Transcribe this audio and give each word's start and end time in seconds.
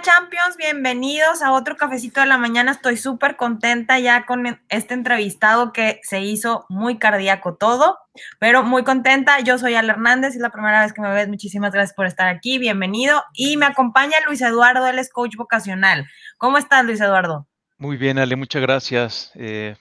Champions, 0.00 0.56
bienvenidos 0.56 1.40
a 1.42 1.52
otro 1.52 1.76
cafecito 1.76 2.20
de 2.20 2.26
la 2.26 2.38
mañana. 2.38 2.72
Estoy 2.72 2.96
súper 2.96 3.36
contenta 3.36 3.98
ya 3.98 4.26
con 4.26 4.60
este 4.68 4.94
entrevistado 4.94 5.72
que 5.72 6.00
se 6.02 6.20
hizo 6.20 6.66
muy 6.68 6.98
cardíaco 6.98 7.54
todo, 7.56 7.98
pero 8.38 8.62
muy 8.62 8.82
contenta. 8.82 9.40
Yo 9.40 9.58
soy 9.58 9.74
Al 9.74 9.88
Hernández, 9.88 10.34
es 10.34 10.40
la 10.40 10.50
primera 10.50 10.82
vez 10.82 10.92
que 10.92 11.00
me 11.00 11.12
ves. 11.12 11.28
Muchísimas 11.28 11.72
gracias 11.72 11.94
por 11.94 12.06
estar 12.06 12.28
aquí, 12.28 12.58
bienvenido. 12.58 13.22
Y 13.34 13.56
me 13.56 13.66
acompaña 13.66 14.16
Luis 14.26 14.40
Eduardo, 14.42 14.86
él 14.86 14.98
es 14.98 15.10
coach 15.10 15.36
vocacional. 15.36 16.06
¿Cómo 16.38 16.58
estás, 16.58 16.84
Luis 16.84 17.00
Eduardo? 17.00 17.46
Muy 17.78 17.96
bien, 17.96 18.18
Ale, 18.18 18.36
muchas 18.36 18.62
gracias. 18.62 19.30
Eh, 19.34 19.76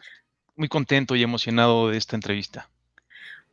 muy 0.55 0.67
contento 0.67 1.15
y 1.15 1.23
emocionado 1.23 1.89
de 1.89 1.97
esta 1.97 2.15
entrevista. 2.15 2.69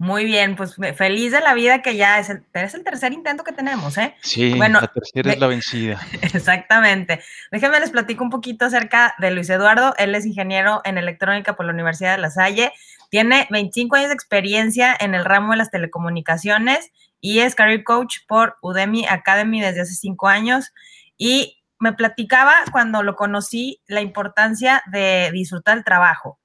Muy 0.01 0.25
bien, 0.25 0.57
pues 0.57 0.77
feliz 0.97 1.31
de 1.31 1.43
la 1.43 1.53
vida 1.53 1.83
que 1.83 1.95
ya 1.95 2.19
es 2.19 2.31
el, 2.31 2.43
es 2.55 2.73
el 2.73 2.85
tercer 2.85 3.13
intento 3.13 3.45
que 3.45 3.53
tenemos, 3.53 3.99
¿eh? 3.99 4.15
Sí, 4.23 4.55
bueno, 4.55 4.81
la 4.81 4.87
tercera 4.87 5.31
es 5.31 5.39
la 5.39 5.47
vencida. 5.47 6.01
Exactamente. 6.23 7.21
Déjenme 7.53 7.79
les 7.81 7.91
platico 7.91 8.25
un 8.25 8.31
poquito 8.31 8.65
acerca 8.65 9.15
de 9.19 9.31
Luis 9.31 9.51
Eduardo. 9.51 9.93
Él 9.99 10.15
es 10.15 10.25
ingeniero 10.25 10.81
en 10.87 10.97
electrónica 10.97 11.55
por 11.55 11.67
la 11.67 11.75
Universidad 11.75 12.17
de 12.17 12.23
La 12.23 12.31
Salle. 12.31 12.73
Tiene 13.11 13.47
25 13.51 13.95
años 13.95 14.09
de 14.09 14.15
experiencia 14.15 14.97
en 14.99 15.15
el 15.15 15.27
ramo 15.27 15.53
de 15.53 15.59
las 15.59 15.71
telecomunicaciones 15.71 16.91
y 17.21 17.41
es 17.41 17.55
career 17.55 17.85
coach 17.85 18.21
por 18.27 18.57
Udemy 18.63 19.05
Academy 19.07 19.61
desde 19.61 19.83
hace 19.83 19.93
cinco 19.93 20.29
años. 20.29 20.73
Y 21.19 21.63
me 21.79 21.93
platicaba 21.93 22.55
cuando 22.73 23.03
lo 23.03 23.17
conocí 23.17 23.83
la 23.87 24.01
importancia 24.01 24.83
de 24.91 25.31
disfrutar 25.31 25.77
el 25.77 25.85
trabajo 25.85 26.40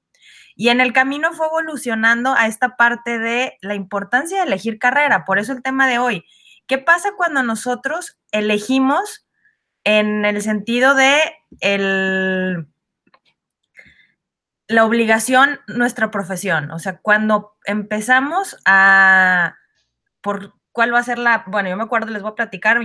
y 0.56 0.70
en 0.70 0.80
el 0.80 0.94
camino 0.94 1.34
fue 1.34 1.46
evolucionando 1.46 2.32
a 2.32 2.46
esta 2.46 2.76
parte 2.76 3.18
de 3.18 3.58
la 3.60 3.74
importancia 3.74 4.38
de 4.38 4.46
elegir 4.46 4.78
carrera. 4.78 5.26
Por 5.26 5.38
eso 5.38 5.52
el 5.52 5.62
tema 5.62 5.86
de 5.86 5.98
hoy. 5.98 6.24
¿Qué 6.66 6.78
pasa 6.78 7.10
cuando 7.14 7.42
nosotros 7.42 8.18
elegimos 8.32 9.26
en 9.84 10.24
el 10.24 10.40
sentido 10.40 10.94
de 10.94 11.20
el, 11.60 12.66
la 14.66 14.86
obligación, 14.86 15.60
nuestra 15.68 16.10
profesión? 16.10 16.70
O 16.70 16.78
sea, 16.78 16.98
cuando 17.02 17.54
empezamos 17.66 18.56
a, 18.64 19.56
por 20.22 20.54
cuál 20.72 20.94
va 20.94 21.00
a 21.00 21.04
ser 21.04 21.18
la, 21.18 21.44
bueno, 21.48 21.68
yo 21.68 21.76
me 21.76 21.84
acuerdo, 21.84 22.10
les 22.10 22.22
voy 22.22 22.32
a 22.32 22.34
platicar, 22.34 22.78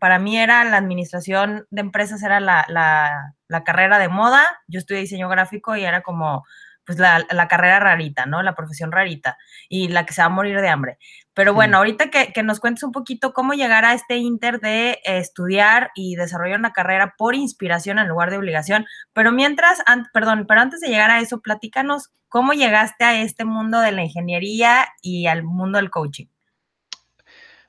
para 0.00 0.18
mí 0.18 0.38
era 0.38 0.64
la 0.64 0.76
administración 0.76 1.66
de 1.70 1.80
empresas, 1.82 2.20
era 2.24 2.40
la, 2.40 2.66
la 2.68 3.64
carrera 3.64 4.00
de 4.00 4.08
moda, 4.08 4.44
yo 4.66 4.80
estudié 4.80 5.02
diseño 5.02 5.28
gráfico 5.28 5.76
y 5.76 5.84
era 5.84 6.02
como 6.02 6.44
pues 6.86 6.98
la, 6.98 7.48
carrera 7.48 7.80
rarita, 7.80 8.26
¿no? 8.26 8.42
La 8.42 8.54
profesión 8.54 8.92
rarita 8.92 9.36
y 9.68 9.88
la 9.88 10.06
que 10.06 10.14
se 10.14 10.22
va 10.22 10.26
a 10.26 10.30
morir 10.30 10.60
de 10.60 10.68
hambre. 10.68 10.98
Pero 11.34 11.52
bueno, 11.52 11.78
ahorita 11.78 12.10
que, 12.10 12.42
nos 12.44 12.60
cuentes 12.60 12.84
un 12.84 12.92
poquito 12.92 13.32
cómo 13.32 13.52
llegar 13.52 13.84
a 13.84 13.92
este 13.92 14.16
inter 14.16 14.60
de 14.60 15.00
estudiar 15.04 15.90
y 15.96 16.14
desarrollar 16.14 16.60
una 16.60 16.72
carrera 16.72 17.14
por 17.18 17.34
inspiración 17.34 17.98
en 17.98 18.08
lugar 18.08 18.30
de 18.30 18.38
obligación. 18.38 18.86
Pero 19.12 19.32
mientras, 19.32 19.82
perdón, 20.14 20.46
pero 20.48 20.60
antes 20.60 20.80
de 20.80 20.88
llegar 20.88 21.10
a 21.10 21.20
eso, 21.20 21.40
platícanos 21.40 22.10
cómo 22.28 22.52
llegaste 22.52 23.04
a 23.04 23.20
este 23.20 23.44
mundo 23.44 23.80
de 23.80 23.92
la 23.92 24.04
ingeniería 24.04 24.86
y 25.02 25.26
al 25.26 25.42
mundo 25.42 25.78
del 25.78 25.90
coaching. 25.90 26.26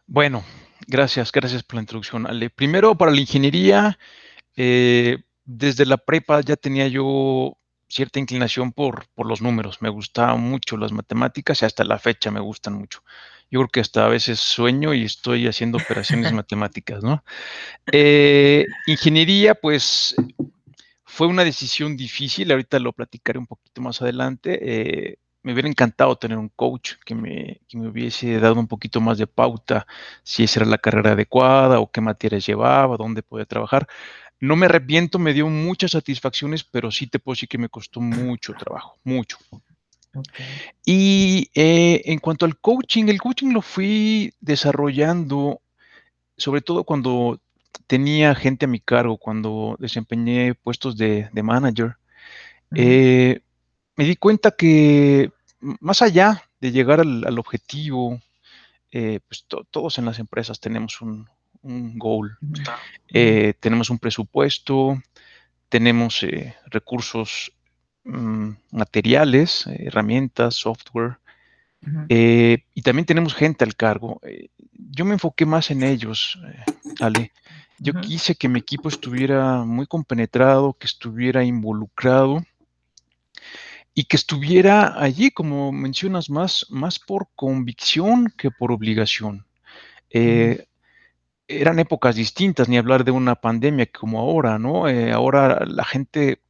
Bueno, 0.06 0.44
gracias, 0.88 1.31
gracias 1.31 1.64
por 1.64 1.75
la 1.75 1.81
introducción, 1.81 2.28
Ale. 2.28 2.50
Primero, 2.52 2.96
para 2.96 3.12
la 3.12 3.20
ingeniería, 3.20 3.97
eh, 4.56 5.24
desde 5.44 5.86
la 5.86 5.97
prepa 5.97 6.41
ya 6.41 6.56
tenía 6.56 6.88
yo 6.88 7.58
cierta 7.88 8.20
inclinación 8.20 8.72
por, 8.72 9.08
por 9.16 9.28
los 9.28 9.42
números. 9.42 9.81
Me 9.81 9.90
gustaban 9.90 10.42
mucho 10.42 10.78
las 10.78 10.92
matemáticas 10.92 11.62
y 11.62 11.66
hasta 11.66 11.84
la 11.84 12.00
fecha 12.00 12.31
me 12.31 12.40
gustan 12.40 12.74
mucho. 12.74 13.03
Yo 13.50 13.59
creo 13.62 13.70
que 13.70 13.80
hasta 13.80 14.06
a 14.06 14.09
veces 14.09 14.40
sueño 14.40 14.94
y 14.94 15.03
estoy 15.03 15.48
haciendo 15.48 15.78
operaciones 15.78 16.31
matemáticas, 16.34 17.03
¿no? 17.03 17.24
Eh, 17.92 18.66
ingeniería, 18.88 19.56
pues 19.56 20.16
fue 21.06 21.28
una 21.28 21.44
decisión 21.44 21.96
difícil, 21.96 22.52
ahorita 22.52 22.80
lo 22.80 22.94
platicaré 22.94 23.40
un 23.40 23.47
poquito 23.47 23.81
más 23.81 24.02
adelante. 24.02 24.59
Eh, 24.62 25.18
me 25.44 25.53
hubiera 25.53 25.70
encantado 25.70 26.18
tener 26.18 26.38
un 26.38 26.50
coach 26.50 26.96
que 27.06 27.16
me, 27.16 27.62
que 27.70 27.78
me, 27.78 27.88
hubiese 27.88 28.38
dado 28.40 28.59
un 28.59 28.68
poquito 28.68 29.00
más 29.00 29.18
de 29.18 29.28
pauta, 29.28 29.88
si 30.22 30.44
esa 30.44 30.59
era 30.59 30.70
la 30.70 30.78
carrera 30.78 31.14
adecuada 31.14 31.80
o 31.80 31.90
qué 31.90 32.02
materias 32.02 32.46
llevaba, 32.46 32.97
dónde 32.97 33.24
podía 33.24 33.46
trabajar. 33.46 33.88
No 34.40 34.56
me 34.56 34.68
arrepiento, 34.68 35.18
me 35.20 35.34
dio 35.34 35.48
muchas 35.48 35.92
satisfacciones, 35.92 36.64
pero 36.64 36.92
sí 36.92 37.08
te 37.08 37.20
puedo 37.20 37.34
decir 37.34 37.50
que 37.50 37.58
me 37.58 37.70
costó 37.70 38.02
mucho 38.02 38.53
trabajo, 38.53 38.98
mucho. 39.03 39.38
Y 40.86 41.50
eh, 41.53 42.02
en 42.06 42.20
cuanto 42.20 42.46
al 42.46 42.58
coaching, 42.58 43.06
el 43.08 43.22
coaching 43.22 43.52
lo 43.52 43.62
fui 43.62 44.34
desarrollando, 44.40 45.62
sobre 46.38 46.62
todo 46.62 46.84
cuando 46.84 47.40
tenía 47.88 48.36
gente 48.36 48.66
a 48.66 48.70
mi 48.70 48.80
cargo, 48.80 49.18
cuando 49.18 49.76
desempeñé 49.80 50.53
puestos 50.56 50.97
de, 50.97 51.30
manager. 51.34 51.97
Eh, 52.76 53.42
me 53.96 54.06
di 54.06 54.16
cuenta 54.16 54.52
que 54.52 55.31
más 55.59 56.02
allá 56.02 56.44
de 56.59 56.72
llegar 56.72 57.00
al, 57.00 57.40
objetivo, 57.40 58.20
eh, 58.92 59.20
pues 59.28 59.46
todos 59.72 59.97
en 59.97 60.06
las 60.06 60.20
empresas 60.20 60.59
tenemos 60.59 61.02
un, 61.02 61.28
un 61.62 61.97
goal. 61.97 62.38
Eh, 63.13 63.53
tenemos 63.59 63.90
un 63.90 64.00
presupuesto, 64.00 65.01
tenemos 65.69 66.23
eh, 66.23 66.56
recursos 66.68 67.51
mm, 68.03 68.50
materiales, 68.72 69.66
herramientas, 69.67 70.56
software, 70.56 71.17
eh, 72.09 72.66
y 72.73 72.81
también 72.81 73.06
tenemos 73.06 73.34
gente 73.34 73.63
al 73.63 73.75
cargo. 73.75 74.19
yo 74.73 75.06
me 75.06 75.13
enfoqué 75.13 75.46
más 75.46 75.72
en 75.72 75.84
ellos, 75.84 76.38
Ale. 77.00 77.31
Yo 77.79 77.94
quise 78.01 78.35
que 78.35 78.50
mi 78.50 78.59
equipo 78.59 78.90
estuviera 78.90 79.63
muy 79.63 79.85
compenetrado, 79.85 80.73
que 80.73 80.88
estuviera 80.88 81.44
involucrado 81.44 82.44
y 83.94 84.06
que 84.06 84.17
estuviera 84.17 85.00
allí, 85.00 85.29
como 85.29 85.72
mencionas, 85.72 86.29
más, 86.31 86.66
más 86.69 86.97
por 86.97 87.29
convicción 87.35 88.34
que 88.35 88.50
por 88.50 88.72
obligación 88.72 89.46
eran 91.47 91.80
épocas 91.80 92.16
distintas, 92.16 92.69
ni 92.69 92.78
hablar 92.78 93.03
de 93.03 93.12
una 93.12 93.35
pandemia 93.35 93.85
como 93.88 94.19
ahora, 94.19 94.59
¿no? 94.59 94.88
Eh, 94.88 95.12
ahora 95.12 95.66
la 95.66 95.85
gente, 95.85 96.41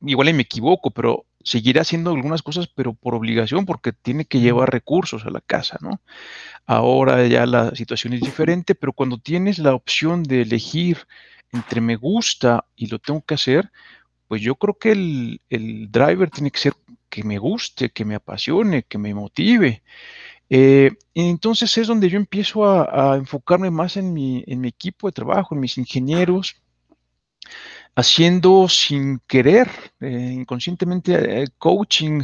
igual 0.00 0.32
me 0.34 0.42
equivoco, 0.42 0.90
pero 0.90 1.24
seguirá 1.44 1.82
haciendo 1.82 2.10
algunas 2.10 2.42
cosas, 2.42 2.68
pero 2.68 2.92
por 2.94 3.14
obligación, 3.14 3.66
porque 3.66 3.92
tiene 3.92 4.24
que 4.24 4.40
llevar 4.40 4.70
recursos 4.70 5.24
a 5.26 5.30
la 5.30 5.40
casa, 5.40 5.78
¿no? 5.80 6.00
Ahora 6.66 7.26
ya 7.26 7.46
la 7.46 7.74
situación 7.74 8.12
es 8.14 8.20
diferente, 8.20 8.74
pero 8.74 8.92
cuando 8.92 9.18
tienes 9.18 9.58
la 9.58 9.74
opción 9.74 10.22
de 10.22 10.42
elegir 10.42 10.98
entre 11.52 11.80
me 11.80 11.96
gusta 11.96 12.64
y 12.76 12.86
lo 12.86 12.98
tengo 12.98 13.22
que 13.24 13.34
hacer, 13.34 13.70
pues 14.28 14.40
yo 14.42 14.54
creo 14.56 14.78
que 14.78 14.92
el, 14.92 15.40
el 15.50 15.90
driver 15.90 16.30
tiene 16.30 16.50
que 16.50 16.60
ser 16.60 16.74
que 17.10 17.24
me 17.24 17.38
guste, 17.38 17.90
que 17.90 18.04
me 18.06 18.14
apasione, 18.14 18.84
que 18.84 18.98
me 18.98 19.12
motive. 19.14 19.82
Eh, 20.54 20.90
entonces 21.14 21.78
es 21.78 21.86
donde 21.86 22.10
yo 22.10 22.18
empiezo 22.18 22.66
a, 22.66 23.16
enfocarme 23.16 23.70
más 23.70 23.96
en 23.96 24.12
mi, 24.12 24.44
en 24.46 24.60
mi, 24.60 24.68
equipo 24.68 25.08
de 25.08 25.12
trabajo, 25.12 25.54
en 25.54 25.62
mis 25.62 25.78
ingenieros, 25.78 26.56
haciendo 27.94 28.68
sin 28.68 29.20
querer, 29.26 29.70
eh, 30.00 30.30
inconscientemente, 30.34 31.42
eh, 31.42 31.48
coaching, 31.56 32.22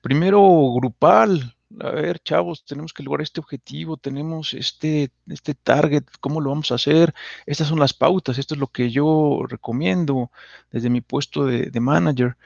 primero 0.00 0.40
grupal. 0.74 1.54
A 1.80 1.90
ver, 1.90 2.18
chavos, 2.20 2.64
tenemos 2.64 2.92
que 2.92 3.04
lograr 3.04 3.22
este 3.22 3.40
objetivo, 3.40 3.96
tenemos 3.96 4.52
este, 4.52 5.10
este 5.28 5.54
target, 5.54 6.04
¿cómo 6.20 6.40
lo 6.40 6.50
vamos 6.50 6.72
a 6.72 6.76
hacer? 6.76 7.14
Estas 7.46 7.68
son 7.68 7.78
las 7.78 7.94
pautas, 7.94 8.38
esto 8.38 8.54
es 8.54 8.60
lo 8.60 8.68
que 8.68 8.90
yo 8.90 9.44
recomiendo 9.48 10.32
desde 10.72 10.90
mi 10.90 11.00
puesto 11.00 11.44
de, 11.46 11.70
de 11.70 11.80
manager. 11.80 12.36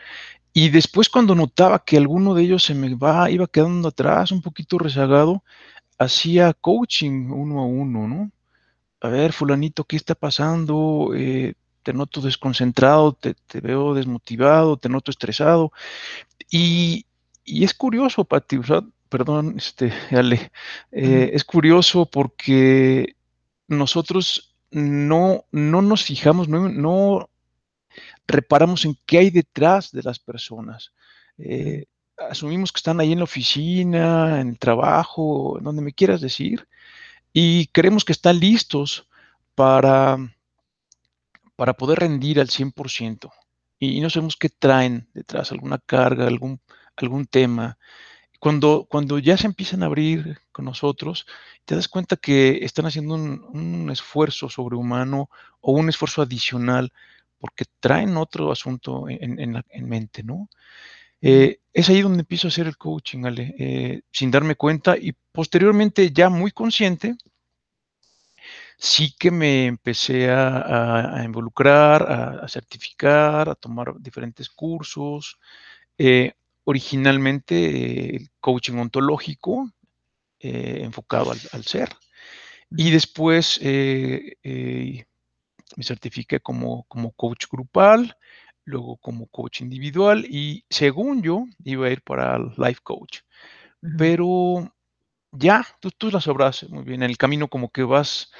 Y 0.52 0.70
después 0.70 1.08
cuando 1.08 1.34
notaba 1.34 1.84
que 1.84 1.96
alguno 1.96 2.34
de 2.34 2.42
ellos 2.42 2.64
se 2.64 2.74
me 2.74 2.94
va, 2.94 3.30
iba 3.30 3.46
quedando 3.46 3.88
atrás, 3.88 4.32
un 4.32 4.42
poquito 4.42 4.78
rezagado, 4.78 5.44
hacía 5.98 6.52
coaching 6.54 7.30
uno 7.30 7.60
a 7.60 7.66
uno, 7.66 8.08
¿no? 8.08 8.32
A 9.00 9.08
ver, 9.08 9.32
fulanito, 9.32 9.84
¿qué 9.84 9.96
está 9.96 10.14
pasando? 10.14 11.12
Eh, 11.14 11.54
te 11.82 11.92
noto 11.92 12.20
desconcentrado, 12.20 13.12
te, 13.12 13.34
veo 13.60 13.94
desmotivado, 13.94 14.76
te 14.76 14.88
noto 14.88 15.10
estresado. 15.10 15.72
Y, 16.50 17.06
es 17.44 17.74
curioso, 17.74 18.24
Pati, 18.24 18.58
o 18.58 18.64
sea, 18.64 18.82
perdón, 19.08 19.54
este, 19.58 19.92
Ale, 20.10 20.50
eh, 20.92 21.30
es 21.32 21.44
curioso 21.44 22.06
porque 22.06 23.16
nosotros 23.68 24.56
no, 24.70 25.44
no 25.52 25.82
nos 25.82 26.04
fijamos, 26.04 26.48
no, 26.48 26.68
no 26.68 27.29
reparamos 28.30 28.84
en 28.84 28.96
qué 29.06 29.18
hay 29.18 29.30
detrás 29.30 29.90
de 29.92 30.02
las 30.02 30.18
personas. 30.18 30.92
Eh, 31.38 31.86
asumimos 32.16 32.72
que 32.72 32.78
están 32.78 33.00
ahí 33.00 33.12
en 33.12 33.18
la 33.18 33.24
oficina, 33.24 34.40
en 34.40 34.48
el 34.48 34.58
trabajo, 34.58 35.58
donde 35.62 35.82
me 35.82 35.92
quieras 35.92 36.20
decir, 36.20 36.68
y 37.32 37.66
creemos 37.68 38.04
que 38.04 38.12
están 38.12 38.38
listos 38.40 39.08
para, 39.54 40.18
para 41.56 41.74
poder 41.74 42.00
rendir 42.00 42.40
al 42.40 42.48
100%. 42.48 43.30
Y 43.78 44.00
no 44.00 44.10
sabemos 44.10 44.36
qué 44.36 44.50
traen 44.50 45.08
detrás, 45.14 45.52
alguna 45.52 45.78
carga, 45.78 46.26
algún, 46.26 46.60
algún 46.96 47.26
tema. 47.26 47.78
cuando, 48.40 48.86
cuando 48.88 49.18
ya 49.18 49.36
se 49.36 49.46
empiezan 49.46 49.82
a 49.82 49.86
abrir 49.86 50.38
con 50.52 50.64
nosotros, 50.64 51.26
te 51.64 51.74
das 51.76 51.88
cuenta 51.88 52.16
que 52.16 52.60
están 52.62 52.86
haciendo 52.86 53.14
un, 53.14 53.90
esfuerzo 53.90 54.48
sobrehumano 54.48 55.30
o 55.60 55.72
un 55.72 55.88
esfuerzo 55.88 56.22
adicional 56.22 56.92
porque 57.40 57.64
traen 57.80 58.16
otro 58.18 58.52
asunto 58.52 59.06
en, 59.08 59.64
mente, 59.88 60.22
¿no? 60.22 60.48
Eh, 61.22 61.58
es 61.72 61.88
ahí 61.88 62.02
donde 62.02 62.20
empiezo 62.20 62.46
a 62.46 62.50
hacer 62.50 62.66
el 62.66 62.76
coaching, 62.76 63.24
Ale, 63.24 63.54
eh, 63.58 64.02
sin 64.12 64.30
darme 64.30 64.56
cuenta 64.56 64.96
y 64.96 65.12
posteriormente 65.32 66.12
ya 66.12 66.28
muy 66.28 66.50
consciente, 66.50 67.16
sí 68.76 69.14
que 69.18 69.30
me 69.30 69.66
empecé 69.66 70.30
a, 70.30 71.22
involucrar, 71.24 72.40
a, 72.42 72.48
certificar, 72.48 73.48
a 73.48 73.54
tomar 73.54 73.94
diferentes 73.98 74.48
cursos. 74.50 75.38
Eh, 75.96 76.32
originalmente 76.64 78.16
el 78.16 78.30
coaching 78.40 78.74
ontológico 78.74 79.70
enfocado 80.38 81.32
al, 81.32 81.64
ser. 81.64 81.90
Y 82.70 82.90
después 82.90 83.60
me 85.76 85.84
certifiqué 85.84 86.40
como, 86.40 86.84
como 86.84 87.12
coach 87.12 87.46
grupal, 87.50 88.16
luego 88.64 88.96
como 88.98 89.26
coach 89.26 89.62
individual 89.62 90.26
y 90.28 90.64
según 90.70 91.22
yo 91.22 91.44
iba 91.64 91.86
a 91.86 91.90
ir 91.90 92.02
para 92.02 92.36
el 92.36 92.52
life 92.56 92.80
coach. 92.82 93.20
Pero 93.98 94.72
ya, 95.32 95.66
tú, 95.80 95.90
tú 95.90 96.10
la 96.10 96.20
sabrás 96.20 96.68
muy 96.68 96.84
bien, 96.84 97.02
en 97.02 97.10
el 97.10 97.16
camino 97.16 97.48
como 97.48 97.70
que 97.70 97.82
vas 97.82 98.30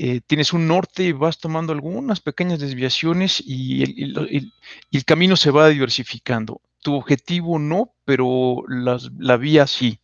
eh, 0.00 0.20
tienes 0.24 0.52
un 0.52 0.68
norte 0.68 1.02
y 1.02 1.12
vas 1.12 1.40
tomando 1.40 1.72
algunas 1.72 2.20
pequeñas 2.20 2.60
desviaciones 2.60 3.42
y 3.44 3.82
el, 3.82 5.04
camino 5.04 5.36
se 5.36 5.50
va 5.50 5.68
diversificando. 5.68 6.60
Tu 6.82 6.94
objetivo 6.94 7.58
no, 7.58 7.94
pero 8.04 8.62
la 8.68 9.36
vía 9.36 9.66
sí. 9.66 10.00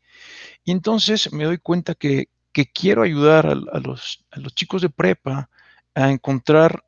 Y 0.64 0.72
entonces 0.72 1.32
me 1.32 1.44
doy 1.44 1.58
cuenta 1.58 1.94
que, 1.94 2.28
quiero 2.72 3.02
ayudar 3.02 3.46
a, 3.46 3.54
los, 3.54 4.24
chicos 4.54 4.82
de 4.82 4.90
prepa 4.90 5.48
a 5.94 6.10
encontrar 6.10 6.84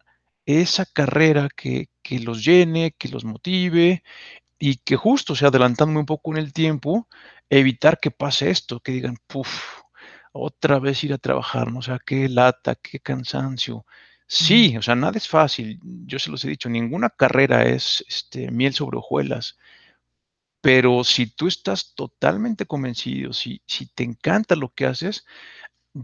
esa 0.47 0.87
carrera 0.87 1.49
que, 1.55 1.88
que 2.03 2.20
los 2.20 2.44
llene, 2.44 2.93
que 2.99 3.08
los 3.08 3.25
motive 3.25 4.03
y 4.58 4.76
que 4.79 4.97
justo, 4.97 5.35
o 5.35 5.37
sea, 5.37 5.49
adelantándome 5.49 6.00
un 6.00 6.06
poco 6.06 6.32
en 6.32 6.38
el 6.38 6.53
tiempo, 6.53 7.08
evitar 7.50 7.99
que 8.00 8.11
pase 8.11 8.50
esto, 8.50 8.81
que 8.81 8.93
digan, 8.93 9.17
puff, 9.26 9.81
otra 10.32 10.79
vez 10.79 11.03
ir 11.05 11.12
a 11.12 11.19
trabajar, 11.19 11.73
¿no? 11.73 11.81
O 11.81 11.82
sea, 11.82 11.99
qué 12.05 12.29
lata, 12.29 12.75
qué 12.76 13.00
cansancio. 13.00 13.87
Sí, 14.26 14.76
o 14.76 14.82
sea, 14.82 14.94
nada 14.97 15.17
es 15.17 15.29
fácil. 15.29 15.79
Yo 15.82 16.19
se 16.19 16.31
los 16.31 16.44
he 16.44 16.49
dicho, 16.49 16.69
ninguna 16.69 17.11
carrera 17.11 17.64
es 17.64 18.05
este, 18.08 18.50
miel 18.50 18.75
sobre 18.75 18.99
hojuelas. 18.99 19.56
Pero 20.61 21.05
si 21.05 21.26
tú 21.26 21.47
estás 21.47 21.94
totalmente 21.94 22.67
convencido, 22.67 23.32
si, 23.32 23.62
si 23.67 23.87
te 23.87 24.03
encanta 24.05 24.56
lo 24.56 24.70
que 24.75 24.87
haces, 24.87 25.25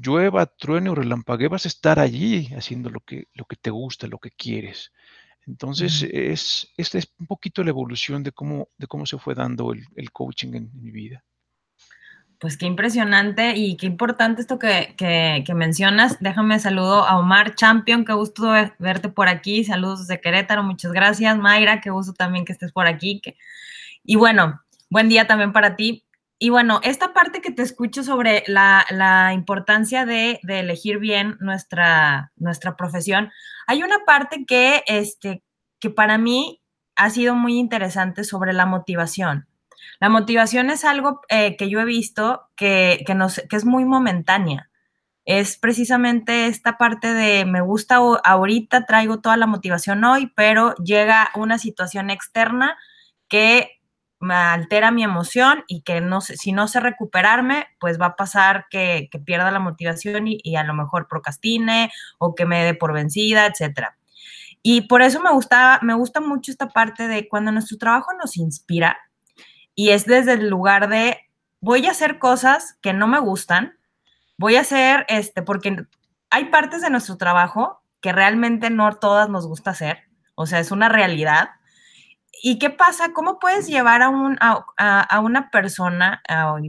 llueva, 0.00 0.46
truene 0.46 0.90
o 0.90 0.94
relampague, 0.94 1.48
vas 1.48 1.64
a 1.64 1.68
estar 1.68 1.98
allí 1.98 2.50
haciendo 2.56 2.90
lo 2.90 3.00
que, 3.00 3.28
lo 3.34 3.44
que 3.44 3.56
te 3.56 3.70
gusta, 3.70 4.06
lo 4.06 4.18
que 4.18 4.30
quieres. 4.30 4.92
Entonces, 5.46 6.06
es, 6.12 6.72
esta 6.76 6.98
es 6.98 7.12
un 7.18 7.26
poquito 7.26 7.64
la 7.64 7.70
evolución 7.70 8.22
de 8.22 8.30
cómo, 8.30 8.68
de 8.78 8.86
cómo 8.86 9.06
se 9.06 9.18
fue 9.18 9.34
dando 9.34 9.72
el, 9.72 9.84
el 9.96 10.12
coaching 10.12 10.54
en 10.54 10.70
mi 10.74 10.90
vida. 10.92 11.24
Pues 12.38 12.56
qué 12.56 12.66
impresionante 12.66 13.56
y 13.56 13.76
qué 13.76 13.86
importante 13.86 14.40
esto 14.40 14.58
que, 14.58 14.94
que, 14.96 15.54
mencionas. 15.54 16.18
Déjame 16.20 16.58
saludo 16.58 17.04
a 17.06 17.16
Omar 17.16 17.54
Champion, 17.54 18.04
qué 18.04 18.14
gusto 18.14 18.50
verte 18.80 19.08
por 19.08 19.28
aquí. 19.28 19.62
Saludos 19.62 20.08
desde 20.08 20.20
Querétaro, 20.20 20.64
muchas 20.64 20.92
gracias. 20.92 21.38
Mayra, 21.38 21.80
qué 21.80 21.90
gusto 21.90 22.12
también 22.14 22.44
que 22.44 22.52
estés 22.52 22.72
por 22.72 22.88
aquí. 22.88 23.22
Y 24.04 24.16
bueno, 24.16 24.60
buen 24.90 25.08
día 25.08 25.28
también 25.28 25.52
para 25.52 25.76
ti. 25.76 26.04
Y 26.42 26.50
bueno, 26.50 26.80
esta 26.82 27.12
parte 27.12 27.40
que 27.40 27.52
te 27.52 27.62
escucho 27.62 28.02
sobre 28.02 28.42
la, 28.48 28.84
la 28.90 29.32
importancia 29.32 30.04
de, 30.04 30.40
de, 30.42 30.58
elegir 30.58 30.98
bien 30.98 31.36
nuestra, 31.38 32.32
nuestra 32.34 32.76
profesión, 32.76 33.30
hay 33.68 33.84
una 33.84 34.00
parte 34.04 34.44
que, 34.44 34.82
este, 34.88 35.44
que 35.78 35.90
para 35.90 36.18
mí 36.18 36.60
ha 36.96 37.10
sido 37.10 37.36
muy 37.36 37.60
interesante 37.60 38.24
sobre 38.24 38.52
la 38.54 38.66
motivación. 38.66 39.46
La 40.00 40.08
motivación 40.08 40.70
es 40.70 40.84
algo 40.84 41.20
eh, 41.28 41.56
que 41.56 41.70
yo 41.70 41.78
he 41.78 41.84
visto 41.84 42.48
que, 42.56 43.04
que, 43.06 43.56
es 43.56 43.64
muy 43.64 43.84
momentánea. 43.84 44.68
Es 45.24 45.56
precisamente 45.56 46.46
esta 46.46 46.76
parte 46.76 47.14
de 47.14 47.44
me 47.44 47.60
gusta 47.60 48.00
ahorita, 48.24 48.84
traigo 48.84 49.20
toda 49.20 49.36
la 49.36 49.46
motivación 49.46 50.02
hoy, 50.02 50.32
pero 50.34 50.74
llega 50.74 51.30
una 51.36 51.58
situación 51.58 52.10
externa 52.10 52.76
que 53.28 53.80
me 54.22 54.34
altera 54.34 54.90
mi 54.90 55.02
emoción 55.04 55.64
y 55.66 55.82
que 55.82 56.00
no 56.00 56.20
sé, 56.20 56.36
si 56.36 56.52
no 56.52 56.68
sé 56.68 56.80
recuperarme, 56.80 57.66
pues 57.80 58.00
va 58.00 58.06
a 58.06 58.16
pasar 58.16 58.66
que, 58.70 59.10
pierda 59.26 59.50
la 59.50 59.58
motivación 59.58 60.24
y, 60.28 60.56
a 60.56 60.64
lo 60.64 60.74
mejor 60.74 61.08
procrastine 61.08 61.90
o 62.18 62.34
que 62.34 62.46
me 62.46 62.64
dé 62.64 62.74
por 62.74 62.92
vencida, 62.92 63.46
etcétera. 63.46 63.96
Y 64.62 64.82
por 64.82 65.02
eso 65.02 65.20
me 65.20 65.32
gusta, 65.32 65.80
me 65.82 65.94
gusta 65.94 66.20
mucho 66.20 66.52
esta 66.52 66.68
parte 66.68 67.08
de 67.08 67.28
cuando 67.28 67.50
nuestro 67.50 67.78
trabajo 67.78 68.12
nos 68.20 68.36
inspira, 68.36 68.96
y 69.74 69.90
es 69.90 70.06
desde 70.06 70.34
el 70.34 70.48
lugar 70.48 70.88
de 70.88 71.18
voy 71.60 71.86
a 71.86 71.92
hacer 71.92 72.18
cosas 72.18 72.78
que 72.80 72.92
no 72.92 73.06
me 73.06 73.18
gustan, 73.18 73.78
voy 74.36 74.56
a 74.56 74.60
hacer, 74.60 75.04
este, 75.08 75.42
porque 75.42 75.86
hay 76.30 76.44
partes 76.46 76.82
de 76.82 76.90
nuestro 76.90 77.16
trabajo 77.16 77.82
que 78.00 78.12
realmente 78.12 78.70
no 78.70 78.92
todas 78.94 79.28
nos 79.28 79.46
gusta 79.46 79.70
hacer, 79.70 80.04
o 80.34 80.46
sea, 80.46 80.60
es 80.60 80.70
una 80.70 80.88
realidad. 80.88 81.50
¿Y 82.44 82.58
qué 82.58 82.70
pasa? 82.70 83.12
¿Cómo 83.12 83.38
puedes 83.38 83.68
llevar 83.68 84.02
a, 84.02 84.08
un, 84.08 84.36
a, 84.40 85.20
una 85.20 85.48
persona, 85.50 86.20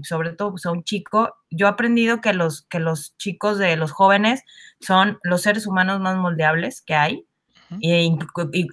sobre 0.04 0.32
todo 0.34 0.52
pues, 0.52 0.68
a 0.68 0.72
un 0.72 0.84
chico? 0.84 1.36
Yo 1.50 1.66
he 1.66 1.70
aprendido 1.70 2.22
que 2.22 2.32
los, 2.34 2.68
que 2.70 2.80
los 2.80 3.18
chicos 3.18 3.58
de 3.58 3.76
los 3.76 3.92
jóvenes 3.92 4.44
son 4.80 5.18
los 5.24 5.42
seres 5.42 5.66
humanos 5.66 6.00
más 6.00 6.16
moldeables 6.16 6.84
que 6.84 6.94
hay, 6.94 7.26
y 7.82 8.16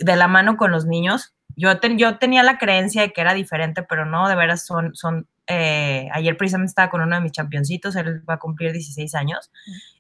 de 0.01 0.17
la 0.17 0.29
mano 0.29 0.59
con 0.59 0.71
los 0.71 0.85
niños, 0.85 1.35
yo, 1.57 1.71
yo 1.97 2.19
tenía 2.19 2.43
la 2.43 2.59
creencia 2.59 3.01
de 3.01 3.13
que 3.13 3.23
era 3.23 3.33
diferente, 3.33 3.83
pero 3.83 4.05
no, 4.05 4.29
de 4.29 4.37
veras 4.37 4.67
son, 4.67 4.95
son 4.95 5.27
eh, 5.47 6.09
ayer 6.13 6.37
precisamente 6.37 6.71
estaba 6.71 6.91
con 6.91 7.01
uno 7.01 7.17
de 7.17 7.23
mis 7.23 7.33
championcitos, 7.33 7.97
él 7.97 8.23
va 8.29 8.35
a 8.35 8.39
cumplir 8.39 8.73
16 8.73 9.15
años 9.15 9.51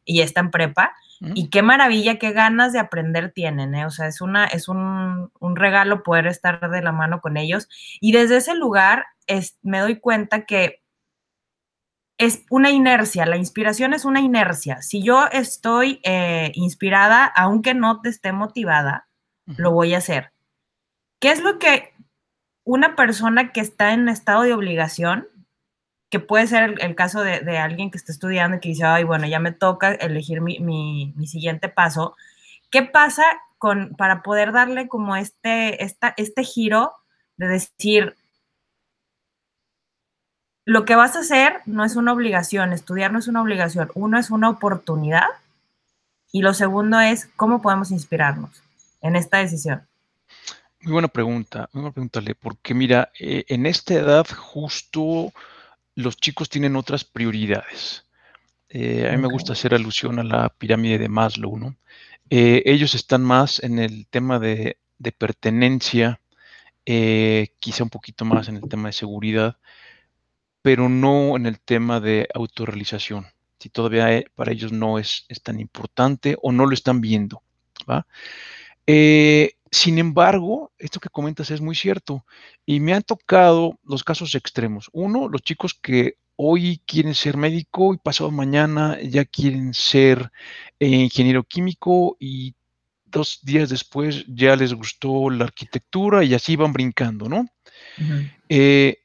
y 0.04 0.21
está 0.21 0.40
en 0.40 0.50
prepa. 0.50 0.92
Y 1.23 1.50
qué 1.50 1.61
maravilla, 1.61 2.19
qué 2.19 2.33
ganas 2.33 2.73
de 2.73 2.79
aprender 2.79 3.31
tienen, 3.31 3.75
¿eh? 3.75 3.85
O 3.85 3.91
sea, 3.91 4.07
es, 4.07 4.23
una, 4.23 4.47
es 4.47 4.69
un, 4.69 5.31
un, 5.39 5.57
regalo 5.57 6.03
poder 6.03 6.27
estar 6.27 6.71
de 6.71 6.81
la 6.81 6.93
mano 6.93 7.21
con 7.21 7.37
ellos. 7.37 7.69
Y 8.00 8.12
desde 8.12 8.39
ese 8.39 8.55
lugar 8.55 9.05
es, 9.27 9.59
me 9.61 9.81
doy 9.81 10.00
cuenta 10.00 10.47
que 10.47 10.81
es 12.21 12.45
una 12.50 12.71
inercia, 12.71 13.25
la 13.25 13.39
inspiración 13.39 13.95
es 13.95 14.05
una 14.05 14.21
inercia. 14.21 14.83
Si 14.83 15.03
yo 15.03 15.27
estoy 15.33 16.00
eh, 16.05 16.53
inspirada, 16.55 17.25
aunque 17.25 17.73
no 17.73 18.03
te 18.03 18.11
esté 18.11 18.33
motivada, 18.33 19.09
lo 19.47 19.73
voy 19.73 19.95
a 19.95 19.99
hacer. 19.99 20.33
¿Qué 21.19 21.33
es 21.33 21.43
lo 21.43 21.59
que 21.59 21.95
una 22.65 22.95
persona 22.95 23.53
que 23.53 23.61
está 23.61 23.95
en 23.95 24.09
estado 24.11 24.43
de 24.43 24.53
obligación, 24.53 25.29
que 26.11 26.19
puede 26.19 26.49
ser 26.49 26.75
el, 26.81 26.95
caso 26.97 27.23
de, 27.23 27.59
alguien 27.59 27.90
que 27.90 27.97
está 27.97 28.11
estudiando 28.11 28.57
y 28.57 28.61
que 28.61 28.71
dice, 28.71 28.85
ay, 28.85 29.05
bueno, 29.05 29.26
ya 29.26 29.38
me 29.38 29.52
toca 29.52 29.93
elegir 29.93 30.40
mi, 30.40 31.14
siguiente 31.26 31.69
paso, 31.69 32.17
¿qué 32.71 32.83
pasa 32.83 33.25
con, 33.59 33.95
para 33.97 34.23
poder 34.23 34.52
darle 34.52 34.88
como 34.88 35.14
este, 35.14 35.85
esta, 35.85 36.12
este 36.17 36.43
giro 36.43 36.93
de 37.37 37.47
decir, 37.47 38.17
lo 40.64 40.85
que 40.85 40.97
vas 40.97 41.14
a 41.17 41.21
hacer 41.21 41.61
no 41.64 41.85
es 41.85 41.95
una 41.95 42.12
obligación, 42.12 42.73
estudiar 42.73 43.12
no 43.12 43.21
es 43.21 43.29
una 43.29 43.43
obligación, 43.43 43.90
uno 43.95 44.19
es 44.19 44.31
una 44.31 44.50
oportunidad 44.50 45.26
y 46.33 46.43
lo 46.43 46.55
segundo 46.55 47.00
es 47.00 47.26
cómo 47.37 47.62
podemos 47.62 47.93
inspirarnos 47.93 48.62
en 49.00 49.17
esta 49.17 49.38
decisión. 49.38 49.87
Muy 50.83 50.93
buena 50.93 51.09
pregunta, 51.09 51.69
muy 51.73 51.83
buena 51.83 51.95
pregunta, 51.95 52.21
porque 52.40 52.75
mira, 52.75 53.11
eh, 53.19 53.45
en 53.49 53.67
esta 53.67 53.95
edad 53.95 54.26
justo 54.26 55.33
los 55.94 56.16
chicos 56.16 56.49
tienen 56.49 56.76
otras 56.76 57.04
prioridades. 57.04 58.06
Eh, 58.68 59.09
a 59.09 59.12
mí 59.12 59.18
me 59.18 59.28
gusta 59.28 59.52
hacer 59.52 59.75
alusión 59.75 60.18
a 60.18 60.25
la 60.25 60.49
pirámide 60.49 60.99
de 60.99 61.09
Maslow, 61.09 61.59
¿no? 61.59 61.76
Eh, 62.30 62.62
ellos 62.66 62.94
están 62.94 63.23
más 63.23 63.62
en 63.62 63.78
el 63.80 64.06
tema 64.06 64.38
de, 64.38 64.78
pertenencia, 65.18 66.20
quizá 66.85 67.85
un 67.85 67.90
poquito 67.90 68.25
más 68.25 68.49
en 68.49 68.56
el 68.56 68.68
tema 68.68 68.88
de 68.88 68.92
seguridad, 68.92 69.59
pero 70.62 70.88
no 70.88 71.37
en 71.37 71.47
el 71.47 71.61
tema 71.61 72.00
de 72.00 72.28
autorrealización. 72.35 73.26
Si 73.59 73.68
todavía 73.68 74.25
para 74.35 74.52
ellos 74.52 74.73
no 74.73 74.99
es, 74.99 75.26
es, 75.28 75.42
tan 75.42 75.61
importante 75.61 76.37
o 76.42 76.52
no 76.52 76.66
lo 76.66 76.75
están 76.75 77.00
viendo, 77.00 77.42
¿va? 77.88 78.06
Sin 79.71 79.99
embargo, 79.99 80.73
esto 80.79 80.99
que 80.99 81.09
comentas 81.09 81.50
es 81.50 81.61
muy 81.61 81.77
cierto 81.77 82.25
y 82.67 82.81
me 82.81 82.93
han 82.93 83.03
tocado 83.03 83.79
los 83.85 84.03
casos 84.03 84.35
extremos. 84.35 84.89
Uno, 84.93 85.29
los 85.29 85.43
chicos 85.43 85.75
que 85.75 86.17
hoy 86.35 86.81
quieren 86.87 87.15
ser 87.15 87.37
médico 87.37 87.95
y 87.95 87.99
pasado 87.99 88.31
mañana 88.31 88.99
ya 89.00 89.25
quieren 89.25 89.75
ser 89.75 90.33
eh, 90.81 90.89
ingeniero 90.89 91.45
químico 91.45 92.17
y 92.19 92.55
dos 93.05 93.41
días 93.43 93.69
después 93.69 94.25
ya 94.27 94.57
les 94.57 94.73
gustó 94.73 95.31
la 95.31 95.45
arquitectura 95.45 96.25
y 96.25 96.35
así 96.35 96.57
van 96.57 96.73
brincando, 96.73 97.29
¿no? 97.29 97.47
Eh, 98.49 99.03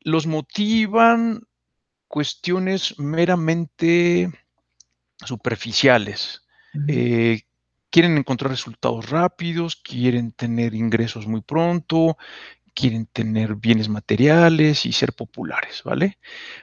los 0.00 0.26
motivan 0.26 1.42
cuestiones 2.06 2.98
meramente 2.98 4.30
superficiales. 5.24 6.42
Eh, 6.86 7.42
quieren 7.90 8.16
encontrar 8.18 8.50
resultados 8.50 9.10
rápidos, 9.10 9.76
quieren 9.76 10.32
tener 10.32 10.74
ingresos 10.74 11.26
muy 11.26 11.40
pronto, 11.40 12.16
quieren 12.74 13.06
tener 13.06 13.56
bienes 13.56 13.88
materiales 13.88 14.86
y 14.86 14.92
ser 14.92 15.12
populares, 15.12 15.82
¿vale? 15.84 16.18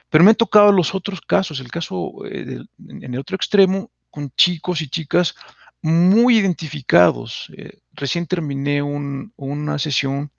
Pero 0.08 0.24
me 0.24 0.30
han 0.30 0.36
tocado 0.36 0.72
los 0.72 0.94
otros 0.94 1.20
casos, 1.20 1.60
el 1.60 1.70
caso 1.70 2.12
eh, 2.24 2.60
en 2.88 3.14
el 3.14 3.20
otro 3.20 3.36
extremo, 3.36 3.90
con 4.10 4.30
chicos 4.36 4.80
y 4.80 4.88
chicas 4.88 5.34
muy 5.82 6.38
identificados. 6.38 7.50
Eh, 7.56 7.80
recién 7.92 8.26
terminé 8.26 8.82
una 8.82 9.78
sesión 9.78 10.30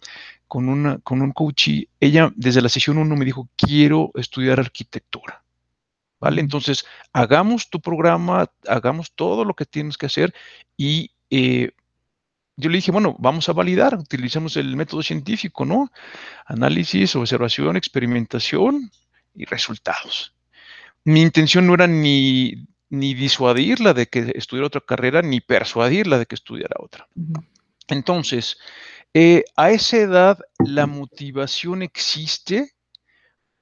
con, 0.47 0.67
una, 0.67 0.97
con 0.99 1.21
un 1.21 1.31
coach 1.31 1.67
y 1.67 1.89
ella 1.99 2.31
desde 2.35 2.61
la 2.61 2.69
sesión 2.69 2.97
1 2.97 3.15
me 3.15 3.25
dijo, 3.25 3.47
quiero 3.55 4.11
estudiar 4.15 4.59
arquitectura. 4.59 5.43
¿Vale? 6.19 6.41
Entonces, 6.41 6.85
hagamos 7.13 7.69
tu 7.69 7.79
programa, 7.79 8.49
hagamos 8.67 9.11
todo 9.13 9.45
lo 9.45 9.53
que 9.53 9.65
tienes 9.65 9.97
que 9.97 10.07
hacer 10.07 10.33
y 10.75 11.11
eh, 11.29 11.71
yo 12.55 12.71
le 12.71 12.77
dije, 12.77 12.91
bueno, 12.91 13.15
vamos 13.19 13.47
a 13.49 13.53
validar, 13.53 13.95
utilizamos 13.95 14.57
el 14.57 14.75
método 14.75 15.03
científico, 15.03 15.63
¿no? 15.63 15.91
Análisis, 16.47 17.15
observación, 17.15 17.77
experimentación 17.77 18.89
y 19.35 19.45
resultados. 19.45 20.33
Mi 21.03 21.21
intención 21.21 21.67
no 21.67 21.75
era 21.75 21.85
ni, 21.85 22.67
ni 22.89 23.13
disuadirla 23.13 23.93
de 23.93 24.07
que 24.07 24.31
estudiara 24.35 24.67
otra 24.67 24.81
carrera, 24.81 25.21
ni 25.21 25.39
persuadirla 25.39 26.17
de 26.17 26.25
que 26.25 26.35
estudiara 26.35 26.75
otra. 26.79 27.07
Entonces, 27.87 28.57
eh, 29.13 29.43
a 29.55 29.69
esa 29.69 29.97
edad 29.97 30.39
la 30.59 30.87
motivación 30.87 31.83
existe 31.83 32.71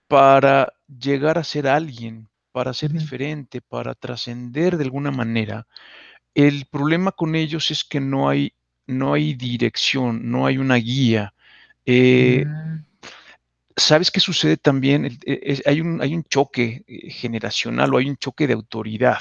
para 0.08 0.74
llegar 0.88 1.38
a 1.38 1.44
ser 1.44 1.68
alguien, 1.68 2.30
para 2.56 2.74
ser 2.74 2.94
diferente, 2.94 3.60
para 3.60 3.96
trascender 3.96 4.78
de 4.78 4.86
alguna 4.86 5.12
manera. 5.12 5.68
El 6.34 6.68
problema 6.72 7.12
con 7.12 7.36
ellos 7.36 7.70
es 7.70 7.84
que 7.84 8.00
no 8.00 8.30
hay 8.30 8.54
no 8.88 9.14
hay 9.14 9.34
dirección, 9.34 10.32
no 10.32 10.46
hay 10.46 10.58
una 10.58 10.76
guía. 10.76 11.34
Eh, 11.86 12.46
mm. 12.46 12.86
¿Sabes 13.76 14.10
qué 14.10 14.22
sucede 14.22 14.56
también? 14.56 15.20
E, 15.26 15.62
hay, 15.66 15.82
un, 15.82 16.02
hay 16.02 16.16
un 16.16 16.24
choque 16.24 16.86
eh, 16.88 17.10
generacional 17.12 17.94
o 17.94 17.98
hay 17.98 18.10
un 18.10 18.16
choque 18.16 18.48
de 18.48 18.54
autoridad. 18.54 19.20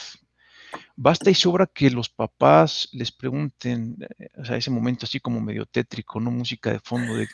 Basta 0.95 1.29
y 1.29 1.35
sobra 1.35 1.67
que 1.67 1.91
los 1.91 2.11
papás 2.11 2.89
les 2.93 3.11
pregunten, 3.11 3.97
eh, 4.17 4.29
o 4.37 4.45
sea, 4.45 4.57
ese 4.59 4.71
momento 4.71 5.07
así 5.07 5.19
como 5.19 5.41
medio 5.41 5.67
tétrico, 5.67 6.21
¿no? 6.21 6.31
Música 6.31 6.71
de 6.71 6.79
fondo 6.79 7.17
de 7.17 7.27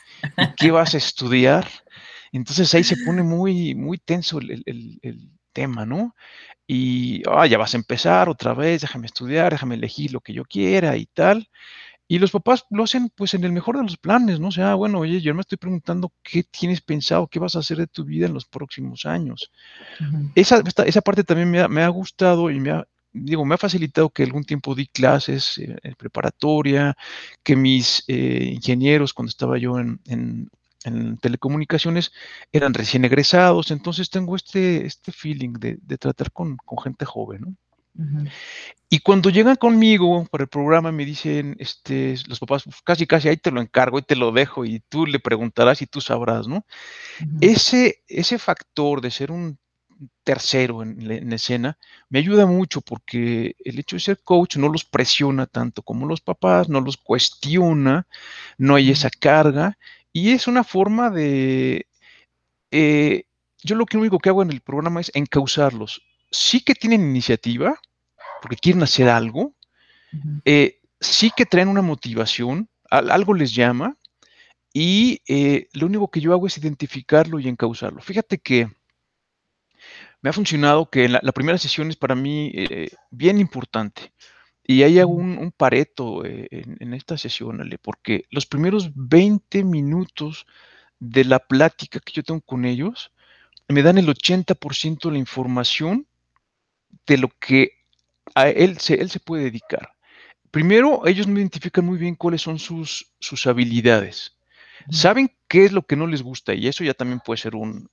¿qué 0.57 0.71
vas 0.71 0.95
a 0.95 0.97
estudiar? 1.05 1.67
Entonces 2.31 2.73
ahí 2.73 2.83
se 2.83 2.97
pone 3.05 3.21
muy, 3.37 3.75
muy 3.75 3.99
tenso 3.99 4.39
el, 4.39 4.63
tema, 5.53 5.85
¿no? 5.85 6.15
Y 6.67 7.23
ah, 7.29 7.47
ya 7.47 7.57
vas 7.57 7.73
a 7.73 7.77
empezar 7.77 8.29
otra 8.29 8.53
vez, 8.53 8.81
déjame 8.81 9.07
estudiar, 9.07 9.51
déjame 9.51 9.75
elegir 9.75 10.13
lo 10.13 10.21
que 10.21 10.33
yo 10.33 10.45
quiera 10.45 10.97
y 10.97 11.05
tal. 11.07 11.49
Y 12.07 12.19
los 12.19 12.31
papás 12.31 12.65
lo 12.69 12.83
hacen 12.83 13.09
pues 13.15 13.33
en 13.33 13.45
el 13.45 13.53
mejor 13.53 13.77
de 13.77 13.83
los 13.83 13.97
planes, 13.97 14.39
¿no? 14.39 14.49
O 14.49 14.51
sea, 14.51 14.75
bueno, 14.75 14.99
oye, 14.99 15.21
yo 15.21 15.33
me 15.33 15.41
estoy 15.41 15.57
preguntando 15.57 16.11
qué 16.21 16.43
tienes 16.43 16.81
pensado, 16.81 17.27
qué 17.27 17.39
vas 17.39 17.55
a 17.55 17.59
hacer 17.59 17.77
de 17.77 17.87
tu 17.87 18.03
vida 18.03 18.25
en 18.25 18.33
los 18.33 18.45
próximos 18.45 19.05
años. 19.05 19.51
esa, 20.35 20.61
esa, 20.85 21.01
parte 21.01 21.23
también 21.23 21.49
me 21.49 21.83
ha, 21.83 21.87
gustado 21.87 22.51
y 22.51 22.59
me 22.59 22.71
ha, 22.71 22.85
digo, 23.13 23.45
me 23.45 23.55
ha 23.55 23.57
facilitado 23.57 24.09
que 24.09 24.23
algún 24.23 24.43
tiempo 24.43 24.75
di 24.75 24.87
clases 24.87 25.57
eh, 25.57 25.77
en 25.83 25.95
preparatoria, 25.95 26.95
que 27.43 27.55
mis 27.55 28.03
eh, 28.07 28.51
ingenieros 28.53 29.13
cuando 29.13 29.29
estaba 29.29 29.57
yo 29.57 29.79
en, 29.79 30.01
en, 30.07 30.49
telecomunicaciones 31.19 32.11
eran 32.51 32.73
recién 32.73 33.05
egresados, 33.05 33.71
entonces 33.71 34.09
tengo 34.09 34.35
este, 34.35 34.85
este 34.85 35.11
feeling 35.11 35.53
de, 35.53 35.77
de 35.81 35.97
tratar 35.97 36.31
con, 36.31 36.57
con 36.57 36.79
gente 36.79 37.05
joven, 37.05 37.41
¿no? 37.41 37.55
Y 38.89 38.99
cuando 38.99 39.29
llegan 39.29 39.55
conmigo 39.55 40.25
para 40.31 40.43
el 40.43 40.49
programa 40.49 40.91
me 40.91 41.05
dicen, 41.05 41.55
este, 41.59 42.15
los 42.27 42.39
papás, 42.39 42.63
casi, 42.83 43.05
casi 43.05 43.29
ahí 43.29 43.37
te 43.37 43.51
lo 43.51 43.61
encargo 43.61 43.99
y 43.99 44.01
te 44.01 44.15
lo 44.15 44.31
dejo 44.31 44.65
y 44.65 44.81
tú 44.89 45.05
le 45.05 45.19
preguntarás 45.19 45.81
y 45.81 45.87
tú 45.87 46.01
sabrás, 46.01 46.47
¿no? 46.47 46.65
ese, 47.39 48.03
ese 48.07 48.37
factor 48.37 49.01
de 49.01 49.11
ser 49.11 49.31
un 49.31 49.57
tercero 50.23 50.81
en, 50.81 51.29
la 51.29 51.35
escena 51.35 51.77
me 52.09 52.19
ayuda 52.19 52.45
mucho 52.45 52.81
porque 52.81 53.55
el 53.63 53.79
hecho 53.79 53.97
de 53.97 53.99
ser 53.99 54.19
coach 54.23 54.57
no 54.57 54.67
los 54.67 54.83
presiona 54.83 55.45
tanto 55.45 55.83
como 55.83 56.07
los 56.07 56.21
papás, 56.21 56.69
no 56.69 56.81
los 56.81 56.97
cuestiona, 56.97 58.07
no 58.57 58.75
hay 58.75 58.91
esa 58.91 59.09
carga 59.09 59.77
y 60.13 60.31
es 60.31 60.47
una 60.47 60.63
forma 60.63 61.09
de... 61.09 61.87
Eh, 62.71 63.25
yo 63.63 63.75
lo 63.75 63.85
que 63.85 63.97
único 63.97 64.19
que 64.19 64.29
hago 64.29 64.41
en 64.41 64.51
el 64.51 64.61
programa 64.61 65.01
es 65.01 65.11
encauzarlos 65.13 66.01
sí 66.31 66.61
que 66.61 66.73
tienen 66.73 67.01
iniciativa, 67.01 67.79
porque 68.41 68.57
quieren 68.57 68.81
hacer 68.81 69.09
algo, 69.09 69.53
eh, 70.45 70.79
sí 70.99 71.31
que 71.35 71.45
traen 71.45 71.67
una 71.67 71.81
motivación, 71.81 72.69
algo 72.89 73.33
les 73.33 73.53
llama, 73.53 73.97
y 74.73 75.21
eh, 75.27 75.67
lo 75.73 75.85
único 75.85 76.09
que 76.09 76.21
yo 76.21 76.31
hago 76.31 76.47
es 76.47 76.57
identificarlo 76.57 77.39
y 77.39 77.49
encauzarlo. 77.49 78.01
Fíjate 78.01 78.39
que 78.39 78.69
me 80.21 80.29
ha 80.29 80.33
funcionado 80.33 80.89
que 80.89 81.09
la, 81.09 81.19
primera 81.33 81.57
sesión 81.57 81.89
es 81.89 81.97
para 81.97 82.15
mí 82.15 82.51
eh, 82.53 82.89
bien 83.09 83.39
importante. 83.39 84.13
Y 84.71 84.99
hago 84.99 85.11
un, 85.11 85.53
pareto 85.55 86.25
en, 86.25 86.77
en, 86.79 86.93
esta 86.93 87.17
sesión, 87.17 87.59
Ale, 87.61 87.77
porque 87.77 88.25
los 88.29 88.45
primeros 88.45 88.91
20 88.95 89.63
minutos 89.63 90.45
de 90.99 91.25
la 91.25 91.39
plática 91.39 91.99
que 91.99 92.13
yo 92.13 92.23
tengo 92.23 92.41
con 92.41 92.63
ellos 92.63 93.11
me 93.67 93.81
dan 93.81 93.97
el 93.97 94.07
80% 94.07 95.01
de 95.01 95.11
la 95.11 95.17
información 95.17 96.07
de 97.05 97.17
lo 97.17 97.29
que 97.39 97.71
a 98.35 98.49
él 98.49 98.77
se, 98.79 98.95
él 98.95 99.09
se 99.09 99.19
puede 99.19 99.43
dedicar. 99.43 99.93
Primero, 100.51 101.07
ellos 101.07 101.27
no 101.27 101.39
identifican 101.39 101.85
muy 101.85 101.97
bien 101.97 102.15
cuáles 102.15 102.41
son 102.41 102.59
sus, 102.59 103.11
sus 103.19 103.47
habilidades. 103.47 104.37
Saben 104.89 105.31
qué 105.47 105.65
es 105.65 105.71
lo 105.71 105.83
que 105.83 105.95
no 105.95 106.07
les 106.07 106.23
gusta 106.23 106.53
y 106.53 106.67
eso 106.67 106.83
ya 106.83 106.93
también 106.93 107.19
puede 107.19 107.37
ser 107.37 107.55
un, 107.55 107.89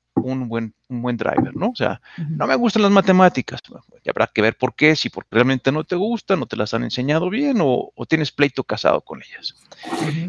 buen, 0.48 0.74
un 0.88 1.02
buen 1.02 1.16
driver, 1.16 1.54
¿no? 1.54 1.70
O 1.70 1.76
sea, 1.76 2.00
no 2.16 2.46
me 2.46 2.54
gustan 2.56 2.82
las 2.82 2.90
matemáticas. 2.90 3.60
Y 4.04 4.10
habrá 4.10 4.26
que 4.26 4.42
ver 4.42 4.56
por 4.56 4.74
qué, 4.74 4.96
si 4.96 5.10
porque 5.10 5.28
realmente 5.32 5.72
no 5.72 5.84
te 5.84 5.96
gustan, 5.96 6.40
no 6.40 6.46
te 6.46 6.56
las 6.56 6.74
han 6.74 6.84
enseñado 6.84 7.30
bien 7.30 7.58
o, 7.60 7.92
tienes 8.08 8.32
pleito 8.32 8.64
casado 8.64 9.00
con 9.00 9.22
ellas. 9.22 9.54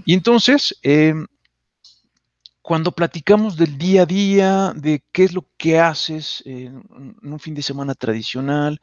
Y 0.06 0.13
entonces, 0.13 0.77
em, 0.82 1.27
cuando 2.62 2.91
platicamos 2.91 3.58
del 3.58 3.77
día 3.77 4.03
a 4.03 4.06
día, 4.06 4.74
de 4.75 5.03
qué 5.12 5.24
es 5.24 5.34
lo 5.34 5.46
que 5.58 5.79
haces 5.79 6.44
en 6.46 6.84
un 7.22 7.39
fin 7.39 7.56
de 7.56 7.62
semana 7.62 7.96
tradicional, 7.96 8.82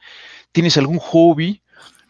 tienes 0.53 0.77
algún 0.77 0.99
hobby, 0.99 1.63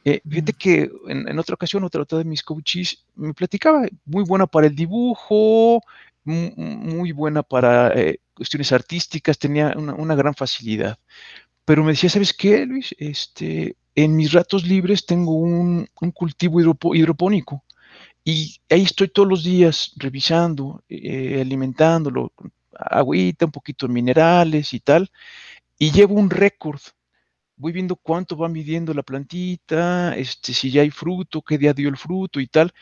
eh, 0.09 0.21
fíjate 0.25 0.53
que 0.53 0.89
en, 1.09 1.37
otra 1.37 1.55
ocasión, 1.55 1.83
otra 1.83 2.05
de 2.05 2.23
mis 2.23 2.45
coaches 2.45 3.05
me 3.17 3.35
platicaba, 3.35 3.89
muy 4.05 4.23
buena 4.23 4.47
para 4.47 4.69
el 4.69 4.77
dibujo, 4.77 5.83
muy, 6.27 7.13
buena 7.13 7.43
para 7.43 7.93
eh, 7.95 8.21
cuestiones 8.35 8.73
artísticas, 8.73 9.39
tenía 9.39 9.75
una, 9.77 10.15
gran 10.15 10.35
facilidad. 10.35 10.99
Pero 11.65 11.83
me 11.85 11.93
decía, 11.93 12.11
¿sabes 12.11 12.33
qué, 12.33 12.67
Luis? 12.67 12.95
Este, 12.99 13.77
en 13.95 14.17
mis 14.17 14.33
ratos 14.33 14.65
libres 14.65 15.07
tengo 15.07 15.35
un, 15.35 15.89
cultivo 16.15 16.61
hidropónico. 16.95 17.65
Y 18.25 18.57
ahí 18.71 18.83
estoy 18.83 19.09
todos 19.09 19.29
los 19.29 19.45
días 19.45 19.93
revisando, 19.97 20.83
eh, 20.89 21.41
alimentándolo, 21.41 22.33
agüita, 22.79 23.47
un 23.47 23.53
poquito 23.53 23.89
minerales 23.89 24.75
y 24.75 24.81
tal, 24.81 25.11
y 25.79 25.93
llevo 25.93 26.15
un 26.15 26.31
récord. 26.31 26.81
Voy 27.57 27.73
viendo 27.73 27.97
cuánto 27.97 28.37
va 28.37 28.49
midiendo 28.49 28.93
la 28.93 29.03
plantita, 29.03 30.15
este, 30.17 30.53
si 30.53 30.71
ya 30.71 30.83
hay 30.83 30.91
fruto, 30.91 31.41
qué 31.43 31.57
día 31.57 31.73
dio 31.73 31.89
el 31.89 31.97
fruto 31.97 32.41
y 32.41 32.47
tal. 32.49 32.73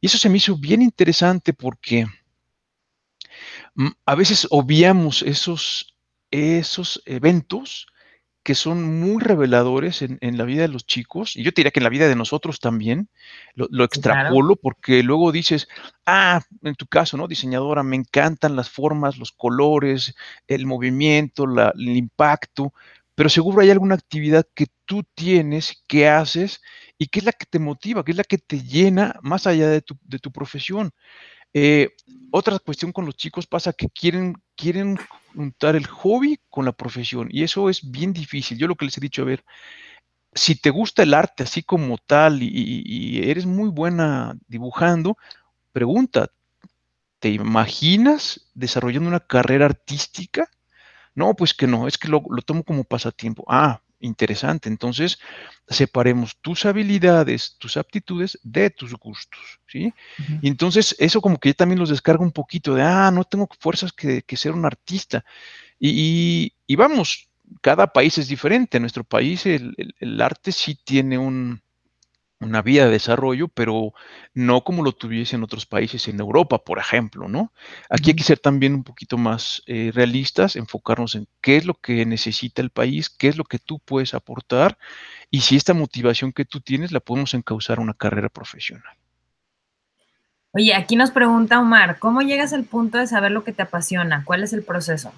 Y 0.00 0.06
eso 0.06 0.18
se 0.18 0.28
me 0.28 0.38
hizo 0.38 0.56
bien 0.56 0.82
interesante 0.82 1.52
porque 1.52 2.06
a 4.06 4.14
veces 4.14 4.46
obviamos 4.50 5.22
esos, 5.22 5.96
esos 6.30 7.02
eventos 7.06 7.86
que 8.42 8.54
son 8.56 8.98
muy 8.98 9.22
reveladores 9.22 10.02
en, 10.02 10.36
la 10.36 10.44
vida 10.44 10.62
de 10.62 10.68
los 10.68 10.84
chicos, 10.84 11.36
y 11.36 11.44
yo 11.44 11.52
te 11.52 11.60
diría 11.60 11.70
que 11.70 11.78
en 11.78 11.84
la 11.84 11.90
vida 11.90 12.08
de 12.08 12.16
nosotros 12.16 12.58
también, 12.58 13.08
lo, 13.54 13.84
extrapolo 13.84 14.56
porque 14.56 15.04
luego 15.04 15.30
dices, 15.30 15.68
ah, 16.06 16.40
en 16.62 16.74
tu 16.74 16.88
caso, 16.88 17.16
¿no? 17.16 17.28
Diseñadora, 17.28 17.84
me 17.84 17.94
encantan 17.94 18.56
las 18.56 18.68
formas, 18.68 19.16
los 19.16 19.30
colores, 19.30 20.16
el 20.48 20.66
movimiento, 20.66 21.44
el 21.44 21.96
impacto, 21.96 22.74
pero 23.14 23.28
seguro 23.28 23.60
hay 23.60 23.70
alguna 23.70 23.94
actividad 23.94 24.44
que 24.54 24.66
tú 24.86 25.04
tienes, 25.14 25.84
que 25.86 26.08
haces, 26.08 26.60
y 26.98 27.06
que 27.06 27.20
es 27.20 27.24
la 27.24 27.32
que 27.32 27.46
te 27.46 27.60
motiva, 27.60 28.04
que 28.04 28.10
es 28.10 28.16
la 28.16 28.24
que 28.24 28.38
te 28.38 28.60
llena 28.60 29.20
más 29.22 29.46
allá 29.46 29.68
de 29.68 29.82
tu, 29.82 29.96
de 30.02 30.18
tu 30.18 30.32
profesión. 30.32 30.90
Eh, 31.54 31.90
otra 32.30 32.58
cuestión 32.58 32.92
con 32.92 33.04
los 33.04 33.16
chicos 33.16 33.46
pasa 33.46 33.72
que 33.72 33.88
quieren, 33.90 34.36
quieren 34.56 34.98
juntar 35.34 35.76
el 35.76 35.86
hobby 35.86 36.40
con 36.48 36.64
la 36.64 36.72
profesión 36.72 37.28
y 37.30 37.42
eso 37.42 37.68
es 37.68 37.90
bien 37.90 38.12
difícil. 38.12 38.58
Yo 38.58 38.66
lo 38.66 38.74
que 38.74 38.86
les 38.86 38.96
he 38.96 39.00
dicho, 39.00 39.22
a 39.22 39.26
ver, 39.26 39.44
si 40.34 40.56
te 40.56 40.70
gusta 40.70 41.02
el 41.02 41.14
arte 41.14 41.42
así 41.42 41.62
como 41.62 41.98
tal 41.98 42.42
y, 42.42 43.20
eres 43.28 43.46
muy 43.46 43.68
buena 43.68 44.36
dibujando, 44.48 45.16
pregunta, 45.72 46.30
¿te 47.18 47.30
imaginas 47.30 48.50
desarrollando 48.54 49.08
una 49.08 49.20
carrera 49.20 49.66
artística? 49.66 50.48
No, 51.14 51.34
pues 51.34 51.54
que 51.54 51.66
no, 51.66 51.86
es 51.86 51.98
que 51.98 52.08
lo, 52.08 52.22
lo 52.30 52.42
tomo 52.42 52.64
como 52.64 52.84
pasatiempo. 52.84 53.44
Ah, 53.46 53.81
interesante. 54.02 54.68
Entonces, 54.68 55.18
separemos 55.68 56.36
tus 56.40 56.66
habilidades, 56.66 57.56
tus 57.58 57.76
aptitudes 57.76 58.38
de 58.42 58.70
tus 58.70 58.94
gustos, 58.94 59.60
¿sí? 59.66 59.92
Y 60.42 60.48
entonces, 60.48 60.94
eso 60.98 61.20
como 61.20 61.38
que 61.38 61.54
también 61.54 61.78
los 61.78 61.88
descarga 61.88 62.22
un 62.22 62.32
poquito 62.32 62.74
de, 62.74 62.82
ah, 62.82 63.10
no 63.10 63.24
tengo 63.24 63.48
fuerzas 63.58 63.92
que, 63.92 64.22
ser 64.36 64.52
un 64.52 64.66
artista. 64.66 65.24
Y, 65.78 66.52
vamos, 66.76 67.28
cada 67.60 67.86
país 67.86 68.18
es 68.18 68.28
diferente. 68.28 68.76
En 68.76 68.82
nuestro 68.82 69.04
país 69.04 69.46
el 69.46 70.20
arte 70.20 70.52
sí 70.52 70.78
tiene 70.84 71.18
un, 71.18 71.62
una 72.44 72.62
vía 72.62 72.84
de 72.84 72.92
desarrollo, 72.92 73.48
pero 73.48 73.92
no 74.34 74.64
como 74.64 74.82
lo 74.82 74.92
tuviese 74.92 75.36
en 75.36 75.42
otros 75.42 75.66
países, 75.66 76.08
en 76.08 76.20
Europa, 76.20 76.58
por 76.58 76.78
ejemplo, 76.78 77.28
¿no? 77.28 77.52
Aquí 77.90 78.10
hay 78.10 78.16
que 78.16 78.24
ser 78.24 78.38
también 78.38 78.74
un 78.74 78.84
poquito 78.84 79.18
más 79.18 79.62
eh, 79.66 79.90
realistas, 79.94 80.56
enfocarnos 80.56 81.14
en 81.14 81.26
qué 81.40 81.56
es 81.56 81.66
lo 81.66 81.74
que 81.74 82.04
necesita 82.06 82.62
el 82.62 82.70
país, 82.70 83.10
qué 83.10 83.28
es 83.28 83.36
lo 83.36 83.44
que 83.44 83.58
tú 83.58 83.78
puedes 83.78 84.14
aportar 84.14 84.78
y 85.30 85.40
si 85.40 85.56
esta 85.56 85.74
motivación 85.74 86.32
que 86.32 86.44
tú 86.44 86.60
tienes 86.60 86.92
la 86.92 87.00
podemos 87.00 87.34
encauzar 87.34 87.78
a 87.78 87.82
una 87.82 87.94
carrera 87.94 88.28
profesional. 88.28 88.94
Oye, 90.52 90.74
aquí 90.74 90.96
nos 90.96 91.10
pregunta 91.10 91.58
Omar, 91.58 91.98
¿cómo 91.98 92.20
llegas 92.20 92.52
al 92.52 92.64
punto 92.64 92.98
de 92.98 93.06
saber 93.06 93.32
lo 93.32 93.42
que 93.42 93.52
te 93.52 93.62
apasiona? 93.62 94.22
¿Cuál 94.24 94.42
es 94.42 94.52
el 94.52 94.62
proceso? 94.62 95.12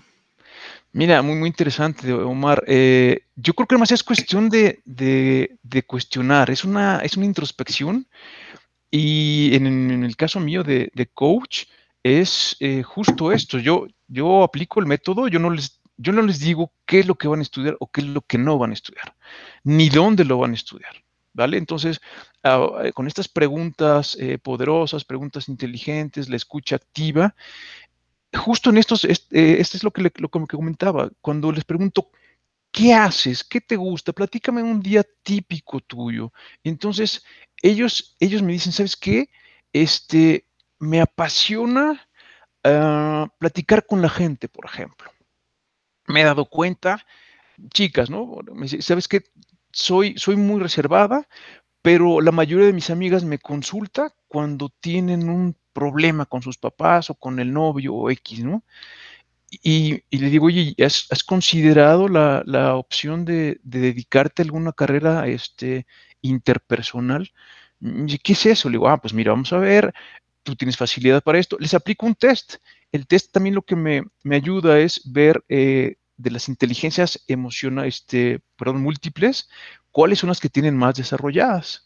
Mira, 0.94 1.22
muy, 1.22 1.34
muy 1.34 1.48
interesante, 1.48 2.12
Omar. 2.12 2.62
Eh, 2.68 3.26
yo 3.34 3.52
creo 3.54 3.66
que 3.66 3.74
además 3.74 3.90
es 3.90 4.04
cuestión 4.04 4.48
de, 4.48 4.78
cuestionar, 5.88 6.50
es 6.50 6.62
una, 6.62 7.00
es 7.00 7.16
una 7.16 7.26
introspección 7.26 8.06
y 8.92 9.56
en, 9.56 10.04
el 10.04 10.16
caso 10.16 10.38
mío 10.38 10.62
de, 10.62 11.10
coach 11.12 11.64
es 12.04 12.56
eh, 12.60 12.84
justo 12.84 13.32
esto. 13.32 13.58
Yo, 13.58 13.88
yo 14.06 14.44
aplico 14.44 14.78
el 14.78 14.86
método, 14.86 15.26
yo 15.26 15.40
no, 15.40 15.50
les, 15.50 15.80
yo 15.96 16.12
no 16.12 16.22
les 16.22 16.38
digo 16.38 16.72
qué 16.86 17.00
es 17.00 17.06
lo 17.08 17.16
que 17.16 17.26
van 17.26 17.40
a 17.40 17.42
estudiar 17.42 17.76
o 17.80 17.90
qué 17.90 18.00
es 18.02 18.06
lo 18.06 18.20
que 18.20 18.38
no 18.38 18.56
van 18.56 18.70
a 18.70 18.74
estudiar, 18.74 19.16
ni 19.64 19.88
dónde 19.88 20.24
lo 20.24 20.38
van 20.38 20.52
a 20.52 20.54
estudiar. 20.54 20.94
¿Vale? 21.36 21.58
Entonces, 21.58 22.00
ah, 22.44 22.68
con 22.94 23.08
estas 23.08 23.26
preguntas 23.26 24.16
eh, 24.20 24.38
poderosas, 24.38 25.04
preguntas 25.04 25.48
inteligentes, 25.48 26.28
la 26.28 26.36
escucha 26.36 26.76
activa, 26.76 27.34
justo 28.34 28.70
en 28.70 28.78
estos, 28.78 29.04
este, 29.04 29.60
es 29.60 29.82
lo 29.82 29.90
que, 29.90 30.02
lo, 30.02 30.28
que 30.28 30.56
comentaba, 30.56 31.10
cuando 31.20 31.52
les 31.52 31.64
pregunto, 31.64 32.10
¿qué 32.70 32.92
haces? 32.94 33.44
¿Qué 33.44 33.60
te 33.60 33.76
gusta? 33.76 34.12
Platícame 34.12 34.62
un 34.62 34.80
día 34.80 35.04
típico 35.22 35.80
tuyo. 35.80 36.32
Entonces, 36.62 37.24
ellos, 37.62 38.16
ellos 38.20 38.42
me 38.42 38.52
dicen, 38.52 38.72
¿sabes 38.72 38.96
qué? 38.96 39.30
Este, 39.72 40.46
me 40.78 41.00
apasiona 41.00 42.08
ah, 42.64 43.28
platicar 43.38 43.86
con 43.86 44.02
la 44.02 44.08
gente, 44.08 44.48
por 44.48 44.66
ejemplo. 44.66 45.10
Me 46.06 46.20
he 46.20 46.24
dado 46.24 46.46
cuenta, 46.46 47.04
chicas, 47.72 48.10
¿no? 48.10 48.38
¿Sabes 48.80 49.08
qué? 49.08 49.24
Soy, 49.72 50.14
soy 50.18 50.36
muy 50.36 50.60
reservada, 50.60 51.28
pero 51.82 52.20
la 52.20 52.32
mayoría 52.32 52.66
de 52.66 52.72
mis 52.72 52.90
amigas 52.90 53.24
me 53.24 53.38
consulta 53.38 54.14
cuando 54.28 54.68
tienen 54.80 55.28
un 55.28 55.56
problema 55.74 56.26
con 56.26 56.42
sus 56.42 56.56
papás 56.58 57.10
o 57.10 57.14
con 57.14 57.38
el 57.40 57.52
novio 57.52 57.94
o 57.94 58.10
X, 58.10 58.44
¿no? 58.44 58.64
Y, 59.62 60.02
le 60.10 60.30
digo, 60.30 60.46
oye, 60.46 60.74
¿has, 60.84 61.24
considerado 61.24 62.08
la, 62.08 62.76
opción 62.76 63.24
de, 63.24 63.60
dedicarte 63.62 64.42
a 64.42 64.44
alguna 64.44 64.72
carrera 64.72 65.28
este, 65.28 65.86
interpersonal? 66.22 67.30
¿Y 67.80 68.18
¿Qué 68.18 68.32
es 68.32 68.46
eso? 68.46 68.68
Le 68.68 68.74
digo, 68.74 68.88
ah, 68.88 69.00
pues 69.00 69.14
mira, 69.14 69.32
vamos 69.32 69.52
a 69.52 69.58
ver, 69.58 69.92
tú 70.42 70.56
tienes 70.56 70.76
facilidad 70.76 71.22
para 71.22 71.38
esto. 71.38 71.56
Les 71.60 71.74
aplico 71.74 72.06
un 72.06 72.14
test. 72.14 72.56
El 72.92 73.06
test 73.06 73.32
también 73.32 73.54
lo 73.54 73.62
que 73.62 73.76
me, 73.76 74.04
ayuda 74.30 74.78
es 74.78 75.00
ver 75.04 75.44
eh, 75.48 75.96
de 76.16 76.30
las 76.30 76.48
inteligencias 76.48 77.24
emocionales, 77.28 77.96
este, 77.96 78.40
perdón, 78.56 78.82
múltiples, 78.82 79.48
cuáles 79.90 80.18
son 80.20 80.28
las 80.28 80.40
que 80.40 80.48
tienen 80.48 80.76
más 80.76 80.96
desarrolladas. 80.96 81.83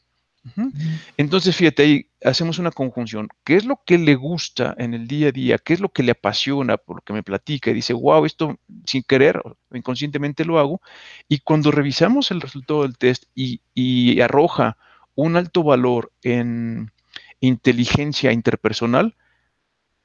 Entonces, 1.16 1.56
fíjate, 1.56 1.82
ahí 1.82 2.10
hacemos 2.22 2.58
una 2.58 2.70
conjunción. 2.70 3.28
¿Qué 3.44 3.56
es 3.56 3.64
lo 3.64 3.80
que 3.84 3.98
le 3.98 4.14
gusta 4.14 4.74
en 4.78 4.94
el 4.94 5.06
día 5.06 5.28
a 5.28 5.32
día? 5.32 5.58
¿Qué 5.58 5.74
es 5.74 5.80
lo 5.80 5.88
que 5.88 6.02
le 6.02 6.12
apasiona 6.12 6.76
por 6.76 6.96
lo 6.96 7.02
que 7.02 7.12
me 7.12 7.22
platica? 7.22 7.70
Y 7.70 7.74
dice, 7.74 7.92
wow, 7.92 8.24
esto 8.24 8.58
sin 8.84 9.02
querer 9.02 9.40
inconscientemente 9.72 10.44
lo 10.44 10.58
hago. 10.58 10.80
Y 11.28 11.40
cuando 11.40 11.70
revisamos 11.70 12.30
el 12.30 12.40
resultado 12.40 12.82
del 12.82 12.96
test 12.96 13.24
y, 13.34 14.20
arroja 14.20 14.76
un 15.14 15.36
alto 15.36 15.62
valor 15.62 16.12
en 16.22 16.92
inteligencia 17.40 18.32
interpersonal, 18.32 19.16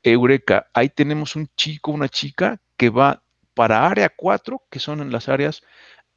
Eureka, 0.04 0.68
ahí 0.74 0.90
tenemos 0.90 1.36
un 1.36 1.50
chico, 1.56 1.92
una 1.92 2.10
chica 2.10 2.60
que 2.78 2.90
va 2.90 3.24
para 3.54 3.88
área 3.88 4.10
4, 4.10 4.64
que 4.70 4.80
son 4.80 5.02
en 5.02 5.12
las 5.12 5.30
áreas 5.30 5.62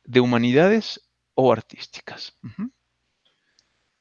de 0.05 0.21
humanidades 0.21 1.09
o 1.35 1.53
artísticas. 1.53 2.35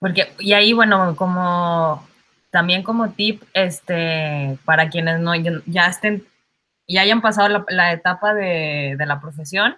Porque, 0.06 0.32
y 0.38 0.54
ahí, 0.54 0.72
bueno, 0.72 1.16
como 1.16 2.08
también 2.52 2.84
como 2.84 3.10
tip, 3.14 3.42
este, 3.56 4.56
para 4.64 4.88
quienes 4.90 5.20
no 5.20 5.34
ya 5.66 5.88
estén, 5.88 6.24
ya 6.88 7.02
hayan 7.02 7.24
pasado 7.24 7.66
la, 7.70 7.92
etapa 7.92 8.36
de, 8.36 8.96
la 9.00 9.20
profesión, 9.20 9.78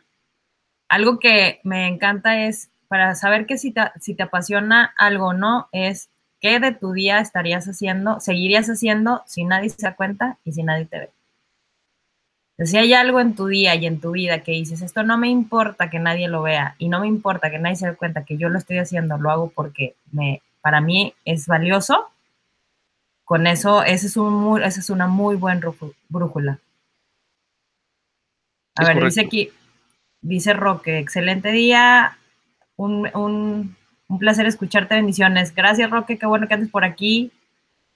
algo 0.89 1.19
que 1.19 1.61
me 1.63 1.87
encanta 1.87 2.45
es, 2.45 2.71
para 2.89 3.15
saber 3.15 3.45
que 3.45 3.57
si 3.57 3.71
te, 3.71 3.83
si 4.01 4.15
te 4.15 4.23
apasiona 4.23 4.93
algo 4.97 5.27
o 5.27 5.33
no, 5.33 5.69
es 5.71 6.09
qué 6.41 6.59
de 6.59 6.73
tu 6.73 6.91
día 6.91 7.19
estarías 7.19 7.65
haciendo, 7.65 8.19
seguirías 8.19 8.67
haciendo 8.67 9.23
si 9.27 9.45
nadie 9.45 9.69
se 9.69 9.87
da 9.87 9.95
cuenta 9.95 10.39
y 10.43 10.51
si 10.51 10.61
nadie 10.61 10.87
te 10.87 10.99
ve. 10.99 11.16
Si 12.65 12.75
hay 12.75 12.93
algo 12.93 13.19
en 13.19 13.35
tu 13.35 13.45
día 13.45 13.75
y 13.75 13.85
en 13.85 13.99
tu 13.99 14.11
vida 14.11 14.41
que 14.41 14.51
dices, 14.51 14.81
esto 14.81 15.03
no 15.03 15.17
me 15.17 15.29
importa 15.29 15.91
que 15.91 15.99
nadie 15.99 16.27
lo 16.27 16.41
vea 16.41 16.75
y 16.79 16.89
no 16.89 16.99
me 16.99 17.07
importa 17.07 17.51
que 17.51 17.59
nadie 17.59 17.75
se 17.75 17.87
dé 17.87 17.95
cuenta 17.95 18.25
que 18.25 18.37
yo 18.37 18.49
lo 18.49 18.57
estoy 18.57 18.79
haciendo, 18.79 19.17
lo 19.17 19.29
hago 19.29 19.49
porque 19.49 19.95
me, 20.11 20.41
para 20.61 20.81
mí 20.81 21.13
es 21.23 21.45
valioso, 21.45 22.09
con 23.25 23.45
eso, 23.45 23.83
ese 23.83 24.07
es, 24.07 24.17
un 24.17 24.59
esa 24.63 24.79
es 24.79 24.89
una 24.89 25.05
muy 25.05 25.35
buena 25.35 25.61
brújula. 26.09 26.59
A 28.75 28.85
ver, 28.85 29.03
dice 29.03 29.21
aquí, 29.21 29.49
dice 30.21 30.53
Roque, 30.53 30.97
excelente 30.97 31.51
día, 31.51 32.17
un, 32.75 33.07
un 34.07 34.19
placer 34.19 34.47
escucharte, 34.47 34.95
bendiciones. 34.95 35.53
Gracias 35.53 35.91
Roque, 35.91 36.17
qué 36.17 36.25
bueno 36.25 36.47
que 36.47 36.55
andes 36.55 36.69
por 36.69 36.85
aquí. 36.85 37.31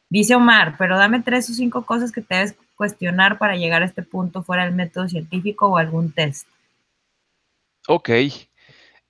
Dice 0.10 0.36
Omar, 0.36 0.76
pero 0.78 0.98
dame 0.98 1.22
tres 1.22 1.50
o 1.50 1.54
cinco 1.54 1.86
cosas 1.86 2.12
que 2.12 2.22
te 2.22 2.36
debes 2.36 2.56
cuestionar 2.82 3.38
para 3.38 3.56
llegar 3.56 3.84
a 3.84 3.86
este 3.86 4.02
punto 4.02 4.42
fuera 4.42 4.66
del 4.66 4.74
método 4.74 5.08
científico 5.08 5.68
o 5.68 5.78
algún 5.78 6.12
test? 6.12 6.48
Ok. 7.88 8.10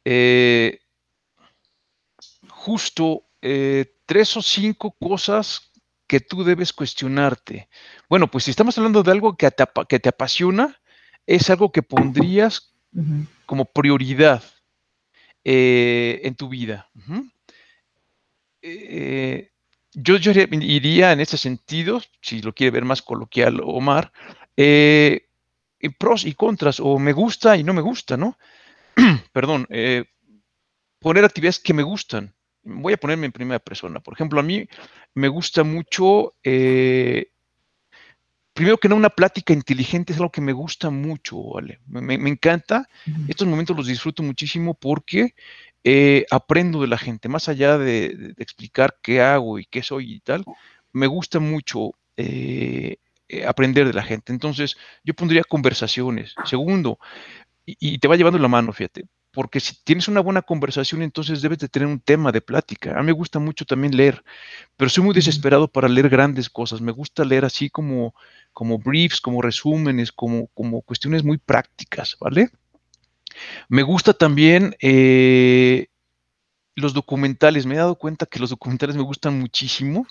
Eh, 0.03 0.77
justo 2.49 3.23
eh, 3.41 3.95
tres 4.05 4.36
o 4.36 4.41
cinco 4.41 4.91
cosas 4.99 5.71
que 6.05 6.19
tú 6.19 6.43
debes 6.43 6.73
cuestionarte. 6.73 7.69
Bueno, 8.10 8.29
pues 8.29 8.43
si 8.43 8.51
estamos 8.51 8.77
hablando 8.77 9.03
de 9.03 9.12
algo 9.12 9.38
que 9.38 9.49
te, 9.51 9.63
que 9.88 10.01
te 10.01 10.10
apasiona, 10.10 10.77
es 11.25 11.49
algo 11.49 11.71
que 11.71 11.81
pondrías 11.81 12.75
como 13.45 13.63
prioridad 13.63 14.43
eh, 15.45 16.19
en 16.25 16.36
tu 16.36 16.49
vida. 16.49 16.89
Yo, 19.93 20.15
iría 20.15 21.12
en 21.12 21.19
ese 21.19 21.38
sentido, 21.38 22.01
si 22.21 22.41
lo 22.41 22.54
quiere 22.54 22.71
ver 22.71 22.86
más 22.86 23.01
coloquial 23.01 23.62
Omar, 23.63 24.12
eh, 24.56 25.27
pros 25.97 26.25
y 26.25 26.34
contras, 26.34 26.80
o 26.80 26.97
me 26.99 27.13
gusta 27.13 27.58
y 27.58 27.63
no 27.63 27.73
me 27.73 27.82
gusta, 27.82 28.15
¿no? 28.15 28.38
Perdón, 29.34 29.67
eh, 29.69 30.06
poner 30.99 31.25
actividades 31.25 31.60
que 31.60 31.73
me 31.73 31.84
gustan. 31.84 32.34
Voy 32.63 32.93
a 32.93 32.97
ponerme 32.97 33.25
en 33.25 33.32
primera 33.32 33.60
persona. 33.60 33.99
Por 33.99 34.13
ejemplo, 34.13 34.39
a 34.39 34.43
mí 34.43 34.67
me 35.15 35.27
gusta 35.27 35.63
mucho, 35.63 36.36
eh, 36.43 37.32
primero 38.54 38.77
que 38.77 38.88
nada, 38.88 38.99
una 38.99 39.10
plática 39.10 39.51
inteligente 39.51 40.13
es 40.13 40.19
algo 40.19 40.32
que 40.32 40.41
me 40.41 40.54
gusta 40.54 40.89
mucho, 40.89 41.41
¿vale? 41.54 41.80
Me, 41.88 42.13
encanta. 42.30 42.88
Estos 43.27 43.47
momentos 43.47 43.75
los 43.75 43.88
disfruto 43.88 44.21
muchísimo 44.21 44.75
porque 44.75 45.34
eh, 45.83 46.25
aprendo 46.29 46.81
de 46.81 46.87
la 46.87 46.97
gente, 46.97 47.29
más 47.29 47.49
allá 47.49 47.77
de, 47.77 48.33
explicar 48.37 48.97
qué 49.01 49.21
hago 49.21 49.59
y 49.59 49.65
qué 49.65 49.81
soy 49.83 50.13
y 50.13 50.19
tal, 50.19 50.45
me 50.93 51.07
gusta 51.07 51.39
mucho 51.39 51.93
eh, 52.17 52.97
eh, 53.29 53.45
aprender 53.45 53.87
de 53.87 53.93
la 53.93 54.03
gente. 54.03 54.31
Entonces, 54.31 54.77
yo 55.03 55.13
pondría 55.13 55.43
conversaciones. 55.43 56.35
Segundo, 56.45 56.99
y, 57.65 57.97
te 57.99 58.07
va 58.07 58.15
llevando 58.15 58.39
la 58.39 58.47
mano, 58.47 58.73
fíjate, 58.73 59.05
porque 59.31 59.59
si 59.59 59.75
tienes 59.83 60.07
una 60.07 60.19
buena 60.21 60.41
conversación, 60.41 61.01
entonces 61.01 61.41
debes 61.41 61.59
de 61.59 61.69
tener 61.69 61.87
un 61.87 61.99
tema 61.99 62.31
de 62.31 62.41
plática. 62.41 62.93
A 62.97 62.99
mí 62.99 63.07
me 63.07 63.11
gusta 63.13 63.39
mucho 63.39 63.65
también 63.65 63.95
leer, 63.95 64.23
pero 64.77 64.89
soy 64.89 65.03
muy 65.03 65.15
desesperado 65.15 65.67
para 65.67 65.87
leer 65.87 66.09
grandes 66.09 66.49
cosas. 66.49 66.81
Me 66.81 66.91
gusta 66.91 67.25
leer 67.25 67.45
así 67.45 67.69
como, 67.69 68.13
como 68.53 68.77
briefs, 68.79 69.21
como 69.21 69.41
resúmenes, 69.41 70.11
como, 70.11 70.47
como 70.47 70.81
cuestiones 70.81 71.23
muy 71.23 71.37
prácticas, 71.37 72.17
¿vale? 72.19 72.49
Me 73.69 73.84
gusta 73.84 74.13
también 74.13 74.75
eh, 74.82 75.88
los 76.75 76.93
documentales. 76.93 77.65
Me 77.65 77.75
he 77.75 77.80
dado 77.80 77.95
cuenta 77.95 78.25
que 78.25 78.39
los 78.39 78.49
documentales 78.49 78.95
me 78.95 79.04
gustan 79.04 79.39
muchísimo 79.39 80.06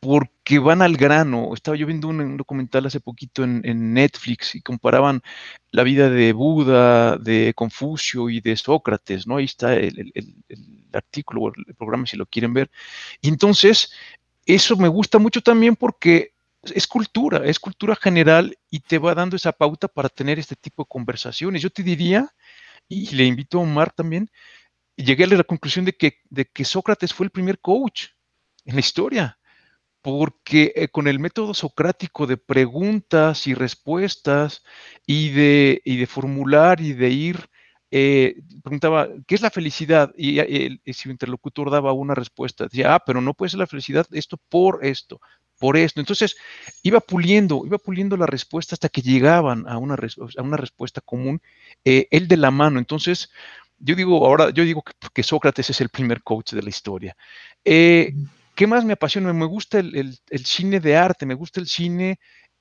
porque 0.00 0.58
van 0.58 0.82
al 0.82 0.96
grano. 0.96 1.52
Estaba 1.54 1.76
yo 1.76 1.86
viendo 1.86 2.08
un, 2.08 2.36
documental 2.36 2.86
hace 2.86 3.00
poquito 3.00 3.42
en, 3.44 3.92
Netflix 3.92 4.54
y 4.54 4.62
comparaban 4.62 5.22
la 5.70 5.82
vida 5.82 6.08
de 6.08 6.32
Buda, 6.32 7.16
de 7.16 7.52
Confucio 7.54 8.30
y 8.30 8.40
de 8.40 8.56
Sócrates, 8.56 9.26
¿no? 9.26 9.36
Ahí 9.36 9.46
está 9.46 9.74
el, 9.74 10.12
artículo 10.92 11.42
o 11.42 11.52
el 11.54 11.74
programa 11.74 12.06
si 12.06 12.16
lo 12.16 12.26
quieren 12.26 12.54
ver. 12.54 12.70
Y 13.20 13.28
entonces, 13.28 13.92
eso 14.46 14.76
me 14.76 14.88
gusta 14.88 15.18
mucho 15.18 15.42
también 15.42 15.76
porque 15.76 16.32
es 16.62 16.86
cultura, 16.86 17.44
es 17.44 17.58
cultura 17.58 17.94
general 17.96 18.56
y 18.70 18.80
te 18.80 18.98
va 18.98 19.14
dando 19.14 19.36
esa 19.36 19.52
pauta 19.52 19.88
para 19.88 20.08
tener 20.08 20.38
este 20.38 20.56
tipo 20.56 20.84
de 20.84 20.88
conversaciones. 20.88 21.62
Yo 21.62 21.70
te 21.70 21.82
diría, 21.82 22.32
y 22.88 23.14
le 23.14 23.24
invito 23.24 23.58
a 23.58 23.62
Omar 23.62 23.92
también, 23.92 24.30
llegué 24.96 25.24
a 25.24 25.28
la 25.28 25.44
conclusión 25.44 25.84
de 25.84 25.92
que, 25.92 26.18
de 26.30 26.46
que 26.46 26.64
Sócrates 26.64 27.14
fue 27.14 27.26
el 27.26 27.30
primer 27.30 27.60
coach 27.60 28.06
en 28.64 28.74
la 28.74 28.80
historia 28.80 29.38
porque 30.02 30.72
eh, 30.76 30.88
con 30.88 31.08
el 31.08 31.18
método 31.18 31.54
socrático 31.54 32.26
de 32.26 32.36
preguntas 32.36 33.46
y 33.46 33.54
respuestas 33.54 34.62
y 35.06 35.30
de, 35.30 35.82
de 35.84 36.06
formular 36.06 36.80
y 36.80 36.92
de 36.92 37.10
ir, 37.10 37.50
eh, 37.90 38.36
preguntaba, 38.62 39.08
¿qué 39.26 39.34
es 39.34 39.40
la 39.40 39.50
felicidad? 39.50 40.12
Y, 40.16 40.38
el, 40.38 40.80
su 40.92 41.10
interlocutor 41.10 41.70
daba 41.70 41.92
una 41.92 42.14
respuesta, 42.14 42.64
decía, 42.64 42.94
ah, 42.94 43.02
pero 43.04 43.20
no 43.20 43.34
puede 43.34 43.50
ser 43.50 43.60
la 43.60 43.66
felicidad 43.66 44.06
esto 44.12 44.38
por 44.48 44.84
esto, 44.84 45.20
por 45.58 45.76
esto. 45.76 46.00
Entonces, 46.00 46.36
iba 46.82 47.00
puliendo, 47.00 47.62
iba 47.64 47.78
puliendo 47.78 48.16
la 48.16 48.26
respuesta 48.26 48.74
hasta 48.74 48.88
que 48.88 49.02
llegaban 49.02 49.66
a 49.68 49.78
una, 49.78 49.96
a 50.36 50.42
una 50.42 50.56
respuesta 50.56 51.00
común, 51.00 51.40
eh, 51.84 52.08
él 52.10 52.28
de 52.28 52.36
la 52.36 52.50
mano. 52.50 52.78
Entonces, 52.78 53.30
yo 53.78 53.94
digo 53.94 54.26
ahora, 54.26 54.50
yo 54.50 54.64
digo 54.64 54.82
que, 55.14 55.22
Sócrates 55.22 55.70
es 55.70 55.80
el 55.80 55.88
primer 55.88 56.22
coach 56.22 56.52
de 56.52 56.62
la 56.62 56.68
historia. 56.68 57.16
¿Qué 58.58 58.66
más 58.66 58.84
me 58.84 58.94
apasiona? 58.94 59.32
Me 59.32 59.46
gusta 59.46 59.78
el, 59.78 60.18
cine 60.44 60.80
de 60.80 60.96
arte, 60.96 61.24
me 61.26 61.34
gusta 61.34 61.60
el 61.60 61.68
cine 61.68 62.18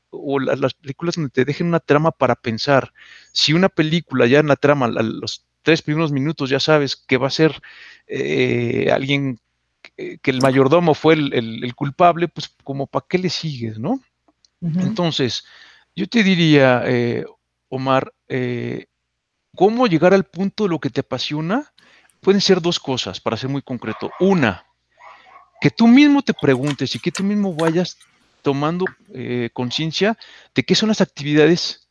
o 0.10 0.40
las 0.40 0.74
películas 0.74 1.16
donde 1.16 1.30
te 1.30 1.46
dejen 1.46 1.68
una 1.68 1.80
trama 1.80 2.12
para 2.12 2.36
pensar. 2.36 2.94
Si 3.32 3.54
una 3.54 3.70
película 3.70 4.26
ya 4.26 4.40
en 4.40 4.48
la 4.48 4.56
trama, 4.56 4.88
los 4.88 5.46
tres 5.62 5.82
primeros 5.82 6.12
minutos 6.12 6.50
ya 6.50 6.60
sabes 6.60 6.96
que 6.96 7.18
va 7.18 7.28
a 7.28 7.32
ser 7.32 7.62
eh, 8.08 8.90
alguien 8.92 9.40
que, 9.96 10.20
el 10.24 10.42
mayordomo 10.42 10.94
fue 10.94 11.16
el, 11.16 11.74
culpable, 11.76 12.28
pues 12.28 12.50
como 12.64 12.88
para 12.88 13.06
qué 13.08 13.18
le 13.18 13.30
sigues, 13.30 13.80
¿no? 13.80 14.00
Entonces, 14.62 15.46
yo 15.96 16.08
te 16.08 16.24
diría, 16.24 16.84
eh, 16.86 17.26
Omar, 17.70 18.14
eh, 18.28 18.86
¿cómo 19.56 19.88
llegar 19.88 20.14
al 20.14 20.24
punto 20.24 20.64
de 20.64 20.70
lo 20.70 20.80
que 20.80 20.90
te 20.90 21.02
apasiona? 21.02 21.74
Pueden 22.22 22.42
ser 22.42 22.62
dos 22.62 22.80
cosas, 22.80 23.20
para 23.20 23.38
ser 23.38 23.50
muy 23.50 23.62
concreto. 23.62 24.12
Una, 24.20 24.66
que 25.62 25.70
tú 25.70 25.88
mismo 25.88 26.22
te 26.22 26.34
preguntes 26.34 26.96
y 26.96 27.00
que 27.00 27.12
tú 27.12 27.24
mismo 27.24 27.54
vayas 27.54 27.98
tomando 28.48 28.86
eh, 29.14 29.50
conciencia 29.52 30.18
de 30.56 30.64
qué 30.64 30.74
son 30.74 30.88
las 30.88 31.02
actividades, 31.02 31.90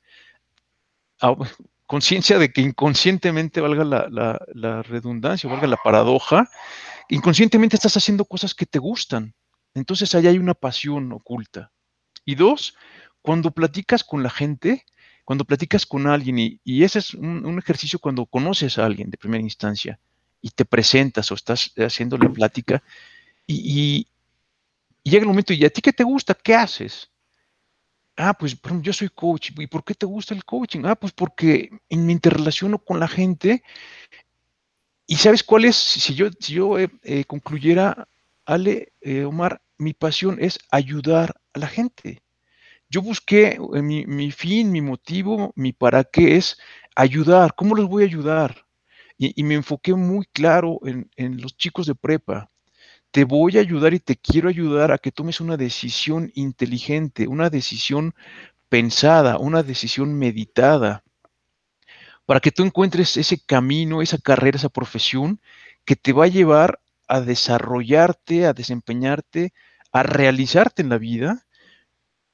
ah, 1.20 1.36
conciencia 1.84 2.38
de 2.38 2.50
que 2.50 2.62
inconscientemente 2.62 3.60
valga 3.60 3.84
la, 3.84 4.40
la, 4.54 4.82
redundancia, 4.82 5.50
valga 5.50 5.66
la 5.66 5.76
paradoja, 5.76 6.48
inconscientemente 7.10 7.76
estás 7.76 7.98
haciendo 7.98 8.24
cosas 8.24 8.54
que 8.54 8.64
te 8.64 8.78
gustan. 8.78 9.34
Entonces 9.74 10.14
ahí 10.14 10.28
hay 10.28 10.38
una 10.38 10.54
pasión 10.54 11.12
oculta. 11.12 11.72
Y 12.24 12.36
dos, 12.36 12.74
cuando 13.20 13.50
platicas 13.50 14.02
con 14.02 14.22
la 14.22 14.30
gente, 14.30 14.86
cuando 15.26 15.44
platicas 15.44 15.84
con 15.84 16.06
alguien, 16.06 16.38
y, 16.38 16.84
ese 16.84 17.00
es 17.00 17.12
un, 17.12 17.44
un, 17.44 17.58
ejercicio 17.58 17.98
cuando 17.98 18.24
conoces 18.24 18.78
a 18.78 18.86
alguien 18.86 19.10
de 19.10 19.18
primera 19.18 19.42
instancia 19.42 20.00
y 20.40 20.48
te 20.48 20.64
presentas 20.64 21.30
o 21.30 21.34
estás 21.34 21.74
haciendo 21.76 22.16
la 22.16 22.30
plática, 22.30 22.82
y, 23.46 24.08
llega 25.10 25.22
el 25.22 25.28
momento, 25.28 25.52
¿y 25.52 25.64
a 25.64 25.70
ti 25.70 25.80
qué 25.80 25.92
te 25.92 26.04
gusta? 26.04 26.34
¿Qué 26.34 26.54
haces? 26.54 27.10
Ah, 28.16 28.34
pues 28.34 28.56
yo 28.82 28.92
soy 28.92 29.08
coach. 29.10 29.50
¿Y 29.56 29.66
por 29.66 29.84
qué 29.84 29.94
te 29.94 30.06
gusta 30.06 30.34
el 30.34 30.44
coaching? 30.44 30.82
Ah, 30.84 30.96
pues 30.96 31.12
porque 31.12 31.70
me 31.90 32.12
interrelaciono 32.12 32.78
con 32.78 32.98
la 32.98 33.08
gente. 33.08 33.62
¿Y 35.06 35.16
sabes 35.16 35.44
cuál 35.44 35.66
es? 35.66 35.76
Si 35.76 36.14
yo, 36.14 36.28
si 36.40 36.54
yo 36.54 36.78
eh, 36.78 36.90
eh, 37.02 37.24
concluyera, 37.24 38.08
Ale, 38.46 38.92
eh, 39.00 39.24
Omar, 39.24 39.62
mi 39.78 39.92
pasión 39.92 40.38
es 40.40 40.58
ayudar 40.70 41.40
a 41.52 41.58
la 41.58 41.68
gente. 41.68 42.22
Yo 42.88 43.02
busqué 43.02 43.58
mi, 43.82 44.30
fin, 44.32 44.72
mi 44.72 44.80
motivo, 44.80 45.52
mi 45.56 45.72
para 45.72 46.04
qué 46.04 46.36
es 46.36 46.58
ayudar. 46.96 47.54
¿Cómo 47.56 47.74
los 47.74 47.88
voy 47.88 48.04
a 48.04 48.06
ayudar? 48.06 48.66
Y, 49.18 49.42
me 49.44 49.54
enfoqué 49.54 49.94
muy 49.94 50.26
claro 50.32 50.80
en 50.84 51.40
los 51.40 51.56
chicos 51.56 51.86
de 51.86 51.94
prepa 51.94 52.50
te 53.16 53.24
voy 53.24 53.56
a 53.56 53.62
ayudar 53.62 53.94
y 53.94 53.98
te 53.98 54.16
quiero 54.16 54.50
ayudar 54.50 54.92
a 54.92 54.98
que 54.98 55.10
tomes 55.10 55.40
una 55.40 55.56
decisión 55.56 56.30
inteligente, 56.34 57.26
una 57.26 57.48
decisión 57.48 58.14
pensada, 58.68 59.38
una 59.38 59.62
decisión 59.62 60.18
meditada, 60.18 61.02
para 62.26 62.40
que 62.40 62.52
tú 62.52 62.62
encuentres 62.62 63.16
ese 63.16 63.40
camino, 63.42 64.02
esa 64.02 64.18
carrera, 64.18 64.58
esa 64.58 64.68
profesión 64.68 65.40
que 65.86 65.96
te 65.96 66.12
va 66.12 66.24
a 66.24 66.28
llevar 66.28 66.78
a 67.08 67.22
desarrollarte, 67.22 68.44
a 68.44 68.52
desempeñarte, 68.52 69.54
a 69.92 70.02
realizarte 70.02 70.82
en 70.82 70.90
la 70.90 70.98
vida. 70.98 71.46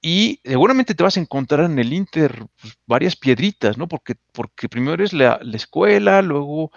Y 0.00 0.40
seguramente 0.42 0.96
te 0.96 1.04
vas 1.04 1.16
a 1.16 1.20
encontrar 1.20 1.66
en 1.66 1.78
el 1.78 1.92
Inter 1.92 2.44
pues, 2.60 2.76
varias 2.86 3.14
piedritas, 3.14 3.78
¿no? 3.78 3.86
Porque, 3.86 4.16
porque 4.32 4.68
primero 4.68 5.04
es 5.04 5.12
la 5.12 5.38
escuela, 5.52 6.22
luego 6.22 6.72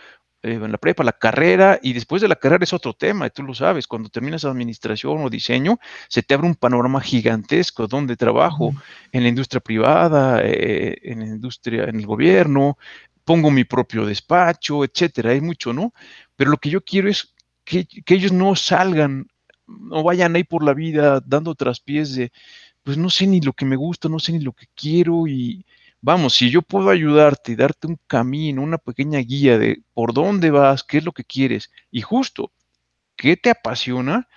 eh, 0.46 0.60
en 0.64 0.72
la 0.72 0.78
prepa, 0.78 1.04
la 1.04 1.12
carrera, 1.12 1.80
y 1.82 1.94
después 1.94 2.22
de 2.22 2.28
la 2.28 2.36
carrera 2.36 2.64
es 2.64 2.72
otro 2.72 2.94
tema, 2.94 3.26
y 3.26 3.32
tú 3.32 3.42
lo 3.42 3.56
sabes, 3.56 3.88
cuando 3.88 4.10
terminas 4.10 4.46
administración 4.46 5.24
o 5.24 5.30
diseño, 5.30 5.80
se 6.08 6.22
te 6.22 6.36
abre 6.36 6.46
un 6.46 6.54
panorama 6.54 7.02
gigantesco, 7.02 7.88
donde 7.88 8.16
trabajo 8.16 8.72
en 9.12 9.24
la 9.24 9.30
industria 9.30 9.60
privada, 9.60 10.42
eh, 10.44 11.00
en 11.02 11.20
la 11.22 11.26
industria, 11.26 11.86
en 11.86 11.96
el 11.96 12.06
gobierno, 12.06 12.78
pongo 13.24 13.50
mi 13.50 13.64
propio 13.64 14.06
despacho, 14.06 14.84
etcétera, 14.84 15.32
hay 15.32 15.42
mucho, 15.42 15.74
¿no? 15.74 15.94
Pero 16.36 16.52
lo 16.52 16.58
que 16.58 16.70
yo 16.70 16.82
quiero 16.82 17.10
es 17.10 17.34
que, 17.64 17.88
que 17.88 18.14
ellos 18.14 18.32
no 18.32 18.56
salgan, 18.56 19.28
no 19.66 20.04
vayan 20.04 20.36
ahí 20.36 20.44
por 20.44 20.64
la 20.64 20.76
vida 20.76 21.22
dando 21.26 21.56
traspiés 21.56 22.14
de, 22.14 22.32
pues 22.84 22.98
no 22.98 23.10
sé 23.10 23.26
ni 23.26 23.42
lo 23.42 23.54
que 23.54 23.66
me 23.66 23.78
gusta, 23.78 24.10
no 24.10 24.20
sé 24.20 24.32
ni 24.32 24.42
lo 24.42 24.54
que 24.54 24.68
quiero, 24.76 25.26
y, 25.26 25.66
vamos, 26.06 26.36
si 26.36 26.52
yo 26.52 26.62
puedo 26.62 26.92
ayudarte 26.92 27.52
y 27.52 27.56
darte 27.56 27.88
un 27.88 27.98
camino, 28.06 28.62
una 28.62 28.78
pequeña 28.78 29.18
guía 29.18 29.58
de 29.58 29.82
por 29.96 30.14
dónde 30.14 30.52
vas, 30.52 30.84
qué 30.84 31.00
es 31.00 31.04
lo 31.04 31.14
que 31.14 31.24
quieres 31.24 31.72
y 31.90 32.02
justo 32.02 32.52
qué 33.16 33.36
te 33.36 33.50
apasiona, 33.50 34.28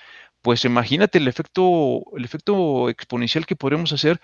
pues 0.41 0.65
imagínate 0.65 1.19
el 1.19 1.29
efecto, 1.29 2.01
el 2.17 2.25
efecto 2.25 2.89
exponencial 2.89 3.45
que 3.45 3.55
podremos 3.55 3.93
hacer, 3.93 4.19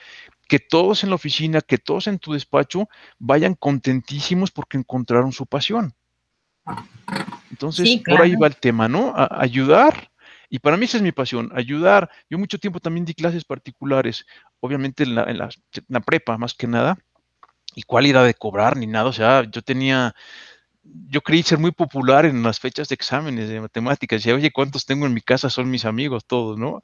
que 0.49 0.59
todos 0.59 1.05
en 1.05 1.11
la 1.11 1.17
oficina, 1.17 1.61
que 1.61 1.77
todos 1.77 2.07
en 2.07 2.19
tu 2.19 2.33
despacho 2.33 2.89
vayan 3.19 3.55
contentísimos 3.57 4.51
porque 4.51 4.79
encontraron 4.79 5.31
su 5.33 5.45
pasión. 5.45 5.93
Entonces, 7.51 8.01
por 8.07 8.23
ahí 8.23 8.37
va 8.37 8.47
el 8.47 8.57
tema, 8.57 8.89
¿no? 8.89 9.13
ayudar. 9.15 10.11
Y 10.49 10.61
para 10.61 10.79
mí 10.79 10.87
esa 10.87 10.97
es 10.97 11.03
mi 11.03 11.13
pasión, 11.13 11.51
ayudar. 11.55 12.11
Yo 12.31 12.39
mucho 12.39 12.59
tiempo 12.59 12.81
también 12.81 13.05
di 13.05 13.13
clases 13.13 13.45
particulares, 13.45 14.25
obviamente 14.61 15.03
en 15.03 15.15
la, 15.15 15.25
en 15.25 15.37
la 15.37 16.01
prepa 16.01 16.39
más 16.39 16.55
que 16.55 16.67
nada, 16.67 16.97
y 17.75 17.83
cuál 17.83 18.07
era 18.07 18.23
de 18.23 18.35
cobrar 18.35 18.77
ni 18.77 18.87
nada. 18.87 19.07
O 19.09 19.13
sea, 19.13 19.45
yo 19.51 19.63
tenía, 19.63 20.15
yo 21.09 21.23
creí 21.23 21.43
ser 21.43 21.59
muy 21.59 21.71
popular 21.73 22.27
en 22.27 22.43
las 22.43 22.61
fechas 22.61 22.89
de 22.89 22.95
exámenes 22.95 23.49
de 23.49 23.61
matemáticas. 23.61 24.19
Decía, 24.19 24.35
oye, 24.35 24.51
¿cuántos 24.51 24.85
tengo 24.85 25.07
en 25.07 25.15
mi 25.15 25.21
casa? 25.21 25.49
Son 25.51 25.71
mis 25.71 25.85
amigos 25.85 26.25
todos, 26.27 26.59
¿no? 26.59 26.83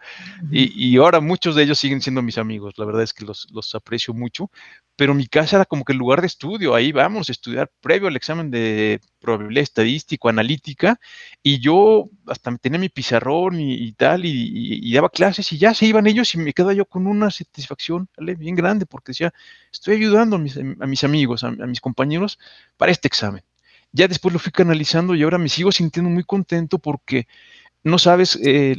y, 0.50 0.72
y, 0.92 0.96
ahora 0.96 1.20
muchos 1.20 1.54
de 1.54 1.64
ellos 1.64 1.78
siguen 1.78 2.00
siendo 2.00 2.22
mis 2.22 2.38
amigos. 2.38 2.74
La 2.78 2.84
verdad 2.84 3.02
es 3.02 3.12
que 3.12 3.24
los, 3.24 3.48
los, 3.52 3.74
aprecio 3.74 4.14
mucho. 4.14 4.50
Pero 4.96 5.14
mi 5.14 5.26
casa 5.26 5.56
era 5.56 5.64
como 5.64 5.84
que 5.84 5.92
el 5.92 5.98
lugar 5.98 6.20
de 6.20 6.26
estudio. 6.26 6.74
Ahí 6.74 6.92
vamos 6.92 7.28
a 7.28 7.32
estudiar 7.32 7.70
previo 7.80 8.08
al 8.08 8.16
examen 8.16 8.50
de 8.50 9.00
probabilidad 9.20 9.62
estadístico, 9.62 10.28
analítica. 10.28 11.00
Y 11.42 11.60
yo 11.60 12.08
hasta 12.26 12.56
tenía 12.58 12.78
mi 12.78 12.88
pizarrón 12.88 13.60
y, 13.60 13.92
tal, 13.92 14.22
y, 14.24 14.92
daba 14.92 15.10
clases 15.10 15.52
y 15.52 15.58
ya 15.58 15.74
se 15.74 15.86
iban 15.86 16.06
ellos 16.06 16.34
y 16.34 16.38
me 16.38 16.52
quedaba 16.52 16.74
yo 16.74 16.84
con 16.84 17.06
una 17.06 17.30
satisfacción 17.30 18.08
bien 18.18 18.54
grande 18.56 18.86
porque 18.86 19.12
decía, 19.12 19.32
estoy 19.72 19.96
ayudando 19.96 20.36
a 20.36 20.38
mis, 20.38 20.56
a 20.56 20.86
mis 20.86 21.04
amigos, 21.04 21.44
a, 21.44 21.48
a 21.48 21.66
mis 21.66 21.80
compañeros 21.80 22.38
para 22.76 22.92
este 22.92 23.08
examen 23.08 23.42
ya 23.92 24.08
después 24.08 24.32
lo 24.32 24.38
fui 24.38 24.52
canalizando 24.52 25.14
y 25.14 25.22
ahora 25.22 25.38
me 25.38 25.48
sigo 25.48 25.72
sintiendo 25.72 26.10
muy 26.10 26.24
contento 26.24 26.78
porque 26.78 27.26
no 27.82 27.98
sabes, 27.98 28.38
eh, 28.42 28.76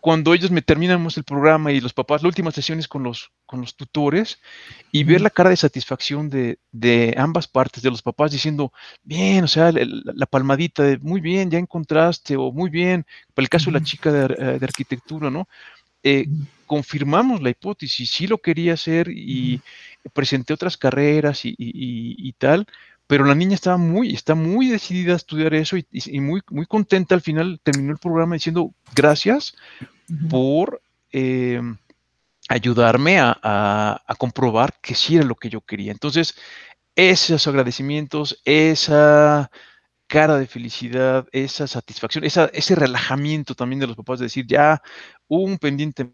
cuando 0.00 0.32
ellos 0.34 0.50
me 0.50 0.62
terminamos 0.62 1.16
el 1.16 1.24
programa 1.24 1.72
y 1.72 1.80
los 1.80 1.92
papás, 1.92 2.22
las 2.22 2.30
últimas 2.30 2.54
sesiones 2.54 2.88
con 2.88 3.02
los, 3.02 3.32
con 3.46 3.60
los 3.60 3.76
tutores, 3.76 4.40
y 4.90 5.04
ver 5.04 5.20
la 5.20 5.30
cara 5.30 5.50
de 5.50 5.56
satisfacción 5.56 6.30
de, 6.30 7.14
ambas 7.16 7.46
partes, 7.46 7.82
de 7.82 7.90
los 7.90 8.02
papás 8.02 8.32
diciendo, 8.32 8.72
bien, 9.02 9.44
o 9.44 9.48
sea, 9.48 9.72
la, 9.72 10.26
palmadita 10.26 10.82
de, 10.82 10.98
muy 10.98 11.20
bien, 11.20 11.50
ya 11.50 11.58
encontraste, 11.58 12.36
o 12.36 12.50
muy 12.50 12.70
bien, 12.70 13.04
para 13.34 13.44
el 13.44 13.50
caso 13.50 13.66
de 13.66 13.78
la 13.78 13.84
chica 13.84 14.10
de, 14.10 14.34
eh, 14.34 14.58
arquitectura, 14.62 15.30
¿no? 15.30 15.48
Eh, 16.02 16.26
confirmamos 16.66 17.42
la 17.42 17.50
hipótesis, 17.50 18.10
sí 18.10 18.26
lo 18.26 18.38
quería 18.38 18.74
hacer 18.74 19.08
y 19.10 19.60
presenté 20.14 20.54
otras 20.54 20.78
carreras 20.78 21.40
y 21.44 22.32
tal, 22.38 22.66
pero 23.10 23.24
la 23.24 23.34
niña 23.34 23.56
estaba 23.56 23.76
muy, 23.76 24.14
está 24.14 24.36
muy 24.36 24.68
decidida 24.68 25.14
a 25.14 25.16
estudiar 25.16 25.52
eso 25.52 25.76
y, 25.76 26.20
muy, 26.20 26.42
muy 26.48 26.64
contenta 26.64 27.16
al 27.16 27.20
final 27.20 27.58
terminó 27.60 27.90
el 27.90 27.98
programa 27.98 28.36
diciendo 28.36 28.72
gracias 28.94 29.56
por 30.28 30.80
em, 31.10 31.76
ayudarme 32.48 33.18
a, 33.18 34.00
comprobar 34.16 34.74
que 34.80 34.94
sí 34.94 35.16
era 35.16 35.24
lo 35.24 35.34
que 35.34 35.50
yo 35.50 35.60
quería. 35.60 35.90
Entonces, 35.90 36.36
esos 36.94 37.48
agradecimientos, 37.48 38.40
esa 38.44 39.50
cara 40.06 40.36
de 40.36 40.46
felicidad, 40.46 41.26
esa 41.32 41.66
satisfacción, 41.66 42.22
ese 42.22 42.74
relajamiento 42.76 43.56
también 43.56 43.80
de 43.80 43.88
los 43.88 43.96
papás 43.96 44.20
de 44.20 44.26
decir, 44.26 44.46
ya 44.46 44.80
un 45.26 45.58
pendiente 45.58 46.12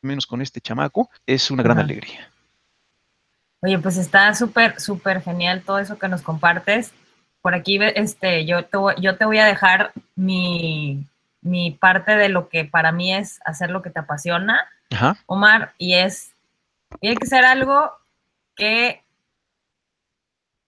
menos 0.00 0.26
con 0.26 0.40
este 0.40 0.62
chamaco, 0.62 1.10
es 1.26 1.50
una 1.50 1.62
gran 1.62 1.78
alegría. 1.78 2.30
Oye, 3.62 3.78
pues 3.78 3.96
está 3.96 4.34
súper, 4.34 4.80
súper 4.80 5.22
genial 5.22 5.62
todo 5.62 5.78
eso 5.78 5.98
que 5.98 6.08
nos 6.08 6.22
compartes. 6.22 6.92
Por 7.42 7.54
aquí, 7.54 7.78
este, 7.80 8.44
yo 8.46 8.64
te, 8.64 8.78
yo 9.00 9.16
te 9.16 9.24
voy 9.24 9.38
a 9.38 9.46
dejar 9.46 9.92
mi, 10.14 11.06
mi 11.42 11.70
parte 11.70 12.16
de 12.16 12.28
lo 12.28 12.48
que 12.48 12.64
para 12.64 12.92
mí 12.92 13.14
es 13.14 13.40
hacer 13.44 13.70
lo 13.70 13.82
que 13.82 13.90
te 13.90 14.00
apasiona, 14.00 14.68
Omar, 15.26 15.72
y 15.78 15.94
es, 15.94 16.32
tiene 17.00 17.16
que 17.16 17.26
ser 17.26 17.44
algo 17.44 17.92
que 18.56 19.02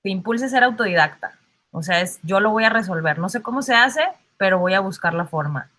te 0.03 0.11
impulse 0.11 0.47
a 0.47 0.49
ser 0.49 0.65
autodidacta. 0.65 1.39
O 1.73 1.83
sea, 1.83 2.01
es 2.01 2.21
yo 2.23 2.41
lo 2.41 2.51
voy 2.51 2.65
a 2.65 2.71
resolver. 2.71 3.19
No 3.19 3.29
sé 3.29 3.43
cómo 3.43 3.63
se 3.63 3.75
hace, 3.75 4.07
pero 4.37 4.59
voy 4.59 4.75
a 4.75 4.81
buscar 4.81 5.15
la 5.15 5.27
forma. 5.27 5.71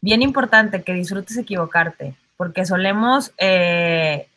Bien 0.00 0.22
importante 0.22 0.82
que 0.82 0.92
disfrutes 0.92 1.36
equivocarte, 1.36 2.14
porque 2.36 2.66
solemos, 2.66 3.32
eh, 3.38 4.28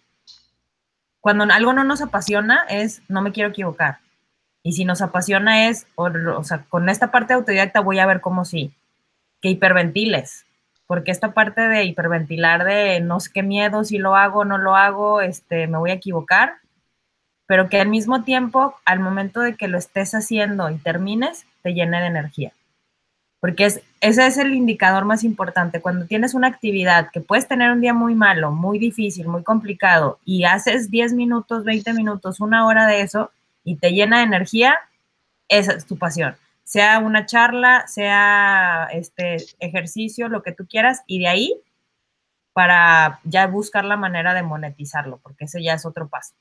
cuando 1.27 1.43
algo 1.53 1.73
no 1.73 1.83
nos 1.83 2.01
apasiona, 2.01 2.61
es 2.69 3.01
no 3.09 3.21
me 3.21 3.33
quiero 3.33 3.49
equivocar. 3.49 3.97
Y 4.63 4.71
si 4.71 4.85
nos 4.85 5.01
apasiona 5.01 5.67
es, 5.67 5.85
o, 5.95 6.05
o 6.05 6.43
sea, 6.45 6.63
con 6.69 6.87
esta 6.87 7.11
parte 7.11 7.33
autodidacta 7.33 7.81
voy 7.81 7.99
a 7.99 8.05
ver 8.05 8.21
cómo 8.21 8.45
sí 8.45 8.73
que 9.41 9.49
hiperventiles, 9.49 10.45
porque 10.85 11.11
esta 11.11 11.33
parte 11.33 11.67
de 11.67 11.83
hiperventilar 11.83 12.63
de 12.63 13.01
no 13.01 13.19
sé 13.19 13.31
qué 13.33 13.43
miedo, 13.43 13.83
si 13.83 13.97
lo 13.97 14.15
hago 14.15 14.45
no 14.45 14.57
lo 14.57 14.77
hago, 14.77 15.19
este, 15.19 15.67
me 15.67 15.77
voy 15.77 15.91
a 15.91 15.95
equivocar, 15.95 16.59
pero 17.45 17.67
que 17.67 17.81
al 17.81 17.89
mismo 17.89 18.23
tiempo, 18.23 18.75
al 18.85 19.01
momento 19.01 19.41
de 19.41 19.57
que 19.57 19.67
lo 19.67 19.77
estés 19.77 20.15
haciendo 20.15 20.69
y 20.69 20.77
termines, 20.77 21.45
te 21.61 21.73
llene 21.73 21.99
de 21.99 22.07
energía. 22.07 22.53
Porque 23.39 23.65
es, 23.65 23.81
ese 24.01 24.25
es 24.25 24.37
el 24.37 24.53
indicador 24.53 25.05
más 25.05 25.23
importante. 25.23 25.81
Cuando 25.81 26.05
tienes 26.05 26.33
una 26.33 26.47
actividad 26.47 27.11
que 27.11 27.21
puedes 27.21 27.47
tener 27.47 27.71
un 27.71 27.81
día 27.81 27.93
muy 27.93 28.15
malo, 28.15 28.51
muy 28.51 28.79
difícil, 28.79 29.27
muy 29.27 29.43
complicado, 29.43 30.19
y 30.25 30.45
haces 30.45 30.89
10 30.89 31.13
minutos, 31.13 31.63
20 31.63 31.93
minutos, 31.93 32.39
una 32.39 32.65
hora 32.65 32.87
de 32.87 33.01
eso, 33.01 33.31
y 33.63 33.75
te 33.75 33.91
llena 33.91 34.19
de 34.19 34.23
energía, 34.23 34.75
esa 35.47 35.73
es 35.73 35.85
tu 35.85 35.97
pasión 35.97 36.35
sea 36.67 36.99
una 36.99 37.25
charla, 37.25 37.87
sea 37.87 38.89
este 38.91 39.37
ejercicio, 39.59 40.27
lo 40.27 40.43
que 40.43 40.51
tú 40.51 40.67
quieras, 40.67 41.01
y 41.07 41.19
de 41.19 41.29
ahí 41.29 41.61
para 42.51 43.21
ya 43.23 43.47
buscar 43.47 43.85
la 43.85 43.95
manera 43.95 44.33
de 44.33 44.43
monetizarlo, 44.43 45.17
porque 45.23 45.45
ese 45.45 45.63
ya 45.63 45.75
es 45.75 45.85
otro 45.85 46.09
paso. 46.09 46.35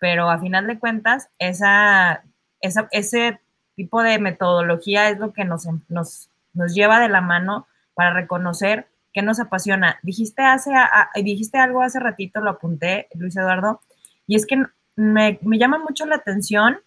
Pero 0.00 0.30
a 0.30 0.40
final 0.40 0.66
de 0.66 0.80
cuentas, 0.80 1.28
esa, 1.38 2.24
ese 2.60 3.40
tipo 3.76 4.02
de 4.02 4.18
metodología 4.18 5.10
es 5.10 5.18
lo 5.20 5.32
que 5.32 5.44
nos, 5.44 5.68
nos, 5.88 6.27
nos 6.54 6.74
lleva 6.74 7.00
de 7.00 7.08
la 7.08 7.20
mano 7.20 7.66
para 7.94 8.12
reconocer 8.12 8.88
qué 9.12 9.22
nos 9.22 9.40
apasiona. 9.40 9.98
Dijiste, 10.02 10.42
hace, 10.42 10.72
dijiste 11.16 11.58
algo 11.58 11.82
hace 11.82 12.00
ratito, 12.00 12.40
lo 12.40 12.50
apunté, 12.50 13.08
Luis 13.14 13.36
Eduardo, 13.36 13.80
y 14.26 14.36
es 14.36 14.46
que 14.46 14.62
me, 14.96 15.38
me 15.42 15.58
llama 15.58 15.78
mucho 15.78 16.06
la 16.06 16.16
atención 16.16 16.78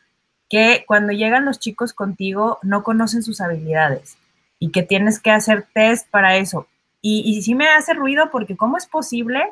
que 0.50 0.84
cuando 0.86 1.14
llegan 1.14 1.46
los 1.46 1.60
chicos 1.60 1.94
contigo 1.94 2.60
no 2.62 2.84
conocen 2.84 3.24
sus 3.24 3.40
habilidades 3.40 4.18
y 4.60 4.72
que 4.72 4.84
tienes 4.84 5.20
que 5.20 5.32
hacer 5.32 5.66
test 5.74 6.10
para 6.10 6.36
eso. 6.36 6.68
Y, 7.02 7.24
y 7.26 7.42
sí 7.42 7.56
me 7.56 7.70
hace 7.70 7.94
ruido 7.94 8.30
porque 8.32 8.58
¿cómo 8.58 8.78
es 8.78 8.86
posible 8.86 9.44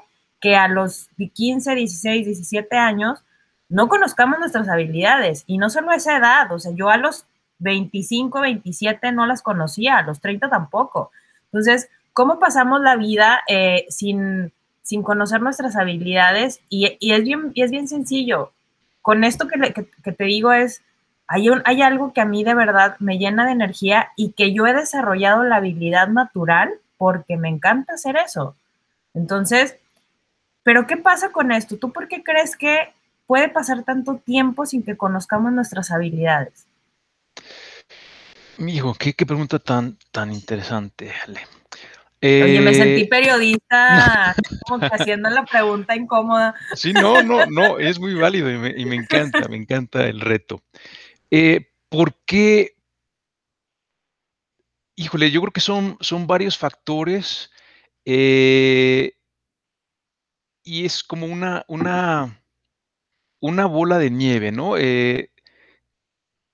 que 0.42 0.56
a 0.56 0.68
los 0.68 1.10
15, 1.18 1.74
16, 1.74 2.26
17 2.26 2.78
años 2.78 3.24
no 3.70 3.88
conozcamos 3.88 4.40
nuestras 4.40 4.68
habilidades? 4.68 5.46
Y 5.48 5.58
no 5.58 5.70
solo 5.70 5.94
esa 5.94 6.18
edad, 6.18 6.52
o 6.52 6.60
sea, 6.60 6.74
yo 6.74 6.90
a 6.90 6.98
los 6.98 7.26
25, 7.60 8.42
27 8.42 9.12
no 9.12 9.26
las 9.26 9.42
conocía, 9.42 10.02
los 10.02 10.20
30 10.20 10.50
tampoco. 10.50 11.12
Entonces, 11.46 11.90
¿cómo 12.14 12.40
pasamos 12.40 12.82
la 12.82 12.96
vida 12.96 13.42
eh, 13.48 13.86
sin, 13.90 14.52
sin 14.82 15.04
conocer 15.04 15.42
nuestras 15.42 15.76
habilidades? 15.76 16.62
Y, 16.70 16.98
y, 17.00 17.14
es 17.14 17.24
bien, 17.24 17.52
y 17.54 17.64
es 17.64 17.72
bien 17.72 17.88
sencillo. 17.88 18.52
Con 19.02 19.24
esto 19.24 19.48
que, 19.48 19.74
que 19.74 20.12
te 20.12 20.24
digo 20.26 20.52
es, 20.52 20.82
hay, 21.30 21.82
algo 21.84 22.12
que 22.12 22.22
a 22.22 22.26
mí 22.26 22.44
de 22.44 22.56
verdad 22.56 22.96
me 23.00 23.20
llena 23.20 23.46
de 23.46 23.52
energía 23.52 24.10
y 24.16 24.32
que 24.32 24.52
yo 24.52 24.66
he 24.66 24.74
desarrollado 24.74 25.44
la 25.44 25.58
habilidad 25.58 26.08
natural 26.08 26.74
porque 26.98 27.38
me 27.38 27.50
encanta 27.50 27.94
hacer 27.94 28.18
eso. 28.18 28.56
Entonces, 29.14 29.78
pero 30.64 30.88
¿qué 30.88 30.98
pasa 30.98 31.32
con 31.32 31.52
esto? 31.52 31.78
¿Tú 31.78 31.92
por 31.92 32.08
qué 32.08 32.24
crees 32.24 32.56
que 32.56 32.92
puede 33.28 33.48
pasar 33.48 33.84
tanto 33.84 34.16
tiempo 34.16 34.66
sin 34.66 34.82
que 34.82 34.98
conozcamos 34.98 35.52
nuestras 35.52 35.92
habilidades? 35.92 36.66
Mijo, 38.58 38.94
qué, 38.94 39.14
qué 39.14 39.26
pregunta 39.26 39.60
tan, 39.60 39.98
tan 40.12 40.32
interesante, 40.34 41.12
Ale. 41.26 41.42
Oye, 42.22 42.60
me 42.60 42.74
sentí 42.74 43.02
eh, 43.04 43.08
periodista, 43.08 44.36
como 44.68 44.82
que 44.82 44.94
haciendo 44.94 45.30
la 45.30 45.46
pregunta 45.46 45.96
incómoda. 45.96 46.54
Sí, 46.76 46.92
no, 46.92 47.24
no, 47.24 47.46
no, 47.46 47.80
es 47.80 47.98
muy 47.98 48.14
válido 48.14 48.52
y 48.52 48.86
me 48.86 48.96
encanta, 48.96 49.48
me 49.48 49.56
encanta 49.56 50.06
el 50.06 50.20
reto. 50.20 50.62
Eh, 51.32 51.72
¿Por 51.88 52.16
qué? 52.26 52.76
Híjole, 54.96 55.32
yo 55.32 55.40
creo 55.42 55.54
que 55.54 55.62
son, 55.62 55.98
son 56.02 56.28
varios 56.28 56.58
factores 56.58 57.50
eh, 58.04 59.14
y 60.64 60.86
es 60.86 61.04
como 61.04 61.26
una, 61.26 61.64
una, 61.70 62.44
una 63.40 63.66
bola 63.66 63.98
de 63.98 64.12
nieve, 64.12 64.52
¿no? 64.52 64.78
Eh, 64.78 65.32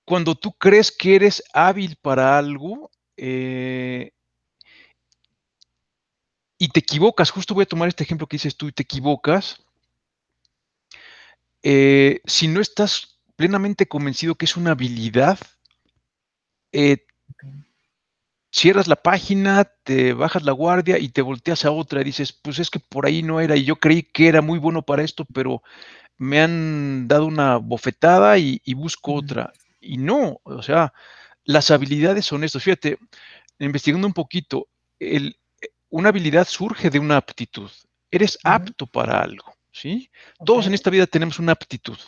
cuando 0.06 0.34
tú 0.34 0.52
crees 0.52 0.90
que 0.90 1.16
eres 1.16 1.42
hábil 1.52 1.96
para 2.00 2.38
algo 2.38 2.90
y 6.58 6.68
te 6.68 6.80
equivocas, 6.80 7.30
justo 7.30 7.54
voy 7.54 7.64
a 7.64 7.66
tomar 7.66 7.88
este 7.88 8.04
ejemplo 8.04 8.26
que 8.26 8.36
dices 8.36 8.56
tú 8.56 8.68
y 8.68 8.72
te 8.72 8.82
equivocas, 8.84 9.62
si 11.62 12.48
no 12.48 12.60
estás 12.60 13.16
plenamente 13.36 13.86
convencido 13.86 14.34
que 14.34 14.46
es 14.46 14.56
una 14.56 14.72
habilidad, 14.72 15.38
eh, 16.72 17.06
cierras 18.50 18.88
la 18.88 18.96
página, 18.96 19.64
te 19.84 20.14
bajas 20.14 20.42
la 20.42 20.52
guardia 20.52 20.98
y 20.98 21.10
te 21.10 21.22
volteas 21.22 21.64
a 21.64 21.70
otra 21.70 22.00
y 22.00 22.04
dices, 22.04 22.32
pues 22.32 22.58
es 22.58 22.70
que 22.70 22.80
por 22.80 23.06
ahí 23.06 23.22
no 23.22 23.40
era 23.40 23.56
y 23.56 23.64
yo 23.64 23.76
creí 23.76 24.02
que 24.02 24.28
era 24.28 24.40
muy 24.40 24.58
bueno 24.58 24.82
para 24.82 25.02
esto, 25.02 25.26
pero 25.32 25.62
me 26.16 26.40
han 26.40 27.06
dado 27.08 27.26
una 27.26 27.58
bofetada 27.58 28.38
y, 28.38 28.60
busco 28.74 29.14
otra. 29.14 29.52
Y 29.86 29.96
no, 29.98 30.40
o 30.42 30.62
sea, 30.62 30.92
las 31.44 31.70
habilidades 31.70 32.26
son 32.26 32.44
esto. 32.44 32.60
Fíjate, 32.60 32.98
investigando 33.58 34.06
un 34.06 34.14
poquito, 34.14 34.68
el, 34.98 35.38
una 35.88 36.08
habilidad 36.10 36.46
surge 36.46 36.90
de 36.90 36.98
una 36.98 37.16
aptitud. 37.16 37.70
Eres 38.10 38.38
apto 38.44 38.86
para 38.86 39.20
algo, 39.20 39.54
¿sí? 39.72 40.10
Todos 40.44 40.66
en 40.66 40.74
esta 40.74 40.90
vida 40.90 41.06
tenemos 41.06 41.38
una 41.38 41.52
aptitud 41.52 41.98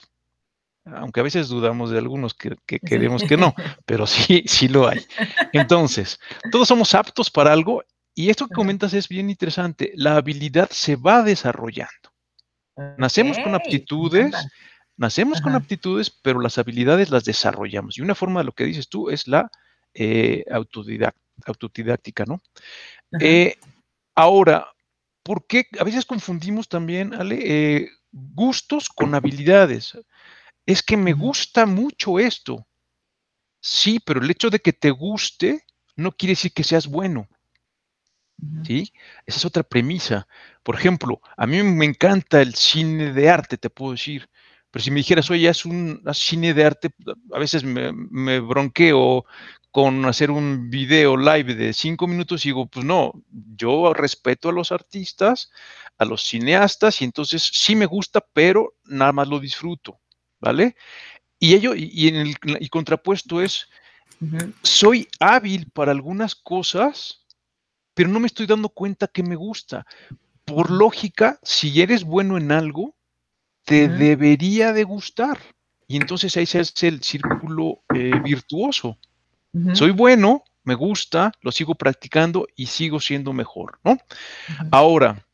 aunque 0.97 1.21
a 1.21 1.23
veces 1.23 1.49
dudamos 1.49 1.91
de 1.91 1.99
algunos 1.99 2.35
que, 2.35 2.57
queremos 2.81 3.23
que 3.23 3.37
no, 3.37 3.55
pero 3.87 4.07
sí, 4.07 4.45
sí 4.47 4.69
lo 4.69 4.89
hay. 4.89 5.05
Entonces, 5.53 6.19
todos 6.51 6.69
somos 6.69 6.95
aptos 6.95 7.31
para 7.31 7.53
algo 7.53 7.83
y 8.15 8.31
esto 8.31 8.47
que 8.47 8.55
comentas 8.55 8.95
es 8.95 9.09
bien 9.09 9.31
interesante. 9.31 9.93
La 9.95 10.17
habilidad 10.17 10.69
se 10.71 10.97
va 10.97 11.23
desarrollando. 11.23 11.93
Nacemos 12.97 13.39
con 13.39 13.55
aptitudes, 13.55 14.35
nacemos 14.99 15.41
con 15.41 15.55
aptitudes, 15.55 16.11
pero 16.11 16.41
las 16.41 16.59
habilidades 16.59 17.11
las 17.11 17.25
desarrollamos. 17.25 17.97
Y 17.97 18.03
una 18.03 18.15
forma 18.15 18.41
de 18.41 18.45
lo 18.45 18.53
que 18.53 18.65
dices 18.65 18.89
tú 18.89 19.09
es 19.09 19.27
la 19.27 19.51
eh, 19.95 20.45
autodidáctica, 21.47 22.25
¿no? 22.27 22.43
Eh, 23.19 23.57
ahora, 24.15 24.69
¿por 25.23 25.47
qué 25.47 25.67
a 25.81 25.85
veces 25.85 26.05
confundimos 26.05 26.69
también, 26.69 27.15
Ale, 27.15 27.39
eh, 27.41 27.91
gustos 28.13 28.91
con 28.91 29.15
habilidades? 29.15 29.97
es 30.69 30.83
que 30.83 30.99
me 30.99 31.15
gusta 31.15 31.65
mucho 31.65 32.19
esto. 32.19 32.67
Sí, 33.59 34.01
pero 34.05 34.21
el 34.21 34.31
hecho 34.31 34.51
de 34.51 34.59
que 34.59 34.75
te 34.75 34.91
guste 34.91 35.65
no 35.97 36.13
quiere 36.13 36.33
decir 36.33 36.53
que 36.53 36.63
seas 36.63 36.87
bueno. 36.87 37.27
¿Sí? 38.65 38.93
Esa 39.25 39.39
es 39.39 39.45
otra 39.47 39.63
premisa. 39.63 40.29
Por 40.63 40.75
ejemplo, 40.75 41.23
a 41.39 41.47
mí 41.47 41.63
me 41.63 41.87
encanta 41.87 42.43
el 42.43 42.55
cine 42.55 43.15
de 43.15 43.31
arte, 43.31 43.57
te 43.57 43.71
puedo 43.71 43.93
decir. 43.93 44.29
Pero 44.71 44.83
si 44.83 44.91
me 44.91 44.99
dijeras, 44.99 45.31
oye, 45.31 45.49
es 45.49 45.65
un 45.65 46.03
cine 46.13 46.53
de 46.55 46.65
arte, 46.65 46.91
a 47.33 47.39
veces 47.39 47.65
me, 47.65 47.93
me, 47.93 48.41
bronqueo 48.41 49.25
con 49.71 50.05
hacer 50.05 50.31
un 50.31 50.69
video 50.71 51.17
live 51.17 51.55
de 51.55 51.73
cinco 51.73 52.07
minutos 52.07 52.45
y 52.45 52.51
digo, 52.51 52.67
pues 52.67 52.85
no, 52.85 53.13
yo 53.57 53.95
respeto 53.95 54.49
a 54.49 54.53
los 54.53 54.73
artistas, 54.73 55.51
a 55.97 56.05
los 56.05 56.23
cineastas, 56.23 57.01
y 57.01 57.05
entonces 57.05 57.49
sí 57.53 57.75
me 57.75 57.87
gusta, 57.87 58.21
pero 58.33 58.75
nada 58.85 59.13
más 59.13 59.29
lo 59.29 59.41
disfruto. 59.41 59.99
¿vale? 60.41 60.77
Y 61.39 61.55
ello, 61.55 61.75
y, 61.75 62.09
en 62.09 62.17
el 62.17 62.37
y 62.61 62.69
contrapuesto 62.69 63.41
es, 63.41 63.69
soy 64.63 65.09
hábil 65.21 65.71
para 65.71 65.93
algunas 65.93 66.35
cosas, 66.35 67.25
pero 67.95 68.09
no 68.09 68.21
me 68.21 68.27
estoy 68.27 68.47
dando 68.47 68.69
cuenta 68.69 69.07
que 69.07 69.23
me 69.23 69.37
gusta. 69.37 69.87
Por 70.45 70.71
lógica, 70.71 71.39
si 71.43 71.81
eres 71.81 72.05
bueno 72.05 72.37
en 72.37 72.51
algo, 72.51 72.97
te 73.69 73.87
debería 73.87 74.73
de 74.73 74.83
gustar. 74.83 75.39
Y 75.87 75.99
entonces 75.99 76.35
ahí 76.37 76.47
se 76.47 76.59
hace 76.59 76.89
el 76.89 77.03
círculo 77.03 77.83
eh, 77.95 78.19
virtuoso. 78.25 78.97
Soy 79.75 79.91
bueno, 79.91 80.45
me 80.65 80.75
gusta, 80.75 81.33
lo 81.43 81.51
sigo 81.51 81.75
practicando 81.75 82.47
y 82.55 82.67
sigo 82.67 83.01
siendo 83.01 83.33
mejor, 83.33 83.79
¿no? 83.83 83.99
Ahora, 84.71 85.27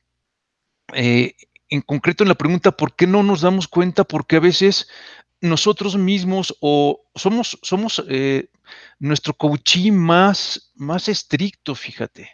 eh, 0.94 1.34
en 1.68 1.82
concreto 1.82 2.24
en 2.24 2.28
la 2.28 2.34
pregunta, 2.34 2.72
¿por 2.72 2.94
qué 2.96 3.06
no 3.06 3.22
nos 3.22 3.42
damos 3.42 3.68
cuenta? 3.68 4.04
Porque 4.04 4.36
a 4.36 4.40
veces 4.40 4.88
nosotros 5.40 5.96
mismos 5.96 6.56
o 6.60 7.02
somos, 7.14 7.58
somos 7.62 8.02
eh, 8.08 8.48
nuestro 8.98 9.34
coaching 9.34 9.92
más, 9.92 10.72
más 10.74 11.08
estricto, 11.08 11.74
fíjate. 11.74 12.30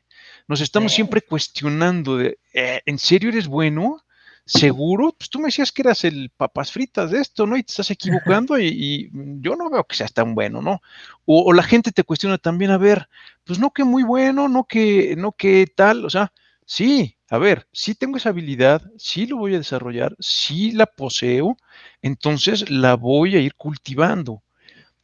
Nos 0.46 0.60
estamos 0.60 0.92
siempre 0.92 1.22
cuestionando 1.22 2.16
de, 2.16 2.38
¿en 2.52 2.98
serio 2.98 3.30
eres 3.30 3.48
bueno? 3.48 4.02
Seguro, 4.50 5.14
pues 5.16 5.30
tú 5.30 5.38
me 5.38 5.46
decías 5.46 5.70
que 5.70 5.82
eras 5.82 6.04
el 6.04 6.30
papas 6.36 6.72
fritas 6.72 7.12
de 7.12 7.20
esto, 7.20 7.46
¿no? 7.46 7.56
Y 7.56 7.62
te 7.62 7.70
estás 7.70 7.90
equivocando 7.90 8.58
y, 8.58 9.08
yo 9.40 9.54
no 9.54 9.70
veo 9.70 9.84
que 9.84 9.94
seas 9.96 10.12
tan 10.12 10.34
bueno, 10.34 10.60
¿no? 10.60 10.82
O, 11.24 11.52
la 11.52 11.62
gente 11.62 11.92
te 11.92 12.02
cuestiona 12.02 12.36
también, 12.36 12.72
a 12.72 12.78
ver, 12.78 13.08
pues 13.44 13.60
no 13.60 13.70
que 13.70 13.84
muy 13.84 14.02
bueno, 14.02 14.48
no 14.48 14.64
que, 14.64 15.14
no 15.16 15.32
que 15.32 15.66
tal, 15.74 16.04
o 16.04 16.10
sea, 16.10 16.32
sí, 16.66 17.16
a 17.28 17.38
ver, 17.38 17.68
sí 17.72 17.94
tengo 17.94 18.16
esa 18.16 18.30
habilidad, 18.30 18.82
sí 18.98 19.26
lo 19.26 19.36
voy 19.36 19.54
a 19.54 19.58
desarrollar, 19.58 20.16
sí 20.18 20.72
la 20.72 20.86
poseo, 20.86 21.56
entonces 22.02 22.70
la 22.70 22.96
voy 22.96 23.36
a 23.36 23.40
ir 23.40 23.54
cultivando. 23.54 24.42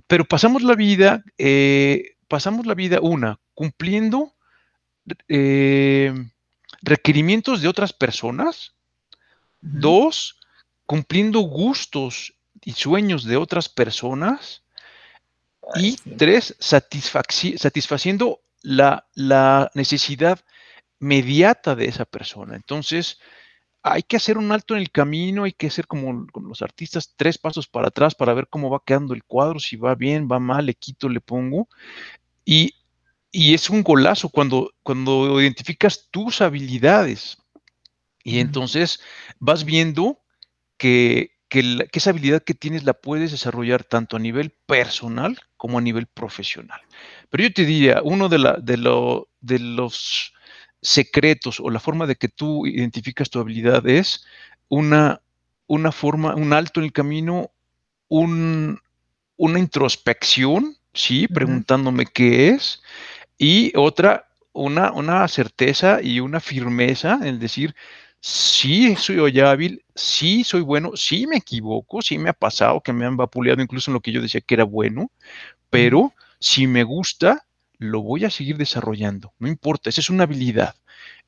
Pero 0.09 0.25
pasamos 0.25 0.63
la 0.63 0.75
vida, 0.75 1.25
eh, 1.39 2.17
pasamos 2.29 2.67
la 2.67 2.75
vida, 2.75 2.99
una, 3.01 3.39
cumpliendo 3.55 4.35
eh, 5.29 6.13
requerimientos 6.83 7.63
de 7.63 7.69
otras 7.69 7.93
personas, 7.93 8.76
Dos, 9.61 10.39
cumpliendo 10.85 11.41
gustos 11.41 12.35
y 12.63 12.73
sueños 12.73 13.25
de 13.25 13.37
otras 13.37 13.69
personas. 13.69 14.63
y 15.75 15.97
tres, 16.17 16.55
satisfaciendo 16.61 18.41
la, 18.63 19.07
la 19.15 19.71
necesidad 19.75 20.39
mediata 21.01 21.75
de 21.75 21.87
esa 21.87 22.05
persona. 22.05 22.55
Entonces, 22.55 23.19
hay 23.89 24.03
que 24.03 24.17
hacer 24.17 24.37
un 24.37 24.51
alto 24.51 24.75
en 24.75 24.81
el 24.81 24.91
camino, 24.91 25.45
hay 25.45 25.53
que 25.53 25.69
hacer 25.69 25.87
como, 25.87 26.27
los 26.43 26.61
artistas, 26.61 27.15
tres 27.17 27.39
pasos 27.39 27.69
para 27.69 27.89
atrás 27.89 28.17
para 28.17 28.35
ver 28.35 28.49
cómo 28.49 28.69
va 28.69 28.83
quedando 28.85 29.15
el 29.15 29.23
cuadro, 29.23 29.61
si 29.61 29.77
va 29.77 29.95
bien, 29.95 30.29
va 30.31 30.41
mal, 30.41 30.67
le 30.67 30.75
quito, 30.75 31.09
le 31.09 31.21
pongo. 31.21 31.69
Y, 32.45 32.75
y 33.31 33.55
es 33.55 33.71
un 33.71 33.85
golazo 33.85 34.29
cuando, 34.29 34.73
cuando 34.83 35.41
identificas 35.41 36.09
tus 36.11 36.41
habilidades. 36.41 37.39
Y 38.27 38.41
entonces 38.41 38.99
vas 39.39 39.65
viendo 39.65 40.21
que, 40.79 41.31
esa 41.93 42.11
habilidad 42.11 42.43
que 42.43 42.55
tienes 42.55 42.83
la 42.83 42.93
puedes 42.93 43.31
desarrollar 43.31 43.85
tanto 43.85 44.17
a 44.17 44.19
nivel 44.19 44.51
personal 44.67 45.39
como 45.57 45.79
a 45.79 45.81
nivel 45.81 46.09
profesional. 46.09 46.81
Pero 47.31 47.45
yo 47.45 47.53
te 47.53 47.65
diría, 47.65 48.01
uno 48.03 48.29
de, 48.29 48.39
la, 48.39 48.55
de, 48.55 48.77
de 49.41 49.59
los 49.61 50.35
secretos 50.83 51.61
o 51.61 51.71
la 51.71 51.79
forma 51.79 52.09
de 52.09 52.17
que 52.17 52.27
tú 52.27 52.67
identificas 52.67 53.31
tu 53.31 53.39
habilidad 53.39 53.87
es 53.87 54.27
una, 54.69 55.23
una 55.69 55.93
forma, 55.93 56.35
un 56.35 56.53
alto 56.53 56.81
en 56.81 56.87
el 56.87 56.93
camino, 56.93 57.53
una 58.09 58.81
introspección, 59.39 60.77
¿sí? 60.93 61.29
Preguntándome 61.29 62.07
qué 62.07 62.49
es. 62.49 62.83
Y 63.39 63.73
otra, 63.77 64.27
una, 64.53 64.91
una 64.91 65.29
certeza 65.29 66.03
y 66.03 66.19
una 66.19 66.41
firmeza 66.41 67.21
en 67.23 67.39
decir, 67.39 67.77
sí 68.27 68.97
soy 68.97 69.39
hábil, 69.39 69.85
sí 69.95 70.43
soy 70.43 70.61
bueno, 70.61 70.97
sí 70.97 71.29
me 71.29 71.37
equivoco, 71.37 72.03
sí 72.03 72.19
me 72.19 72.31
ha 72.31 72.33
pasado 72.33 72.81
que 72.81 72.93
me 72.93 73.07
han 73.07 73.17
vapuleado 73.17 73.63
incluso 73.63 73.89
en 73.89 73.95
lo 73.95 74.01
que 74.01 74.11
yo 74.11 74.21
decía 74.21 74.41
que 74.41 74.55
era 74.55 74.65
bueno, 74.65 75.13
pero 75.71 76.13
si 76.41 76.67
me 76.67 76.83
gusta, 76.83 77.47
lo 77.79 78.03
voy 78.03 78.25
a 78.25 78.31
seguir 78.31 78.57
desarrollando, 78.57 79.33
no 79.39 79.47
importa, 79.47 79.91
esa 79.91 80.01
es 80.01 80.11
una 80.11 80.25
habilidad. 80.25 80.75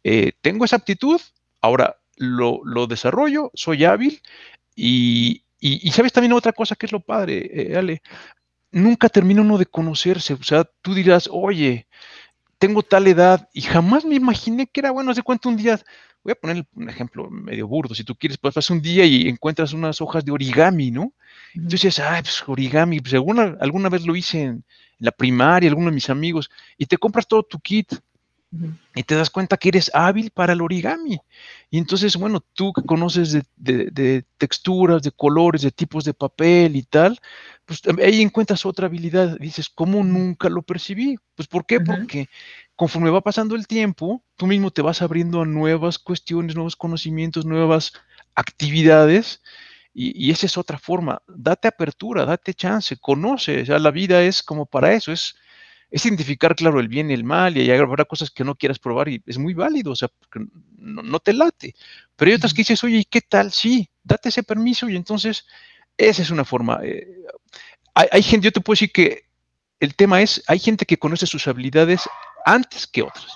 Eh, 0.03 0.33
tengo 0.41 0.65
esa 0.65 0.75
aptitud, 0.75 1.21
ahora 1.61 1.99
lo, 2.17 2.89
desarrollo, 2.89 3.53
soy 3.55 3.85
hábil 3.85 4.21
y, 4.75 5.45
sabes 5.93 6.13
también 6.13 6.33
otra 6.33 6.53
cosa 6.53 6.75
que 6.75 6.87
es 6.87 6.93
lo 6.93 6.99
padre, 6.99 7.49
eh, 7.53 7.77
Ale, 7.77 8.03
nunca 8.73 9.09
termina 9.09 9.43
uno 9.43 9.57
de 9.57 9.67
conocerse, 9.67 10.35
o 10.35 10.43
sea, 10.43 10.65
tú 10.83 10.95
dirás, 10.95 11.29
oye, 11.31 11.87
tengo 12.59 12.83
tal 12.83 13.07
edad 13.07 13.49
y 13.53 13.61
jamás 13.61 14.05
me 14.05 14.17
imaginé 14.17 14.67
que 14.67 14.81
era 14.81 14.91
bueno, 14.91 15.13
hace 15.13 15.23
cuánto 15.23 15.49
un 15.49 15.57
día 15.57 15.79
voy 16.23 16.33
a 16.33 16.35
poner 16.35 16.67
un 16.75 16.89
ejemplo 16.89 17.31
medio 17.31 17.67
burdo, 17.67 17.95
si 17.95 18.05
tú 18.05 18.15
quieres, 18.15 18.39
pues 18.39 18.55
pasar 18.55 18.77
un 18.77 18.83
día 18.83 19.05
y 19.05 19.29
encuentras 19.29 19.73
unas 19.73 20.01
hojas 20.01 20.25
de 20.25 20.33
origami, 20.33 20.91
¿no? 20.91 21.13
Entonces 21.55 21.99
ah, 21.99 22.21
pues 22.23 22.43
origami, 22.47 23.01
pues 23.01 23.15
alguna, 23.15 23.57
alguna 23.61 23.89
vez 23.89 24.07
lo 24.07 24.15
hice 24.15 24.43
en, 24.43 24.65
la 24.99 25.13
primaria, 25.13 25.71
alguno 25.71 25.91
de 25.91 25.95
mis 25.95 26.11
amigos, 26.11 26.51
y 26.77 26.87
te 26.87 26.99
compras 26.99 27.27
todo 27.27 27.43
tu 27.43 27.59
kit. 27.61 27.93
Y 28.95 29.03
te 29.03 29.15
das 29.15 29.29
cuenta 29.29 29.59
que 29.59 29.69
eres 29.69 29.91
hábil 29.95 30.31
para 30.31 30.55
el 30.55 30.63
origami. 30.63 31.21
Y 31.71 31.79
entonces, 31.79 32.17
bueno, 32.17 32.43
tú 32.55 32.73
que 32.73 32.83
conoces 32.83 33.39
de, 33.57 34.25
texturas, 34.39 35.03
de 35.03 35.13
colores, 35.13 35.63
de 35.63 35.71
tipos 35.71 36.05
de 36.05 36.15
papel 36.15 36.75
y 36.75 36.83
tal, 36.83 37.21
pues 37.67 37.83
ahí 38.03 38.23
encuentras 38.23 38.65
otra 38.65 38.87
habilidad. 38.87 39.39
Dices, 39.39 39.69
¿cómo 39.69 40.03
nunca 40.03 40.49
lo 40.49 40.63
percibí? 40.63 41.19
Pues 41.35 41.47
¿por 41.47 41.67
qué? 41.67 41.81
Porque 41.81 42.29
conforme 42.75 43.11
va 43.11 43.21
pasando 43.21 43.55
el 43.55 43.67
tiempo, 43.67 44.23
tú 44.37 44.47
mismo 44.47 44.71
te 44.71 44.83
vas 44.83 45.03
abriendo 45.03 45.43
a 45.43 45.47
nuevas 45.47 45.99
cuestiones, 45.99 46.55
nuevos 46.55 46.77
conocimientos, 46.77 47.45
nuevas 47.45 47.93
actividades. 48.35 49.43
Y, 49.93 50.31
esa 50.31 50.47
es 50.47 50.57
otra 50.57 50.79
forma. 50.79 51.21
Date 51.27 51.69
apertura, 51.69 52.25
date 52.25 52.55
chance, 52.55 52.97
conoce. 52.97 53.63
O 53.63 53.67
sea, 53.67 53.79
la 53.79 53.91
vida 53.91 54.23
es 54.23 54.43
como 54.43 54.65
para 54.65 54.95
eso, 54.95 55.13
es, 55.13 55.35
es 55.91 56.05
identificar, 56.05 56.55
claro, 56.55 56.81
el 56.81 56.89
bien 56.89 57.11
y 57.11 57.15
el 57.15 57.25
mal, 57.25 57.57
y 57.57 57.71
habrá 57.71 58.05
cosas 58.05 58.31
que 58.31 58.45
no 58.45 58.55
quieras 58.55 58.79
probar 58.79 59.09
y 59.09 59.23
es 59.27 59.39
muy 59.39 59.55
válido, 59.55 59.93
o 59.93 59.97
sea, 59.97 60.09
porque 60.09 60.47
no, 60.77 61.19
te 61.21 61.33
late. 61.33 61.75
Pero 62.17 62.31
hay 62.31 62.35
otras 62.35 62.53
que 62.53 62.61
dices, 62.61 62.85
oye, 62.85 62.99
¿y 62.99 63.05
qué 63.05 63.21
tal? 63.21 63.53
Sí, 63.53 63.89
date 64.05 64.29
ese 64.29 64.43
permiso 64.43 64.89
y 64.89 64.97
entonces 64.97 65.47
esa 65.97 66.23
es 66.23 66.31
una 66.31 66.45
forma. 66.45 66.81
Eh, 66.83 67.07
hay, 67.95 68.09
hay 68.13 68.23
gente, 68.23 68.45
yo 68.47 68.53
te 68.53 68.61
puedo 68.61 68.75
decir 68.75 68.93
que 68.93 69.25
el 69.81 69.95
tema 69.95 70.21
es, 70.21 70.43
hay 70.47 70.59
gente 70.59 70.85
que 70.85 70.99
conoce 70.99 71.27
sus 71.27 71.47
habilidades 71.49 72.03
antes 72.45 72.87
que 72.87 73.03
otras. 73.03 73.33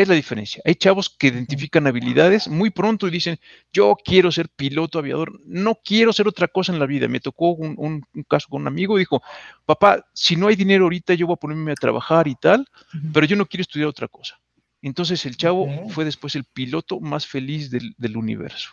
Es 0.00 0.08
la 0.08 0.14
diferencia. 0.14 0.62
Hay 0.64 0.76
chavos 0.76 1.10
que 1.10 1.26
identifican 1.26 1.86
habilidades 1.86 2.48
muy 2.48 2.70
pronto 2.70 3.06
y 3.06 3.10
dicen, 3.10 3.38
yo 3.70 3.94
quiero 4.02 4.32
ser 4.32 4.48
piloto 4.48 4.98
aviador, 4.98 5.38
no 5.44 5.74
quiero 5.84 6.14
ser 6.14 6.26
otra 6.26 6.48
cosa 6.48 6.72
en 6.72 6.78
la 6.78 6.86
vida. 6.86 7.06
Me 7.06 7.20
tocó 7.20 7.50
un, 7.50 8.02
caso 8.26 8.48
con 8.48 8.62
un 8.62 8.68
amigo, 8.68 8.96
dijo, 8.96 9.22
papá, 9.66 10.06
si 10.14 10.36
no 10.36 10.48
hay 10.48 10.56
dinero 10.56 10.84
ahorita, 10.84 11.12
yo 11.12 11.26
voy 11.26 11.34
a 11.34 11.36
ponerme 11.36 11.72
a 11.72 11.74
trabajar 11.74 12.28
y 12.28 12.34
tal, 12.34 12.66
pero 13.12 13.26
yo 13.26 13.36
no 13.36 13.44
quiero 13.44 13.60
estudiar 13.60 13.88
otra 13.88 14.08
cosa. 14.08 14.40
Entonces 14.80 15.26
el 15.26 15.36
chavo 15.36 15.68
fue 15.90 16.06
después 16.06 16.34
el 16.34 16.44
piloto 16.44 16.98
más 17.00 17.26
feliz 17.26 17.70
del, 17.70 17.94
del, 17.98 18.16
universo. 18.16 18.70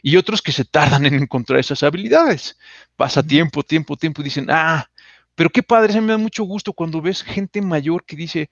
Y 0.00 0.16
otros 0.16 0.40
que 0.40 0.52
se 0.52 0.64
tardan 0.64 1.06
en 1.06 1.14
encontrar 1.14 1.58
esas 1.58 1.82
habilidades. 1.82 2.56
Pasa 2.94 3.20
tiempo, 3.24 3.64
tiempo, 3.64 3.96
tiempo 3.96 4.20
y 4.20 4.26
dicen, 4.26 4.46
ah, 4.48 4.88
pero 5.34 5.50
qué 5.50 5.62
padre, 5.62 5.92
se 5.92 6.00
me 6.00 6.12
da 6.12 6.18
mucho 6.18 6.44
gusto 6.44 6.72
cuando 6.72 7.00
ves 7.00 7.22
gente 7.22 7.62
mayor 7.62 8.04
que 8.04 8.16
dice, 8.16 8.50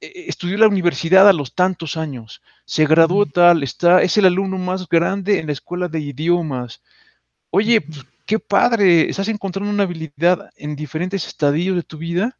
e-, 0.00 0.26
estudió 0.28 0.58
la 0.58 0.68
universidad 0.68 1.28
a 1.28 1.32
los 1.32 1.54
tantos 1.54 1.96
años, 1.96 2.42
se 2.64 2.86
graduó 2.86 3.26
tal, 3.26 3.62
está, 3.62 4.02
es 4.02 4.16
el 4.16 4.26
alumno 4.26 4.58
más 4.58 4.88
grande 4.88 5.38
en 5.38 5.46
la 5.46 5.52
escuela 5.52 5.88
de 5.88 6.00
idiomas. 6.00 6.82
Oye, 7.50 7.80
pues, 7.80 8.04
qué 8.26 8.38
padre, 8.38 9.08
estás 9.08 9.28
encontrando 9.28 9.70
una 9.70 9.84
habilidad 9.84 10.50
en 10.56 10.76
diferentes 10.76 11.26
estadios 11.26 11.76
de 11.76 11.82
tu 11.82 11.98
vida, 11.98 12.38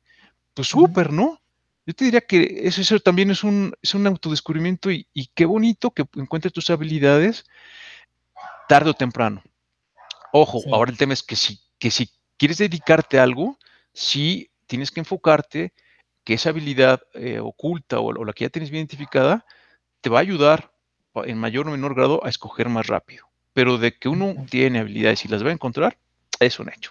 pues 0.54 0.68
súper, 0.68 1.12
¿no? 1.12 1.40
Yo 1.86 1.94
te 1.94 2.04
diría 2.04 2.20
que 2.20 2.62
eso, 2.64 2.98
también 2.98 3.30
es 3.30 3.44
un, 3.44 3.72
es 3.80 3.94
un 3.94 4.06
autodescubrimiento 4.08 4.90
y, 4.90 5.06
qué 5.34 5.44
bonito 5.44 5.92
que 5.92 6.04
encuentres 6.16 6.52
tus 6.52 6.68
habilidades 6.70 7.44
tarde 8.68 8.90
o 8.90 8.94
temprano. 8.94 9.44
Ojo, 10.32 10.60
ahora 10.72 10.90
el 10.90 10.98
tema 10.98 11.12
es 11.12 11.22
que 11.22 11.36
si, 11.36 11.60
que 11.78 11.92
si 11.92 12.10
quieres 12.36 12.58
dedicarte 12.58 13.20
a 13.20 13.22
algo, 13.22 13.56
sí 13.92 14.50
tienes 14.66 14.90
que 14.90 15.00
enfocarte 15.00 15.72
que 16.26 16.34
esa 16.34 16.50
habilidad 16.50 17.02
eh, 17.14 17.38
oculta 17.38 18.00
o, 18.00 18.24
la 18.24 18.32
que 18.32 18.44
ya 18.44 18.50
tienes 18.50 18.70
bien 18.70 18.80
identificada 18.80 19.46
te 20.00 20.10
va 20.10 20.18
a 20.18 20.22
ayudar 20.22 20.72
en 21.14 21.38
mayor 21.38 21.68
o 21.68 21.70
menor 21.70 21.94
grado 21.94 22.20
a 22.24 22.28
escoger 22.28 22.68
más 22.68 22.88
rápido. 22.88 23.26
Pero 23.52 23.78
de 23.78 23.96
que 23.96 24.08
uno 24.08 24.34
tiene 24.50 24.80
habilidades 24.80 25.24
y 25.24 25.28
las 25.28 25.44
va 25.44 25.50
a 25.50 25.52
encontrar, 25.52 25.96
es 26.40 26.58
un 26.58 26.68
hecho. 26.68 26.90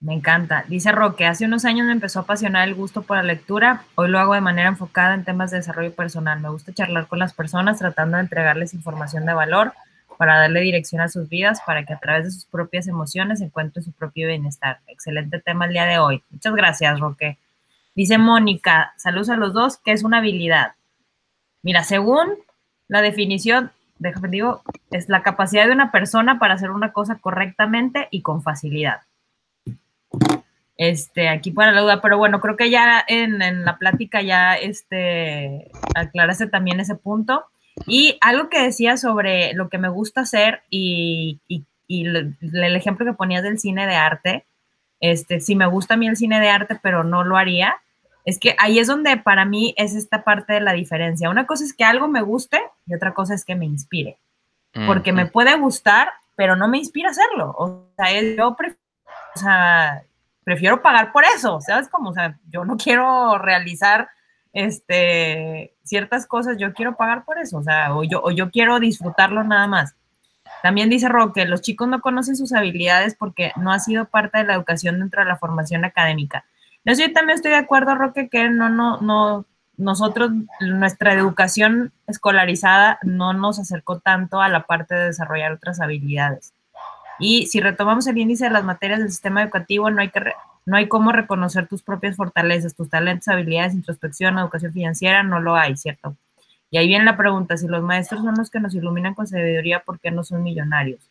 Me 0.00 0.14
encanta. 0.14 0.64
Dice 0.68 0.90
Roque, 0.90 1.26
hace 1.26 1.44
unos 1.44 1.64
años 1.64 1.86
me 1.86 1.92
empezó 1.92 2.18
a 2.18 2.22
apasionar 2.22 2.66
el 2.66 2.74
gusto 2.74 3.02
por 3.02 3.18
la 3.18 3.22
lectura. 3.22 3.84
Hoy 3.94 4.08
lo 4.08 4.18
hago 4.18 4.34
de 4.34 4.40
manera 4.40 4.68
enfocada 4.68 5.14
en 5.14 5.24
temas 5.24 5.52
de 5.52 5.58
desarrollo 5.58 5.94
personal. 5.94 6.40
Me 6.40 6.50
gusta 6.50 6.74
charlar 6.74 7.06
con 7.06 7.20
las 7.20 7.34
personas 7.34 7.78
tratando 7.78 8.16
de 8.16 8.24
entregarles 8.24 8.74
información 8.74 9.26
de 9.26 9.32
valor 9.32 9.72
para 10.18 10.40
darle 10.40 10.60
dirección 10.60 11.00
a 11.02 11.08
sus 11.08 11.28
vidas, 11.28 11.60
para 11.64 11.84
que 11.84 11.92
a 11.92 12.00
través 12.00 12.24
de 12.24 12.30
sus 12.32 12.46
propias 12.46 12.88
emociones 12.88 13.40
encuentren 13.40 13.84
su 13.84 13.92
propio 13.92 14.26
bienestar. 14.26 14.80
Excelente 14.88 15.40
tema 15.40 15.66
el 15.66 15.72
día 15.72 15.84
de 15.84 16.00
hoy. 16.00 16.22
Muchas 16.30 16.54
gracias, 16.54 16.98
Roque. 16.98 17.38
Dice 17.96 18.18
Mónica, 18.18 18.92
saludos 18.98 19.30
a 19.30 19.36
los 19.36 19.54
dos, 19.54 19.78
¿qué 19.78 19.92
es 19.92 20.04
una 20.04 20.18
habilidad? 20.18 20.72
Mira, 21.62 21.82
según 21.82 22.28
la 22.88 23.00
definición, 23.00 23.72
déjame 23.98 24.28
digo, 24.28 24.62
es 24.90 25.08
la 25.08 25.22
capacidad 25.22 25.64
de 25.64 25.72
una 25.72 25.90
persona 25.90 26.38
para 26.38 26.54
hacer 26.54 26.70
una 26.70 26.92
cosa 26.92 27.16
correctamente 27.18 28.08
y 28.10 28.20
con 28.20 28.42
facilidad. 28.42 29.00
Este, 30.76 31.30
aquí 31.30 31.52
para 31.52 31.72
la 31.72 31.80
duda, 31.80 32.02
pero 32.02 32.18
bueno, 32.18 32.38
creo 32.42 32.54
que 32.58 32.68
ya 32.68 33.02
en, 33.08 33.38
la 33.64 33.78
plática 33.78 34.20
ya 34.20 34.56
este, 34.56 35.70
aclaraste 35.94 36.48
también 36.48 36.80
ese 36.80 36.96
punto. 36.96 37.46
Y 37.86 38.18
algo 38.20 38.50
que 38.50 38.62
decía 38.62 38.98
sobre 38.98 39.54
lo 39.54 39.70
que 39.70 39.78
me 39.78 39.88
gusta 39.88 40.20
hacer 40.20 40.60
y, 40.68 41.40
el, 41.88 42.36
ejemplo 42.76 43.06
que 43.06 43.14
ponías 43.14 43.42
del 43.42 43.58
cine 43.58 43.86
de 43.86 43.94
arte, 43.94 44.44
este, 45.00 45.40
sí 45.40 45.56
me 45.56 45.66
gusta 45.66 45.94
a 45.94 45.96
mí 45.96 46.06
el 46.06 46.16
cine 46.18 46.40
de 46.40 46.50
arte, 46.50 46.78
pero 46.82 47.02
no 47.02 47.24
lo 47.24 47.38
haría, 47.38 47.76
es 48.26 48.40
que 48.40 48.56
ahí 48.58 48.80
es 48.80 48.88
donde 48.88 49.16
para 49.16 49.44
mí 49.44 49.72
es 49.78 49.94
esta 49.94 50.24
parte 50.24 50.52
de 50.54 50.60
la 50.60 50.72
diferencia. 50.72 51.30
Una 51.30 51.46
cosa 51.46 51.64
es 51.64 51.72
que 51.72 51.84
algo 51.84 52.08
me 52.08 52.22
guste 52.22 52.60
y 52.84 52.94
otra 52.94 53.14
cosa 53.14 53.34
es 53.34 53.44
que 53.44 53.54
me 53.54 53.64
inspire. 53.64 54.18
Porque 54.86 55.10
me 55.10 55.24
puede 55.24 55.56
gustar, 55.56 56.10
pero 56.34 56.54
no 56.54 56.68
me 56.68 56.76
inspira 56.76 57.08
hacerlo. 57.08 57.54
O 57.56 57.88
sea, 57.96 58.20
yo 58.20 58.54
prefiero, 58.56 58.82
o 59.34 59.38
sea, 59.38 60.02
prefiero 60.44 60.82
pagar 60.82 61.12
por 61.12 61.24
eso, 61.24 61.60
¿sabes 61.62 61.88
cómo? 61.88 62.10
O 62.10 62.12
sea, 62.12 62.38
yo 62.50 62.64
no 62.64 62.76
quiero 62.76 63.38
realizar 63.38 64.10
este, 64.52 65.74
ciertas 65.82 66.26
cosas, 66.26 66.58
yo 66.58 66.74
quiero 66.74 66.96
pagar 66.96 67.24
por 67.24 67.38
eso, 67.38 67.58
o 67.58 67.62
sea, 67.62 67.94
o 67.94 68.04
yo, 68.04 68.20
o 68.22 68.32
yo 68.32 68.50
quiero 68.50 68.80
disfrutarlo 68.80 69.44
nada 69.44 69.66
más. 69.66 69.94
También 70.62 70.90
dice 70.90 71.08
Roque, 71.08 71.46
los 71.46 71.62
chicos 71.62 71.88
no 71.88 72.00
conocen 72.00 72.36
sus 72.36 72.52
habilidades 72.52 73.14
porque 73.14 73.52
no 73.56 73.72
ha 73.72 73.78
sido 73.78 74.06
parte 74.06 74.38
de 74.38 74.44
la 74.44 74.54
educación 74.54 74.98
dentro 74.98 75.22
de 75.22 75.28
la 75.28 75.36
formación 75.36 75.84
académica. 75.84 76.44
Yo 76.86 77.12
también 77.12 77.36
estoy 77.36 77.50
de 77.50 77.56
acuerdo, 77.56 77.96
Roque, 77.96 78.28
que 78.28 78.48
no, 78.48 78.68
no, 78.68 79.00
no, 79.00 79.44
nosotros, 79.76 80.30
nuestra 80.60 81.12
educación 81.12 81.92
escolarizada 82.06 83.00
no 83.02 83.32
nos 83.32 83.58
acercó 83.58 83.98
tanto 83.98 84.40
a 84.40 84.48
la 84.48 84.62
parte 84.66 84.94
de 84.94 85.06
desarrollar 85.06 85.52
otras 85.52 85.80
habilidades. 85.80 86.54
Y 87.18 87.46
si 87.48 87.60
retomamos 87.60 88.06
el 88.06 88.18
índice 88.18 88.44
de 88.44 88.50
las 88.50 88.62
materias 88.62 89.00
del 89.00 89.10
sistema 89.10 89.42
educativo, 89.42 89.90
no 89.90 90.00
hay, 90.00 90.12
no 90.64 90.76
hay 90.76 90.86
cómo 90.86 91.10
reconocer 91.10 91.66
tus 91.66 91.82
propias 91.82 92.14
fortalezas, 92.14 92.76
tus 92.76 92.88
talentos, 92.88 93.26
habilidades, 93.26 93.74
introspección, 93.74 94.38
educación 94.38 94.72
financiera, 94.72 95.24
no 95.24 95.40
lo 95.40 95.56
hay, 95.56 95.76
¿cierto? 95.76 96.16
Y 96.70 96.78
ahí 96.78 96.86
viene 96.86 97.04
la 97.04 97.16
pregunta, 97.16 97.56
si 97.56 97.66
los 97.66 97.82
maestros 97.82 98.22
son 98.22 98.34
los 98.36 98.48
que 98.48 98.60
nos 98.60 98.74
iluminan 98.74 99.14
con 99.14 99.26
sabiduría, 99.26 99.80
¿por 99.80 99.98
qué 99.98 100.12
no 100.12 100.22
son 100.22 100.42
millonarios? 100.44 101.10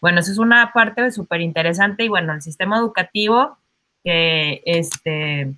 Bueno, 0.00 0.18
esa 0.18 0.32
es 0.32 0.38
una 0.38 0.72
parte 0.72 1.12
súper 1.12 1.42
interesante 1.42 2.04
y 2.04 2.08
bueno, 2.08 2.32
el 2.32 2.42
sistema 2.42 2.78
educativo 2.78 3.56
que, 4.04 4.62
este, 4.64 5.54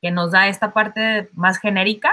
que 0.00 0.10
nos 0.10 0.32
da 0.32 0.48
esta 0.48 0.72
parte 0.72 1.28
más 1.32 1.58
genérica, 1.58 2.12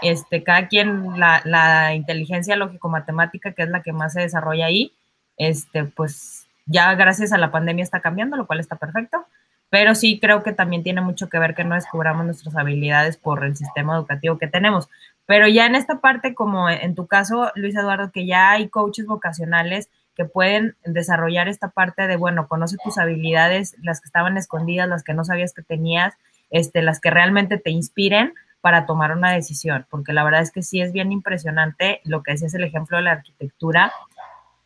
este, 0.00 0.42
cada 0.42 0.68
quien, 0.68 1.18
la, 1.18 1.42
la 1.44 1.94
inteligencia 1.94 2.56
lógico-matemática, 2.56 3.52
que 3.52 3.62
es 3.62 3.68
la 3.68 3.82
que 3.82 3.92
más 3.92 4.14
se 4.14 4.20
desarrolla 4.20 4.66
ahí, 4.66 4.92
este, 5.36 5.84
pues 5.84 6.46
ya 6.66 6.94
gracias 6.94 7.32
a 7.32 7.38
la 7.38 7.50
pandemia 7.50 7.82
está 7.82 8.00
cambiando, 8.00 8.36
lo 8.36 8.46
cual 8.46 8.60
está 8.60 8.76
perfecto, 8.76 9.26
pero 9.70 9.94
sí 9.94 10.18
creo 10.20 10.42
que 10.42 10.52
también 10.52 10.82
tiene 10.82 11.00
mucho 11.00 11.28
que 11.28 11.38
ver 11.38 11.54
que 11.54 11.64
no 11.64 11.74
descubramos 11.74 12.26
nuestras 12.26 12.56
habilidades 12.56 13.16
por 13.16 13.44
el 13.44 13.56
sistema 13.56 13.96
educativo 13.96 14.36
que 14.36 14.46
tenemos. 14.46 14.90
Pero 15.24 15.48
ya 15.48 15.66
en 15.66 15.76
esta 15.76 16.00
parte, 16.00 16.34
como 16.34 16.68
en 16.68 16.94
tu 16.94 17.06
caso, 17.06 17.50
Luis 17.54 17.74
Eduardo, 17.74 18.12
que 18.12 18.26
ya 18.26 18.50
hay 18.50 18.68
coaches 18.68 19.06
vocacionales 19.06 19.88
que 20.14 20.24
pueden 20.24 20.76
desarrollar 20.84 21.48
esta 21.48 21.68
parte 21.68 22.06
de, 22.06 22.16
bueno, 22.16 22.48
conoce 22.48 22.76
tus 22.84 22.98
habilidades, 22.98 23.76
las 23.82 24.00
que 24.00 24.06
estaban 24.06 24.36
escondidas, 24.36 24.88
las 24.88 25.04
que 25.04 25.14
no 25.14 25.24
sabías 25.24 25.54
que 25.54 25.62
tenías, 25.62 26.14
este, 26.50 26.82
las 26.82 27.00
que 27.00 27.10
realmente 27.10 27.58
te 27.58 27.70
inspiren 27.70 28.34
para 28.60 28.86
tomar 28.86 29.10
una 29.16 29.32
decisión, 29.32 29.86
porque 29.90 30.12
la 30.12 30.22
verdad 30.22 30.40
es 30.40 30.52
que 30.52 30.62
sí 30.62 30.80
es 30.80 30.92
bien 30.92 31.10
impresionante 31.10 32.00
lo 32.04 32.22
que 32.22 32.32
decías 32.32 32.54
el 32.54 32.62
ejemplo 32.62 32.96
de 32.96 33.02
la 33.02 33.12
arquitectura, 33.12 33.92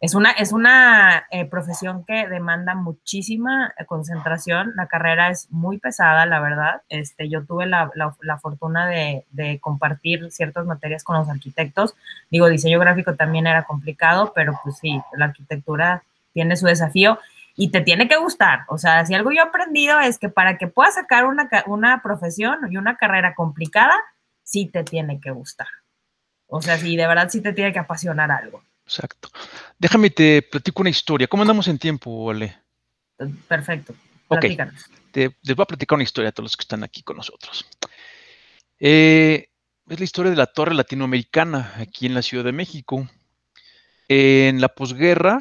es 0.06 0.14
una, 0.14 0.30
es 0.30 0.52
una 0.52 1.26
eh, 1.32 1.46
profesión 1.46 2.04
que 2.04 2.28
demanda 2.28 2.76
muchísima 2.76 3.74
eh, 3.76 3.84
concentración. 3.86 4.72
La 4.76 4.86
carrera 4.86 5.30
es 5.30 5.50
muy 5.50 5.78
pesada, 5.78 6.26
la 6.26 6.38
verdad. 6.38 6.82
Este, 6.88 7.28
yo 7.28 7.44
tuve 7.44 7.66
la, 7.66 7.90
la, 7.94 8.38
fortuna 8.38 8.86
de, 8.86 9.26
de, 9.30 9.58
compartir 9.58 10.30
ciertas 10.30 10.64
materias 10.64 11.02
con 11.02 11.16
los 11.16 11.28
arquitectos. 11.28 11.96
Digo, 12.30 12.48
diseño 12.48 12.78
gráfico 12.78 13.16
también 13.16 13.48
era 13.48 13.64
complicado, 13.64 14.32
pero 14.32 14.56
pues 14.62 14.78
sí, 14.78 15.02
la 15.16 15.24
arquitectura 15.24 16.04
tiene 16.32 16.54
su 16.54 16.66
desafío 16.66 17.18
y 17.56 17.72
te 17.72 17.80
tiene 17.80 18.06
que 18.06 18.16
gustar. 18.16 18.60
O 18.68 18.78
sea, 18.78 19.04
si 19.06 19.14
algo 19.14 19.32
yo 19.32 19.38
he 19.38 19.48
aprendido 19.48 19.98
es 19.98 20.20
que 20.20 20.28
para 20.28 20.56
que 20.56 20.68
puedas 20.68 20.94
sacar 20.94 21.26
una, 21.26 21.48
una 21.66 22.00
profesión 22.00 22.58
y 22.70 22.76
una 22.76 22.96
carrera 22.96 23.34
complicada, 23.34 23.96
sí 24.44 24.66
te 24.66 24.84
tiene 24.84 25.20
que 25.20 25.32
gustar. 25.32 25.66
O 26.46 26.62
sea, 26.62 26.78
sí, 26.78 26.96
de 26.96 27.08
verdad 27.08 27.28
sí 27.28 27.40
te 27.40 27.52
tiene 27.52 27.72
que 27.72 27.80
apasionar 27.80 28.30
algo. 28.30 28.62
Exacto. 28.86 29.30
Déjame 29.78 30.10
te 30.10 30.42
platico 30.42 30.82
una 30.82 30.90
historia. 30.90 31.26
¿Cómo 31.26 31.42
andamos 31.42 31.66
en 31.66 31.78
tiempo, 31.78 32.30
Ale? 32.30 32.56
Perfecto. 33.48 33.94
Ok. 34.28 34.46
Te, 35.10 35.36
les 35.42 35.56
voy 35.56 35.62
a 35.64 35.66
platicar 35.66 35.96
una 35.96 36.04
historia 36.04 36.30
a 36.30 36.32
todos 36.32 36.44
los 36.44 36.56
que 36.56 36.62
están 36.62 36.84
aquí 36.84 37.02
con 37.02 37.16
nosotros. 37.16 37.66
Eh, 38.78 39.48
es 39.88 39.98
la 39.98 40.04
historia 40.04 40.30
de 40.30 40.36
la 40.36 40.46
torre 40.46 40.74
latinoamericana 40.74 41.74
aquí 41.78 42.06
en 42.06 42.14
la 42.14 42.22
Ciudad 42.22 42.44
de 42.44 42.52
México. 42.52 43.08
En 44.08 44.60
la 44.60 44.68
posguerra, 44.68 45.38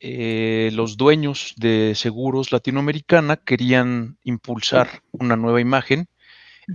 eh, 0.00 0.70
los 0.72 0.96
dueños 0.96 1.52
de 1.56 1.92
seguros 1.94 2.52
latinoamericana 2.52 3.36
querían 3.36 4.18
impulsar 4.22 5.02
una 5.12 5.36
nueva 5.36 5.60
imagen 5.60 6.08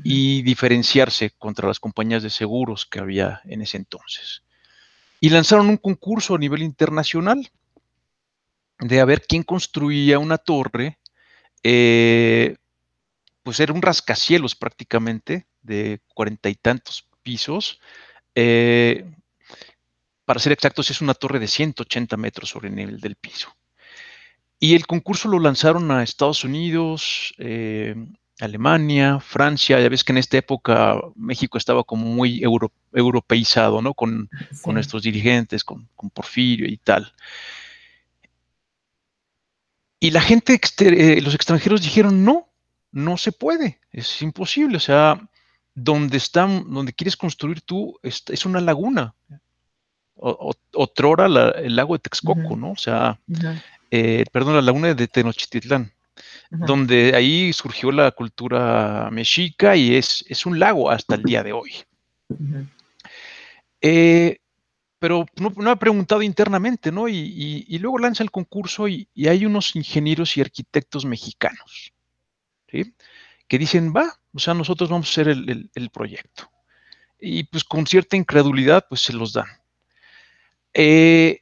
y 0.03 0.43
diferenciarse 0.43 1.31
contra 1.31 1.67
las 1.67 1.79
compañías 1.79 2.21
de 2.21 2.29
seguros 2.29 2.85
que 2.85 2.99
había 2.99 3.41
en 3.45 3.63
ese 3.63 3.77
entonces 3.77 4.43
y 5.21 5.29
lanzaron 5.29 5.69
un 5.69 5.77
concurso 5.77 6.35
a 6.35 6.39
nivel 6.39 6.63
internacional 6.63 7.49
de 8.79 8.99
a 8.99 9.05
ver 9.05 9.21
quién 9.21 9.43
construía 9.43 10.17
una 10.17 10.39
torre, 10.39 10.97
eh, 11.63 12.57
pues 13.43 13.59
era 13.59 13.71
un 13.71 13.83
rascacielos 13.83 14.55
prácticamente 14.55 15.45
de 15.61 16.01
cuarenta 16.15 16.49
y 16.49 16.55
tantos 16.55 17.07
pisos. 17.21 17.79
Eh, 18.33 19.05
para 20.25 20.39
ser 20.39 20.53
exactos, 20.53 20.89
es 20.89 21.01
una 21.01 21.13
torre 21.13 21.39
de 21.39 21.47
180 21.47 22.17
metros 22.17 22.49
sobre 22.49 22.69
el 22.69 22.75
nivel 22.75 22.99
del 22.99 23.15
piso. 23.15 23.55
Y 24.59 24.73
el 24.73 24.87
concurso 24.87 25.27
lo 25.27 25.39
lanzaron 25.39 25.91
a 25.91 26.01
Estados 26.01 26.43
Unidos, 26.43 27.35
eh, 27.37 27.95
Alemania, 28.41 29.19
Francia, 29.19 29.79
ya 29.79 29.87
ves 29.87 30.03
que 30.03 30.11
en 30.11 30.17
esta 30.17 30.37
época 30.37 30.99
México 31.15 31.57
estaba 31.57 31.83
como 31.83 32.05
muy 32.05 32.43
europeizado, 32.91 33.81
¿no? 33.81 33.93
Con, 33.93 34.29
nuestros 34.65 35.03
dirigentes, 35.03 35.63
con, 35.63 35.87
Porfirio 36.13 36.67
y 36.67 36.77
tal. 36.77 37.13
Y 39.99 40.09
la 40.09 40.21
gente, 40.21 40.59
eh, 40.79 41.21
los 41.21 41.35
extranjeros 41.35 41.83
dijeron, 41.83 42.25
no, 42.25 42.49
no 42.91 43.17
se 43.17 43.31
puede, 43.31 43.79
es 43.91 44.21
imposible, 44.23 44.77
o 44.77 44.79
sea, 44.79 45.21
donde 45.75 46.17
están, 46.17 46.73
donde 46.73 46.93
quieres 46.93 47.15
construir 47.15 47.61
tú, 47.61 47.99
es, 48.01 48.45
una 48.45 48.59
laguna. 48.59 49.13
O, 50.15 50.53
otrora 50.73 51.25
el 51.25 51.75
lago 51.75 51.93
de 51.93 51.99
Texcoco, 51.99 52.55
¿no? 52.55 52.71
O 52.71 52.77
sea, 52.77 53.19
eh, 53.91 54.25
perdón, 54.31 54.55
la 54.55 54.61
laguna 54.61 54.93
de 54.93 55.07
Tenochtitlán 55.07 55.93
donde 56.51 57.15
ahí 57.15 57.53
surgió 57.53 57.91
la 57.91 58.11
cultura 58.11 59.09
mexica 59.09 59.75
y 59.75 59.95
es, 59.95 60.25
es, 60.27 60.45
un 60.45 60.59
lago 60.59 60.91
hasta 60.91 61.15
el 61.15 61.23
día 61.23 61.43
de 61.43 61.53
hoy. 61.53 61.71
Eh, 63.79 64.37
pero 64.99 65.25
no, 65.37 65.71
ha 65.71 65.75
preguntado 65.77 66.21
internamente, 66.21 66.91
¿no? 66.91 67.07
Y, 67.07 67.77
luego 67.79 67.97
lanza 67.97 68.21
el 68.21 68.31
concurso 68.31 68.87
y, 68.87 69.07
hay 69.27 69.45
unos 69.45 69.75
ingenieros 69.75 70.35
y 70.37 70.41
arquitectos 70.41 71.05
mexicanos, 71.05 71.93
¿sí? 72.69 72.93
Que 73.47 73.57
dicen, 73.57 73.93
va, 73.95 74.19
o 74.33 74.39
sea, 74.39 74.53
nosotros 74.53 74.89
vamos 74.89 75.07
a 75.07 75.11
hacer 75.11 75.29
el, 75.29 75.89
proyecto. 75.91 76.51
Y 77.19 77.45
pues 77.45 77.63
con 77.63 77.87
cierta 77.87 78.17
incredulidad, 78.17 78.85
pues 78.89 79.01
se 79.01 79.13
los 79.13 79.33
dan. 79.33 79.47
Eh, 80.73 81.40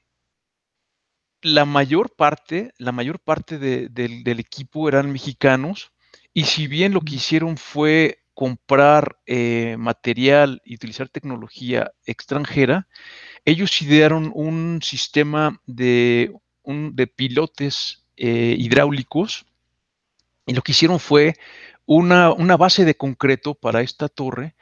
la 1.42 1.66
mayor 1.66 2.16
parte, 2.16 2.74
la 2.78 2.92
mayor 2.92 3.20
parte 3.20 3.58
del 3.58 4.40
equipo 4.40 4.88
eran 4.88 5.12
mexicanos 5.12 5.92
y 6.34 6.46
si 6.46 6.68
bien 6.68 6.94
lo 6.94 7.02
que 7.02 7.16
hicieron 7.16 7.58
fue 7.58 8.20
comprar 8.34 9.20
eh, 9.26 9.76
material 9.78 10.62
y 10.64 10.76
utilizar 10.76 11.10
tecnología 11.10 11.92
extranjera, 12.06 12.88
ellos 13.44 13.82
idearon 13.82 14.32
un 14.34 14.80
sistema 14.82 15.62
de, 15.66 16.34
de 16.64 17.08
pilotes 17.08 18.06
eh, 18.16 18.56
hidráulicos 18.58 19.46
y 20.46 20.54
lo 20.54 20.62
que 20.62 20.72
hicieron 20.72 21.00
fue 21.00 21.36
una, 21.86 22.58
base 22.58 22.86
de 22.86 22.96
concreto 22.96 23.56
para 23.56 23.82
esta 23.82 24.08
torre 24.10 24.56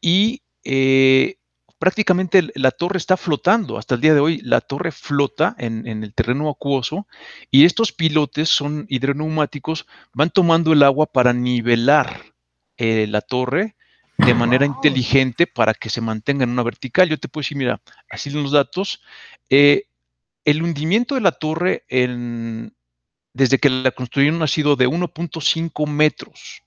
y 0.00 0.42
eh, 0.64 1.37
prácticamente 1.78 2.48
la 2.54 2.70
torre 2.70 2.98
está 2.98 3.16
flotando. 3.16 3.78
Hasta 3.78 3.94
el 3.94 4.00
día 4.00 4.14
de 4.14 4.20
hoy 4.20 4.38
la 4.38 4.60
torre 4.60 4.92
flota 4.92 5.54
en, 5.58 5.86
el 5.86 6.12
terreno 6.14 6.48
acuoso 6.48 7.06
y 7.50 7.64
estos 7.64 7.92
pilotes 7.92 8.48
son 8.48 8.86
hidroneumáticos, 8.88 9.86
van 10.12 10.30
tomando 10.30 10.72
el 10.72 10.82
agua 10.82 11.06
para 11.06 11.32
nivelar 11.32 12.22
eh, 12.76 13.06
la 13.08 13.20
torre 13.20 13.76
de 14.18 14.34
manera 14.34 14.66
inteligente 14.66 15.46
para 15.46 15.74
que 15.74 15.90
se 15.90 16.00
mantenga 16.00 16.42
en 16.42 16.50
una 16.50 16.64
vertical. 16.64 17.08
Yo 17.08 17.18
te 17.18 17.28
puedo 17.28 17.42
decir, 17.42 17.56
mira, 17.56 17.80
así 18.10 18.30
los 18.30 18.50
datos. 18.50 19.00
Eh, 19.48 19.84
el 20.44 20.62
hundimiento 20.62 21.14
de 21.14 21.20
la 21.20 21.32
torre 21.32 21.84
desde 23.32 23.58
que 23.58 23.70
la 23.70 23.92
construyeron 23.92 24.42
ha 24.42 24.48
sido 24.48 24.74
de 24.74 24.88
1.5 24.88 25.86
metros. 25.86 26.62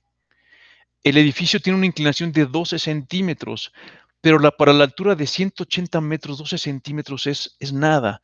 El 1.03 1.17
edificio 1.17 1.59
tiene 1.59 1.77
una 1.77 1.87
inclinación 1.87 2.31
de 2.31 2.45
12 2.45 2.77
centímetros, 2.77 3.73
pero 4.21 4.39
la, 4.39 4.51
para 4.51 4.71
la 4.71 4.83
altura 4.83 5.15
de 5.15 5.27
180 5.27 5.99
metros, 5.99 6.37
12 6.37 6.57
centímetros 6.57 7.27
es, 7.27 7.57
es 7.59 7.73
nada. 7.73 8.21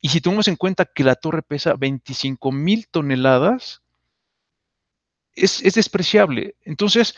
Y 0.00 0.08
si 0.08 0.20
tomamos 0.20 0.48
en 0.48 0.56
cuenta 0.56 0.86
que 0.86 1.04
la 1.04 1.16
torre 1.16 1.42
pesa 1.42 1.74
25 1.74 2.52
mil 2.52 2.86
toneladas, 2.88 3.82
es, 5.34 5.62
es, 5.62 5.74
despreciable. 5.74 6.56
Entonces, 6.64 7.14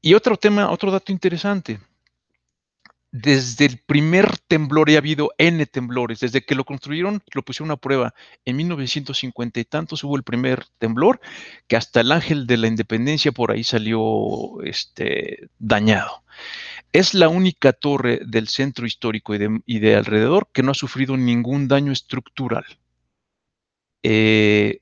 y 0.00 0.14
otro 0.14 0.36
tema, 0.36 0.70
otro 0.70 0.90
dato 0.90 1.12
interesante. 1.12 1.80
Desde 3.10 3.64
el 3.64 3.78
primer 3.78 4.36
temblor, 4.38 4.90
ha 4.90 4.98
habido 4.98 5.30
N 5.38 5.64
temblores, 5.64 6.20
desde 6.20 6.44
que 6.44 6.54
lo 6.54 6.64
construyeron, 6.64 7.22
lo 7.32 7.42
pusieron 7.42 7.70
a 7.70 7.76
prueba 7.76 8.14
en 8.44 8.56
1950 8.56 9.60
y 9.60 9.64
tantos, 9.64 10.04
hubo 10.04 10.14
el 10.14 10.24
primer 10.24 10.66
temblor, 10.76 11.18
que 11.66 11.76
hasta 11.76 12.02
el 12.02 12.12
ángel 12.12 12.46
de 12.46 12.58
la 12.58 12.66
independencia 12.66 13.32
por 13.32 13.50
ahí 13.50 13.64
salió 13.64 14.62
este, 14.62 15.48
dañado. 15.58 16.22
Es 16.92 17.14
la 17.14 17.28
única 17.28 17.72
torre 17.72 18.20
del 18.24 18.48
centro 18.48 18.86
histórico 18.86 19.34
y 19.34 19.78
de, 19.78 19.94
alrededor 19.96 20.48
que 20.52 20.62
no 20.62 20.70
ha 20.70 20.74
sufrido 20.74 21.16
ningún 21.16 21.68
daño 21.68 21.92
estructural. 21.92 22.64
Eh, 24.02 24.80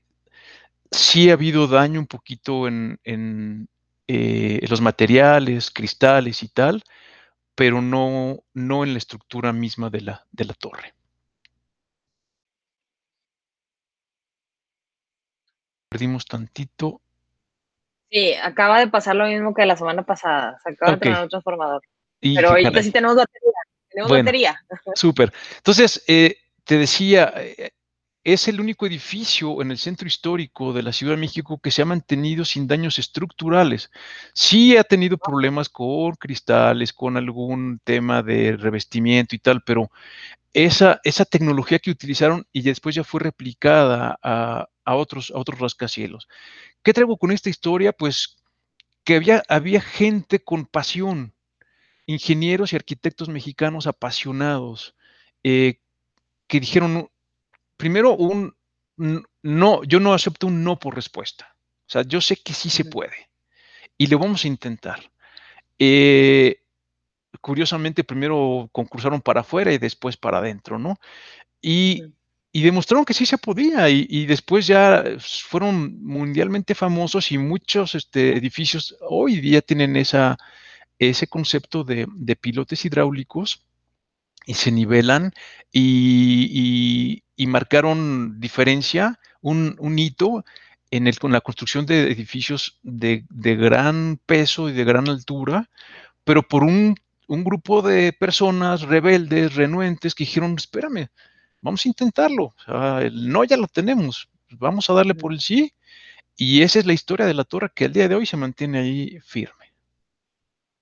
sí 0.89 1.29
ha 1.29 1.33
habido 1.33 1.67
daño 1.67 1.99
un 1.99 2.07
poquito 2.07 2.67
en, 2.67 3.67
eh, 4.07 4.65
los 4.69 4.79
materiales, 4.79 5.69
cristales 5.69 6.43
y 6.43 6.47
tal, 6.47 6.83
pero 7.55 7.81
no, 7.81 8.39
no 8.53 8.83
en 8.83 8.93
la 8.93 8.99
estructura 8.99 9.51
misma 9.51 9.89
de 9.89 10.01
la, 10.01 10.25
de 10.31 10.45
la 10.45 10.53
torre. 10.53 10.93
Perdimos 15.89 16.25
tantito. 16.25 17.01
Sí, 18.09 18.33
acaba 18.35 18.79
de 18.79 18.87
pasar 18.87 19.15
lo 19.15 19.25
mismo 19.25 19.53
que 19.53 19.65
la 19.65 19.75
semana 19.75 20.03
pasada. 20.03 20.57
Se 20.63 20.69
acaba 20.69 20.93
de 20.93 20.97
tener 20.99 21.23
un 21.23 21.29
transformador. 21.29 21.81
Pero 22.19 22.49
ahorita 22.49 22.83
sí 22.83 22.91
tenemos 22.91 23.15
batería. 23.15 23.51
Tenemos 23.89 24.11
batería. 24.11 24.61
Súper. 24.95 25.33
Entonces, 25.57 26.03
eh, 26.07 26.37
te 26.63 26.77
decía, 26.77 27.33
eh, 27.35 27.71
es 28.27 28.49
el 28.49 28.59
único 28.59 28.85
edificio 28.85 29.61
en 29.61 29.71
el 29.71 29.77
centro 29.77 30.05
histórico 30.05 30.73
de 30.73 30.83
la 30.83 30.91
Ciudad 30.91 31.13
de 31.13 31.21
México 31.21 31.61
que 31.63 31.71
se 31.71 31.81
ha 31.81 31.85
mantenido 31.85 32.43
sin 32.43 32.67
daños 32.67 32.99
estructurales. 32.99 33.89
Sí 34.33 34.75
ha 34.75 34.83
tenido 34.83 35.17
problemas 35.17 35.69
con 35.69 36.11
cristales, 36.15 36.91
con 36.91 37.15
algún 37.15 37.79
tema 37.85 38.21
de 38.23 38.57
revestimiento 38.57 39.33
y 39.33 39.39
tal, 39.39 39.61
pero 39.63 39.89
esa, 40.51 40.99
esa 41.05 41.23
tecnología 41.23 41.79
que 41.79 41.91
utilizaron 41.91 42.45
y 42.51 42.63
después 42.63 42.95
ya 42.95 43.05
fue 43.05 43.21
replicada 43.21 44.19
a, 44.21 44.67
otros, 44.83 45.31
a 45.33 45.37
otros 45.37 45.59
rascacielos. 45.59 46.27
¿Qué 46.83 46.91
traigo 46.91 47.15
con 47.15 47.31
esta 47.31 47.49
historia? 47.49 47.93
Pues 47.93 48.43
que 49.05 49.15
había, 49.15 49.41
había 49.47 49.79
gente 49.79 50.43
con 50.43 50.65
pasión, 50.65 51.33
ingenieros 52.07 52.73
y 52.73 52.75
arquitectos 52.75 53.29
mexicanos 53.29 53.85
apasionados 53.85 54.95
eh, 55.43 55.79
que 56.47 56.59
dijeron, 56.59 57.09
primero, 57.77 58.15
un 58.15 58.55
no, 59.43 59.83
yo 59.83 59.99
no 59.99 60.13
acepto 60.13 60.47
un 60.47 60.63
no 60.63 60.79
por 60.79 60.95
respuesta. 60.95 61.55
O 61.87 61.89
sea, 61.89 62.01
yo 62.01 62.19
sé 62.19 62.37
que 62.37 62.53
sí 62.53 62.69
se 62.69 62.85
puede 62.85 63.29
y 63.97 64.07
lo 64.07 64.19
vamos 64.19 64.43
a 64.43 64.47
intentar. 64.47 65.11
Eh, 65.79 66.61
curiosamente, 67.41 68.03
primero 68.03 68.69
concursaron 68.71 69.21
para 69.21 69.41
afuera 69.41 69.71
y 69.71 69.77
después 69.77 70.17
para 70.17 70.39
adentro, 70.39 70.79
¿no? 70.79 70.99
Y, 71.61 72.03
demostraron 72.53 73.05
que 73.05 73.13
sí 73.13 73.27
se 73.27 73.37
podía 73.37 73.87
y, 73.87 74.25
después 74.25 74.65
ya 74.65 75.03
fueron 75.19 76.03
mundialmente 76.03 76.73
famosos 76.73 77.31
y 77.31 77.37
muchos 77.37 77.93
este, 77.93 78.35
edificios 78.35 78.97
hoy 79.01 79.39
día 79.39 79.61
tienen 79.61 79.95
esa, 79.95 80.37
ese 80.99 81.27
concepto 81.27 81.83
de, 81.83 82.07
pilotes 82.39 82.85
hidráulicos 82.85 83.63
y 84.45 84.53
se 84.55 84.71
nivelan 84.71 85.33
y, 85.71 87.23
marcaron 87.37 88.39
diferencia, 88.39 89.19
un, 89.41 89.77
hito 89.97 90.43
en, 90.91 91.07
el, 91.07 91.19
con 91.19 91.31
la 91.31 91.41
construcción 91.41 91.85
de 91.85 92.11
edificios 92.11 92.79
de, 92.83 93.25
gran 93.29 94.19
peso 94.25 94.69
y 94.69 94.73
de 94.73 94.83
gran 94.83 95.09
altura, 95.09 95.69
pero 96.23 96.43
por 96.43 96.63
un, 96.63 96.95
grupo 97.27 97.81
de 97.81 98.13
personas 98.13 98.81
rebeldes, 98.81 99.55
renuentes, 99.55 100.15
que 100.15 100.23
dijeron, 100.23 100.55
espérame, 100.57 101.09
vamos 101.61 101.85
a 101.85 101.89
intentarlo, 101.89 102.55
el 103.01 103.29
no 103.29 103.43
ya 103.43 103.57
lo 103.57 103.67
tenemos, 103.67 104.29
vamos 104.51 104.89
a 104.89 104.93
darle 104.93 105.13
por 105.13 105.33
el 105.33 105.41
sí, 105.41 105.73
y 106.37 106.61
esa 106.61 106.79
es 106.79 106.85
la 106.85 106.93
historia 106.93 107.25
de 107.25 107.33
la 107.33 107.43
torre 107.43 107.71
que 107.73 107.85
al 107.85 107.93
día 107.93 108.07
de 108.07 108.15
hoy 108.15 108.25
se 108.25 108.37
mantiene 108.37 108.79
ahí 108.79 109.19
firme. 109.21 109.56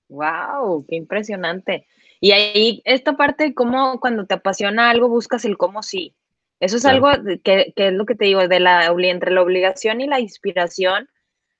Wow, 0.10 0.86
qué 0.88 0.96
impresionante. 0.96 1.88
Y 2.20 2.32
ahí 2.32 2.82
esta 2.86 3.18
parte, 3.18 3.54
como 3.54 4.00
cuando 4.00 4.26
te 4.26 4.36
apasiona 4.36 4.90
algo, 4.90 5.10
buscas 5.10 5.46
el 5.46 5.58
cómo 5.58 5.84
sí. 5.84 6.16
Eso 6.60 6.78
es 6.78 6.86
algo 6.86 7.10
que, 7.44 7.74
es 7.76 7.94
lo 7.94 8.06
que 8.06 8.16
te 8.16 8.26
digo, 8.26 8.48
de 8.48 8.60
la, 8.60 8.86
entre 8.86 9.32
la 9.32 9.42
obligación 9.42 10.02
y 10.02 10.08
la 10.08 10.20
inspiración. 10.20 11.10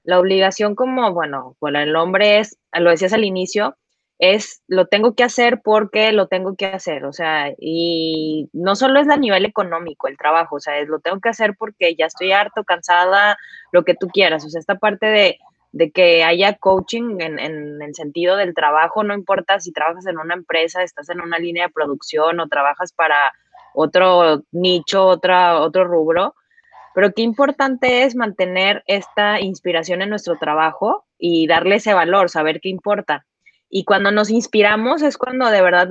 La 0.04 0.20
obligación 0.20 0.76
como, 0.76 1.14
bueno, 1.14 1.58
bueno, 1.60 1.80
el 1.80 1.96
hombre 1.96 2.40
es, 2.40 2.58
lo 2.74 2.92
decías 2.92 3.14
al 3.14 3.26
inicio, 3.26 3.76
es 4.20 4.62
lo 4.68 4.88
tengo 4.88 5.16
que 5.16 5.24
hacer 5.24 5.62
porque 5.64 6.12
lo 6.12 6.28
tengo 6.28 6.56
que 6.56 6.68
hacer, 6.68 7.06
o 7.06 7.12
sea, 7.12 7.54
y 7.58 8.50
no 8.54 8.76
solo 8.76 9.00
es 9.00 9.10
a 9.10 9.18
nivel 9.18 9.46
económico 9.46 10.08
el 10.08 10.18
trabajo, 10.18 10.56
o 10.56 10.60
sea, 10.60 10.80
es 10.80 10.88
lo 10.88 11.00
tengo 11.00 11.20
que 11.20 11.30
hacer 11.30 11.56
porque 11.58 11.96
ya 11.96 12.06
estoy 12.06 12.32
harto, 12.32 12.64
cansada, 12.64 13.38
lo 13.72 13.84
que 13.84 13.96
tú 13.96 14.08
quieras, 14.08 14.46
o 14.46 14.50
sea, 14.50 14.60
esta 14.60 14.76
parte 14.76 15.08
de 15.08 15.40
de 15.76 15.92
que 15.92 16.24
haya 16.24 16.54
coaching 16.54 17.20
en, 17.20 17.38
el 17.82 17.96
sentido 17.96 18.38
del 18.38 18.54
trabajo, 18.54 19.04
no 19.04 19.14
importa 19.14 19.60
si 19.60 19.74
trabajas 19.74 20.06
en 20.06 20.18
una 20.18 20.34
empresa, 20.34 20.84
estás 20.84 21.10
en 21.10 21.20
una 21.20 21.38
línea 21.38 21.68
de 21.68 21.74
producción 21.74 22.40
o 22.40 22.48
trabajas 22.48 22.94
para 22.94 23.34
otro 23.74 24.44
nicho, 24.54 25.06
otra, 25.06 25.60
otro 25.60 25.84
rubro, 25.84 26.34
pero 26.94 27.12
qué 27.12 27.24
importante 27.24 28.04
es 28.04 28.16
mantener 28.16 28.86
esta 28.88 29.42
inspiración 29.42 30.02
en 30.02 30.12
nuestro 30.12 30.38
trabajo 30.38 31.04
y 31.18 31.46
darle 31.46 31.76
ese 31.76 31.94
valor, 31.94 32.30
saber 32.30 32.62
qué 32.62 32.70
importa. 32.70 33.26
Y 33.70 33.84
cuando 33.84 34.12
nos 34.12 34.30
inspiramos 34.30 35.02
es 35.02 35.18
cuando 35.18 35.50
de 35.50 35.62
verdad 35.62 35.90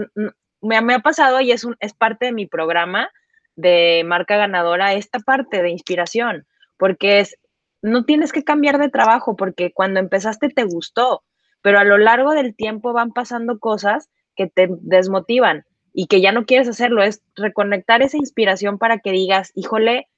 me, 0.63 0.81
me 0.81 0.95
ha 0.95 1.01
pasado 1.01 1.43
y 1.43 1.53
es, 1.53 1.63
un, 1.63 1.77
es 1.81 1.93
parte 1.93 2.25
de 2.25 2.33
mi 2.33 2.47
programa 2.47 3.11
de 3.55 4.03
marca 4.07 4.39
ganadora, 4.39 4.95
esta 4.95 5.19
parte 5.19 5.61
de 5.61 5.69
inspiración, 5.69 6.47
porque 6.79 7.21
es 7.21 7.37
no 7.85 8.07
tienes 8.07 8.33
que 8.33 8.45
cambiar 8.45 8.79
de 8.79 8.89
trabajo 8.89 9.37
porque 9.37 9.71
cuando 9.71 10.01
empezaste 10.01 10.49
te 10.49 10.65
gustó, 10.65 11.23
pero 11.61 11.79
a 11.79 11.85
lo 11.85 11.99
largo 11.99 12.33
del 12.33 12.57
tiempo 12.57 12.95
van 12.95 13.13
pasando 13.13 13.59
cosas 13.59 14.09
que 14.35 14.47
te 14.47 14.69
desmotivan 14.71 15.67
y 15.93 16.07
que 16.07 16.23
ya 16.23 16.33
no 16.33 16.47
quieres 16.47 16.67
hacerlo. 16.67 17.03
Es 17.03 17.23
reconectar 17.37 18.01
esa 18.01 18.17
inspiración 18.17 18.79
para 18.79 19.01
que 19.01 19.13
digas, 19.13 19.53
híjole, 19.55 20.09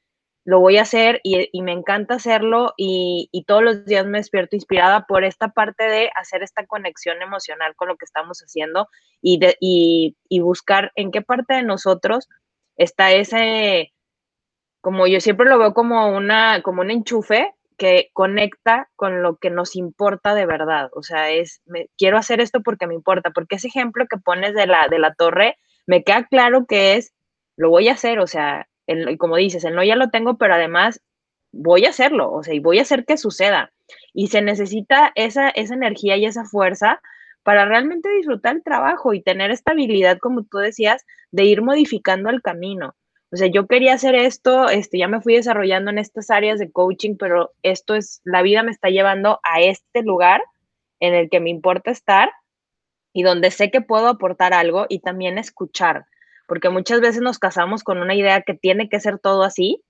lo 0.45 0.61
voy 0.61 0.77
a 0.77 0.83
hacer 0.83 1.21
y, 1.25 1.51
me 1.61 1.73
encanta 1.73 2.14
hacerlo 2.14 2.73
y, 2.77 3.29
todos 3.49 3.64
los 3.64 3.85
días 3.85 4.07
me 4.07 4.19
despierto 4.19 4.55
inspirada 4.55 5.05
por 5.05 5.25
esta 5.25 5.49
parte 5.49 5.85
de 5.89 6.11
hacer 6.14 6.45
esta 6.45 6.67
conexión 6.67 7.21
emocional 7.21 7.75
con 7.75 7.89
lo 7.89 7.97
que 7.97 8.05
estamos 8.05 8.39
haciendo 8.43 8.87
y, 9.21 9.41
de, 9.41 9.57
y, 9.59 10.17
y 10.29 10.39
buscar 10.39 10.93
en 10.95 11.11
qué 11.11 11.21
parte 11.21 11.55
de 11.55 11.64
nosotros 11.64 12.29
está 12.77 13.11
ese, 13.11 13.93
como 14.87 15.09
yo 15.09 15.20
siempre 15.20 15.49
lo 15.49 15.59
veo 15.59 15.74
como 15.74 16.16
una, 16.16 16.62
como 16.62 16.82
un 16.82 16.93
enchufe 16.93 17.53
que 17.76 18.11
conecta 18.12 18.89
con 18.95 19.20
lo 19.20 19.34
que 19.34 19.51
nos 19.51 19.74
importa 19.74 20.32
de 20.37 20.47
verdad. 20.47 20.91
O 20.93 21.03
sea, 21.03 21.28
es, 21.32 21.61
me, 21.66 21.89
quiero 21.99 22.18
hacer 22.18 22.41
esto 22.41 22.62
porque 22.62 22.87
me 22.87 22.95
importa, 22.95 23.32
porque 23.32 23.57
ese 23.57 23.66
ejemplo 23.66 24.07
que 24.09 24.16
pones 24.16 24.55
de 24.55 24.68
la, 24.68 24.87
de 24.89 25.01
la 25.01 25.12
torre, 25.14 25.59
me 25.89 26.05
queda 26.05 26.28
claro 26.28 26.66
que 26.66 26.95
es, 26.95 27.12
lo 27.57 27.68
voy 27.68 27.89
a 27.89 27.95
hacer, 27.95 28.20
o 28.20 28.28
sea, 28.28 28.68
el, 28.87 29.18
como 29.18 29.34
dices, 29.34 29.64
el 29.64 29.74
no 29.74 29.82
ya 29.82 29.97
lo 29.97 30.11
tengo, 30.11 30.39
pero 30.39 30.55
además 30.55 31.01
voy 31.51 31.84
a 31.84 31.91
hacerlo, 31.91 32.30
o 32.30 32.45
sea, 32.45 32.55
y 32.55 32.61
voy 32.61 32.78
a 32.78 32.82
hacer 32.82 33.05
que 33.05 33.16
suceda. 33.16 33.72
Y 34.14 34.28
se 34.28 34.41
necesita 34.41 35.11
esa, 35.16 35.49
esa 35.49 35.74
energía 35.74 36.16
y 36.16 36.26
esa 36.26 36.45
fuerza 36.45 37.01
para 37.43 37.64
realmente 37.64 38.09
disfrutar 38.11 38.55
el 38.55 38.62
trabajo 38.62 39.14
y 39.14 39.20
tener 39.20 39.51
estabilidad, 39.51 40.18
como 40.18 40.45
tú 40.45 40.59
decías, 40.59 41.05
de 41.32 41.43
ir 41.43 41.61
modificando 41.61 42.30
el 42.30 42.41
camino. 42.41 42.95
O 43.37 43.39
sea, 43.39 43.49
yo 43.49 43.66
quería 43.66 43.93
hacer 43.93 44.14
esto, 44.14 44.70
este, 44.70 44.97
ya 44.97 45.09
me 45.09 45.20
fui 45.20 45.34
desarrollando 45.34 45.91
en 45.91 45.99
estas 45.99 46.30
áreas 46.30 46.59
de 46.59 46.72
coaching, 46.72 47.16
pero 47.18 47.53
esto 47.62 47.95
es, 47.95 48.22
la 48.24 48.41
vida 48.41 48.62
me 48.62 48.70
está 48.70 48.89
llevando 48.89 49.41
a 49.43 49.61
este 49.61 50.03
lugar 50.03 50.41
en 51.01 51.12
el 51.12 51.28
que 51.28 51.39
me 51.39 51.51
importa 51.51 51.91
estar 51.91 52.32
y 53.12 53.24
donde 53.24 53.51
sé 53.51 53.70
que 53.70 53.82
puedo 53.82 54.09
aportar 54.09 54.55
algo 54.55 54.87
y 54.89 55.01
también 55.01 55.37
escuchar, 55.37 56.07
porque 56.49 56.70
muchas 56.70 57.03
veces 57.03 57.20
nos 57.20 57.39
casamos 57.39 57.84
con 57.84 57.99
una 57.99 58.14
idea 58.14 58.41
que 58.41 58.55
tiene 58.55 58.89
que 58.89 59.01
ser 59.01 59.18
todo 59.18 59.43
así 59.43 59.82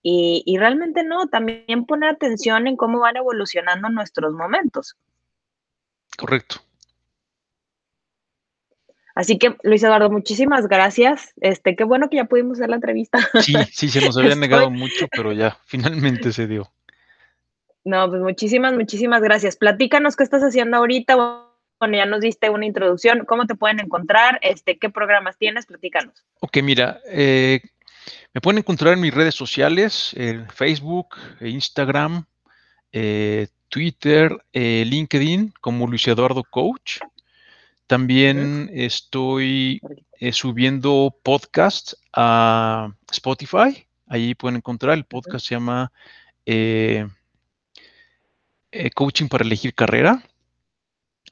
y, 0.00 0.42
y 0.46 0.56
realmente 0.56 1.04
no, 1.04 1.26
también 1.26 1.84
poner 1.84 2.08
atención 2.08 2.66
en 2.66 2.78
cómo 2.78 3.00
van 3.00 3.18
evolucionando 3.18 3.90
nuestros 3.90 4.32
momentos. 4.32 4.96
Correcto. 6.16 6.62
Así 9.14 9.38
que, 9.38 9.56
Luis 9.62 9.82
Eduardo, 9.82 10.10
muchísimas 10.10 10.66
gracias. 10.66 11.32
Este, 11.40 11.76
qué 11.76 11.84
bueno 11.84 12.10
que 12.10 12.16
ya 12.16 12.24
pudimos 12.24 12.58
hacer 12.58 12.68
la 12.68 12.76
entrevista. 12.76 13.18
Sí, 13.40 13.54
sí, 13.70 13.88
se 13.88 14.00
nos 14.00 14.16
había 14.16 14.34
negado 14.36 14.70
mucho, 14.70 15.06
pero 15.10 15.32
ya, 15.32 15.56
finalmente 15.66 16.32
se 16.32 16.46
dio. 16.46 16.70
No, 17.84 18.08
pues 18.08 18.22
muchísimas, 18.22 18.72
muchísimas 18.74 19.22
gracias. 19.22 19.56
Platícanos 19.56 20.16
qué 20.16 20.24
estás 20.24 20.42
haciendo 20.42 20.78
ahorita. 20.78 21.16
Bueno, 21.78 21.96
ya 21.96 22.06
nos 22.06 22.20
diste 22.20 22.50
una 22.50 22.66
introducción. 22.66 23.24
¿Cómo 23.26 23.46
te 23.46 23.54
pueden 23.54 23.78
encontrar? 23.78 24.40
Este, 24.42 24.78
¿Qué 24.78 24.90
programas 24.90 25.36
tienes? 25.36 25.66
Platícanos. 25.66 26.24
Ok, 26.40 26.58
mira, 26.62 27.00
eh, 27.06 27.60
me 28.32 28.40
pueden 28.40 28.58
encontrar 28.58 28.94
en 28.94 29.00
mis 29.00 29.14
redes 29.14 29.34
sociales, 29.34 30.12
en 30.16 30.48
Facebook, 30.48 31.16
Instagram, 31.40 32.24
eh, 32.90 33.48
Twitter, 33.68 34.44
eh, 34.52 34.84
LinkedIn, 34.86 35.52
como 35.60 35.86
Luis 35.86 36.08
Eduardo 36.08 36.42
Coach. 36.42 37.00
También 37.86 38.70
estoy 38.72 39.80
eh, 40.18 40.32
subiendo 40.32 41.14
podcasts 41.22 41.96
a 42.12 42.92
Spotify. 43.10 43.86
Allí 44.06 44.34
pueden 44.34 44.56
encontrar. 44.56 44.96
El 44.96 45.04
podcast 45.04 45.46
se 45.46 45.54
llama 45.54 45.92
eh, 46.46 47.06
eh, 48.72 48.90
Coaching 48.90 49.28
para 49.28 49.44
elegir 49.44 49.74
carrera. 49.74 50.24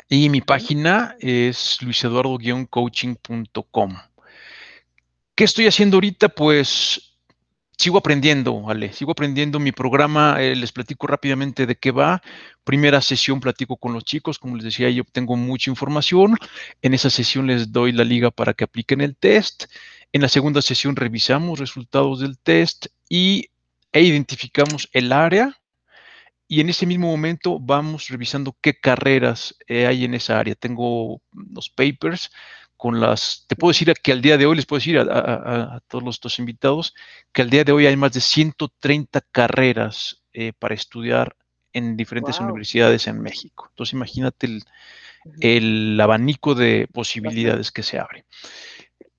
Y 0.08 0.28
mi 0.28 0.42
página 0.42 1.16
es 1.20 1.78
luiseduardo-coaching.com. 1.80 3.96
¿Qué 5.34 5.44
estoy 5.44 5.66
haciendo 5.66 5.96
ahorita? 5.96 6.28
Pues 6.28 7.11
sigo 7.82 7.98
aprendiendo, 7.98 8.62
¿vale? 8.62 8.92
Sigo 8.92 9.12
aprendiendo 9.12 9.58
mi 9.58 9.72
programa, 9.72 10.40
eh, 10.40 10.54
les 10.54 10.70
platico 10.72 11.06
rápidamente 11.08 11.66
de 11.66 11.76
qué 11.76 11.90
va. 11.90 12.22
Primera 12.64 13.00
sesión 13.00 13.40
platico 13.40 13.76
con 13.76 13.92
los 13.92 14.04
chicos, 14.04 14.38
como 14.38 14.54
les 14.56 14.64
decía, 14.64 14.88
yo 14.90 15.02
obtengo 15.02 15.36
mucha 15.36 15.68
información. 15.70 16.36
En 16.80 16.94
esa 16.94 17.10
sesión 17.10 17.48
les 17.48 17.72
doy 17.72 17.92
la 17.92 18.04
liga 18.04 18.30
para 18.30 18.54
que 18.54 18.64
apliquen 18.64 19.00
el 19.00 19.16
test. 19.16 19.64
En 20.12 20.22
la 20.22 20.28
segunda 20.28 20.62
sesión 20.62 20.94
revisamos 20.94 21.58
resultados 21.58 22.20
del 22.20 22.38
test 22.38 22.86
y, 23.08 23.48
e 23.90 24.02
identificamos 24.02 24.88
el 24.92 25.12
área. 25.12 25.58
Y 26.46 26.60
en 26.60 26.68
ese 26.68 26.86
mismo 26.86 27.08
momento 27.08 27.58
vamos 27.58 28.08
revisando 28.08 28.56
qué 28.60 28.74
carreras 28.74 29.56
eh, 29.66 29.86
hay 29.86 30.04
en 30.04 30.14
esa 30.14 30.38
área. 30.38 30.54
Tengo 30.54 31.20
los 31.32 31.68
papers 31.68 32.30
con 32.82 32.98
las, 32.98 33.44
te 33.46 33.54
puedo 33.54 33.70
decir 33.70 33.94
que 34.02 34.10
al 34.10 34.20
día 34.20 34.36
de 34.36 34.44
hoy, 34.44 34.56
les 34.56 34.66
puedo 34.66 34.80
decir 34.80 34.98
a, 34.98 35.80
todos 35.86 36.02
los 36.02 36.38
invitados, 36.40 36.96
que 37.32 37.42
al 37.42 37.48
día 37.48 37.62
de 37.62 37.70
hoy 37.70 37.86
hay 37.86 37.96
más 37.96 38.12
de 38.12 38.20
130 38.20 39.20
carreras 39.30 40.24
eh, 40.32 40.52
para 40.58 40.74
estudiar 40.74 41.36
en 41.72 41.96
diferentes 41.96 42.40
universidades 42.40 43.06
en 43.06 43.20
México. 43.22 43.68
Entonces 43.70 43.92
imagínate 43.92 44.46
el, 44.48 44.64
el 45.38 46.00
abanico 46.00 46.56
de 46.56 46.88
posibilidades 46.92 47.70
que 47.70 47.84
se 47.84 48.00
abre. 48.00 48.24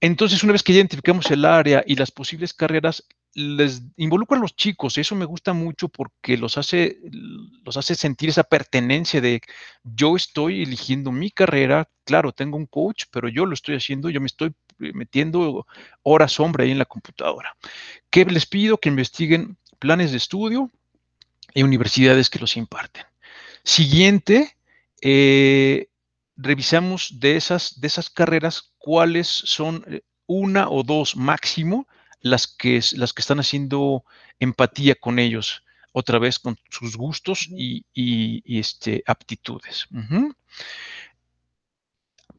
Entonces, 0.02 0.44
una 0.44 0.52
vez 0.52 0.62
que 0.62 0.74
ya 0.74 0.80
identificamos 0.80 1.32
el 1.32 1.46
área 1.46 1.86
y 1.88 1.96
las 1.96 2.12
posibles 2.12 2.54
carreras, 2.54 3.08
les 3.36 3.82
involucro 3.98 4.38
a 4.38 4.40
los 4.40 4.56
chicos. 4.56 4.98
Eso 4.98 5.16
me 5.16 5.26
gusta 5.26 5.54
mucho 5.54 5.90
porque 5.90 6.38
los 6.38 6.58
hace, 6.58 7.00
los 7.64 7.78
hace 7.78 7.96
sentir 7.96 8.30
esa 8.30 8.44
pertenencia 8.44 9.22
de 9.22 9.42
yo 9.84 10.16
estoy 10.16 10.64
eligiendo 10.64 11.12
mi 11.12 11.32
carrera. 11.32 11.90
Claro, 12.04 12.32
tengo 12.32 12.58
un 12.58 12.68
coach, 12.68 13.06
pero 13.12 13.30
yo 13.30 13.46
lo 13.46 13.54
estoy 13.54 13.76
haciendo, 13.76 14.10
yo 14.10 14.22
me 14.22 14.28
estoy 14.28 14.54
metiendo 14.78 15.66
horas 16.04 16.40
hombre 16.40 16.66
ahí 16.66 16.72
en 16.72 16.80
la 16.80 16.86
computadora. 16.86 17.56
¿Qué 18.10 18.26
les 18.26 18.46
pido? 18.46 18.78
Que 18.78 18.90
investiguen 18.90 19.58
planes 19.80 20.12
de 20.12 20.18
estudio 20.18 20.70
y 21.54 21.64
universidades 21.64 22.30
que 22.30 22.40
los 22.40 22.56
imparten. 22.58 23.04
Siguiente, 23.64 24.58
eh, 25.02 25.88
revisamos 26.36 27.20
de 27.20 27.36
esas, 27.36 27.80
de 27.80 27.88
esas 27.88 28.10
carreras 28.10 28.74
cuáles 28.78 29.28
son 29.28 29.84
eh, 29.88 30.02
una 30.26 30.70
o 30.70 30.84
dos 30.84 31.16
máximo 31.16 31.88
las 32.24 32.48
que, 32.48 32.82
las 32.94 33.14
que 33.14 33.22
están 33.22 33.40
haciendo 33.40 34.04
empatía 34.40 34.96
con 34.96 35.20
ellos, 35.20 35.64
otra 35.92 36.18
vez 36.18 36.40
con 36.40 36.58
sus 36.72 36.98
gustos 36.98 37.48
y, 37.52 37.84
este, 38.60 39.04
aptitudes. 39.06 39.88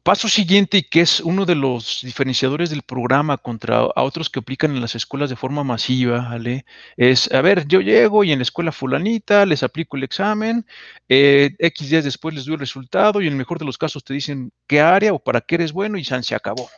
Paso 0.05 0.27
siguiente, 0.27 0.77
y 0.77 0.83
que 0.83 1.01
es 1.01 1.19
uno 1.19 1.45
de 1.47 1.55
los 1.55 2.01
diferenciadores 2.03 2.69
del 2.69 2.83
programa 2.83 3.37
contra 3.37 3.77
a 3.77 4.03
otros 4.03 4.29
que 4.29 4.37
aplican 4.37 4.69
en 4.75 4.81
las 4.81 4.93
escuelas 4.93 5.31
de 5.31 5.35
forma 5.35 5.63
masiva, 5.63 6.29
¿vale? 6.29 6.63
Es, 6.95 7.31
a 7.31 7.41
ver, 7.41 7.67
yo 7.67 7.81
llego 7.81 8.23
y 8.23 8.31
en 8.31 8.37
la 8.37 8.43
escuela 8.43 8.71
fulanita 8.71 9.47
les 9.47 9.63
aplico 9.63 9.97
el 9.97 10.03
examen, 10.03 10.65
eh, 11.09 11.55
X 11.57 11.89
días 11.89 12.03
después 12.03 12.35
les 12.35 12.45
doy 12.45 12.53
el 12.53 12.59
resultado 12.59 13.19
y 13.19 13.25
en 13.25 13.33
el 13.33 13.37
mejor 13.39 13.57
de 13.57 13.65
los 13.65 13.79
casos 13.79 14.03
te 14.03 14.13
dicen 14.13 14.51
qué 14.67 14.79
área 14.79 15.11
o 15.11 15.17
para 15.17 15.41
qué 15.41 15.55
eres 15.55 15.73
bueno 15.73 15.97
y 15.97 16.03
se 16.03 16.35
acabó. 16.35 16.69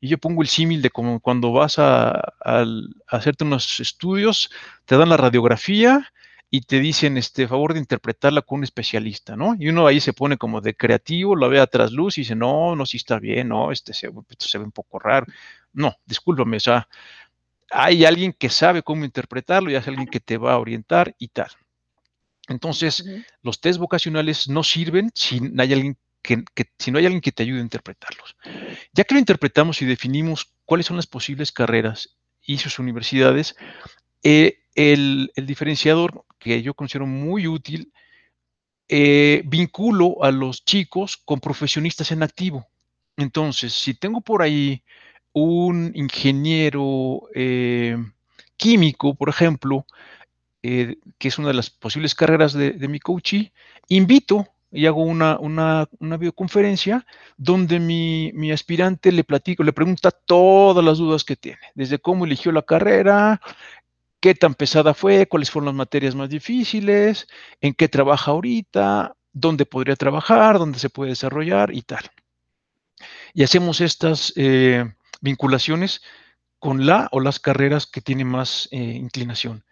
Y 0.00 0.08
yo 0.08 0.18
pongo 0.18 0.42
el 0.42 0.48
símil 0.48 0.82
de 0.82 0.90
como 0.90 1.20
cuando 1.20 1.52
vas 1.52 1.78
a, 1.78 2.10
a 2.44 2.64
hacerte 3.08 3.44
unos 3.44 3.80
estudios, 3.80 4.50
te 4.86 4.96
dan 4.96 5.10
la 5.10 5.16
radiografía, 5.16 6.10
y 6.50 6.62
te 6.62 6.80
dicen, 6.80 7.16
este, 7.16 7.46
favor 7.46 7.74
de 7.74 7.78
interpretarla 7.78 8.42
con 8.42 8.58
un 8.58 8.64
especialista, 8.64 9.36
¿no? 9.36 9.54
Y 9.58 9.68
uno 9.68 9.86
ahí 9.86 10.00
se 10.00 10.12
pone 10.12 10.36
como 10.36 10.60
de 10.60 10.74
creativo, 10.74 11.36
lo 11.36 11.48
ve 11.48 11.60
a 11.60 11.66
trasluz 11.68 12.18
y 12.18 12.22
dice, 12.22 12.34
no, 12.34 12.74
no, 12.74 12.84
sí 12.86 12.96
está 12.96 13.20
bien, 13.20 13.48
no, 13.48 13.70
este 13.70 13.94
se, 13.94 14.08
esto 14.28 14.46
se 14.46 14.58
ve 14.58 14.64
un 14.64 14.72
poco 14.72 14.98
raro. 14.98 15.26
No, 15.72 15.94
discúlpame, 16.04 16.56
o 16.56 16.60
sea, 16.60 16.88
hay 17.70 18.04
alguien 18.04 18.32
que 18.32 18.48
sabe 18.48 18.82
cómo 18.82 19.04
interpretarlo 19.04 19.70
y 19.70 19.76
hay 19.76 19.82
alguien 19.86 20.08
que 20.08 20.18
te 20.18 20.38
va 20.38 20.54
a 20.54 20.58
orientar 20.58 21.14
y 21.18 21.28
tal. 21.28 21.50
Entonces, 22.48 23.04
los 23.42 23.60
test 23.60 23.78
vocacionales 23.78 24.48
no 24.48 24.64
sirven 24.64 25.12
si 25.14 25.40
hay 25.56 25.72
alguien 25.72 25.96
que, 26.22 26.44
si 26.78 26.90
no 26.90 26.98
hay 26.98 27.06
alguien 27.06 27.20
que 27.20 27.32
te 27.32 27.42
ayude 27.42 27.60
a 27.60 27.62
interpretarlos. 27.62 28.36
Ya 28.92 29.04
que 29.04 29.14
lo 29.14 29.20
interpretamos 29.20 29.80
y 29.82 29.86
definimos 29.86 30.52
cuáles 30.64 30.86
son 30.86 30.96
las 30.96 31.06
posibles 31.06 31.52
carreras 31.52 32.16
y 32.42 32.58
sus 32.58 32.78
universidades, 32.78 33.56
eh, 34.22 34.58
el, 34.74 35.30
diferenciador 35.36 36.24
que 36.38 36.62
yo 36.62 36.74
considero 36.74 37.06
muy 37.06 37.46
útil, 37.46 37.92
eh, 38.88 39.42
vinculo 39.46 40.22
a 40.22 40.30
los 40.30 40.64
chicos 40.64 41.16
con 41.16 41.40
profesionistas 41.40 42.12
en 42.12 42.22
activo. 42.22 42.66
Entonces, 43.16 43.72
si 43.72 43.94
tengo 43.94 44.20
por 44.20 44.42
ahí 44.42 44.82
un 45.32 45.92
ingeniero 45.94 47.28
eh, 47.34 47.96
químico, 48.56 49.14
por 49.14 49.28
ejemplo, 49.28 49.86
que 50.62 50.98
es 51.28 51.38
una 51.38 51.48
de 51.48 51.54
las 51.54 51.70
posibles 51.70 52.14
carreras 52.14 52.52
de, 52.52 52.88
mi 52.88 53.00
coaching, 53.00 53.44
invito 53.88 54.46
y 54.70 54.86
hago 54.86 55.02
una, 55.02 55.38
una, 55.38 55.88
videoconferencia 56.16 57.04
donde 57.36 57.80
mi, 57.80 58.30
mi, 58.34 58.52
aspirante 58.52 59.10
le 59.10 59.24
platico, 59.24 59.64
le 59.64 59.72
pregunta 59.72 60.10
todas 60.10 60.84
las 60.84 60.98
dudas 60.98 61.24
que 61.24 61.36
tiene, 61.36 61.60
desde 61.74 61.98
cómo 61.98 62.24
eligió 62.24 62.52
la 62.52 62.62
carrera, 62.62 63.40
qué 64.20 64.34
tan 64.34 64.54
pesada 64.54 64.94
fue, 64.94 65.26
cuáles 65.26 65.50
fueron 65.50 65.66
las 65.66 65.74
materias 65.74 66.14
más 66.14 66.28
difíciles, 66.28 67.26
en 67.60 67.74
qué 67.74 67.88
trabaja 67.88 68.30
ahorita, 68.30 69.16
dónde 69.32 69.66
podría 69.66 69.96
trabajar, 69.96 70.58
dónde 70.58 70.78
se 70.78 70.90
puede 70.90 71.10
desarrollar 71.10 71.74
y 71.74 71.82
tal. 71.82 72.10
Y 73.34 73.42
hacemos 73.42 73.80
estas 73.80 74.32
eh, 74.36 74.84
vinculaciones 75.20 76.02
con 76.58 76.86
la 76.86 77.08
o 77.12 77.20
las 77.20 77.40
carreras 77.40 77.86
que 77.86 78.02
tienen 78.02 78.28
más 78.28 78.68
eh, 78.70 78.78
inclinación. 78.78 79.64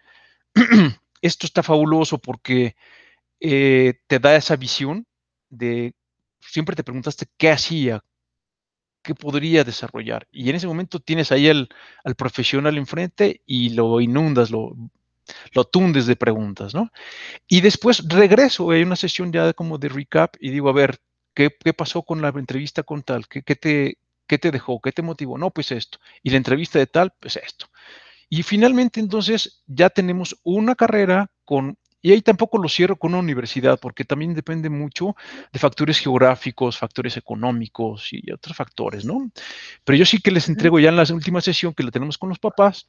Esto 1.21 1.47
está 1.47 1.63
fabuloso 1.63 2.19
porque 2.19 2.77
eh, 3.41 4.01
te 4.07 4.19
da 4.19 4.37
esa 4.37 4.57
visión 4.57 5.07
de, 5.49 5.95
siempre 6.41 6.77
te 6.77 6.85
preguntaste 6.85 7.27
qué 7.37 7.51
hacía, 7.51 8.03
que 9.03 9.15
podría 9.15 9.65
desarrollar. 9.65 10.27
Y 10.31 10.51
en 10.51 10.57
ese 10.57 10.67
momento 10.67 11.01
tienes 11.01 11.33
ahí 11.33 11.49
al, 11.49 11.69
profesional 12.17 12.77
enfrente 12.77 13.43
y 13.47 13.71
lo 13.71 14.01
inundas, 14.01 14.51
lo, 14.51 14.77
lo 15.53 15.65
tundes 15.65 16.07
de 16.07 16.17
preguntas, 16.17 16.75
¿no? 16.75 16.91
Y 17.47 17.61
después 17.61 18.07
regreso, 18.09 18.71
hay 18.71 18.83
una 18.83 18.97
sesión 18.97 19.33
ya 19.33 19.53
como 19.53 19.79
de 19.79 19.89
recap 19.89 20.37
y 20.41 20.51
digo, 20.51 20.69
a 20.69 20.73
ver, 20.73 21.01
¿qué, 21.35 21.51
pasó 21.73 22.03
con 22.03 22.21
la 22.21 22.29
entrevista 22.29 22.83
con 22.83 23.03
tal? 23.03 23.29
¿Qué, 23.29 23.43
te, 23.43 23.99
¿Qué 24.27 24.39
te 24.39 24.51
dejó? 24.51 24.81
¿Qué 24.81 24.93
te 24.93 25.03
motivó? 25.03 25.39
No, 25.39 25.51
pues 25.51 25.73
esto. 25.73 25.99
Y 26.23 26.31
la 26.31 26.37
entrevista 26.37 26.79
de 26.79 26.87
tal, 26.87 27.13
pues 27.21 27.37
esto. 27.37 27.67
Y 28.29 28.43
finalmente 28.43 29.01
entonces 29.01 29.63
ya 29.67 29.89
tenemos 29.89 30.39
una 30.43 30.75
carrera 30.75 31.31
con 31.45 31.79
y 32.01 32.13
ahí 32.13 32.23
tampoco 32.23 32.59
lo 32.59 32.69
cierro 32.69 32.97
con 32.97 33.13
una 33.13 33.23
universidad, 33.23 33.79
porque 33.81 34.05
también 34.05 34.35
depende 34.35 34.71
mucho 34.71 35.17
de 35.53 35.59
factores 35.59 35.99
geográficos, 35.99 36.79
factores 36.79 37.17
económicos 37.17 38.09
y 38.13 38.31
otros 38.31 38.57
factores, 38.57 39.05
¿no? 39.05 39.31
Pero 39.85 39.97
yo 39.97 40.05
sí 40.05 40.21
que 40.21 40.31
les 40.31 40.49
entrego 40.49 40.79
ya 40.79 40.91
en 40.91 40.97
la 40.97 41.07
última 41.13 41.41
sesión 41.41 41.75
que 41.75 41.83
la 41.83 41.91
tenemos 41.91 42.19
con 42.19 42.29
los 42.29 42.39
papás, 42.39 42.89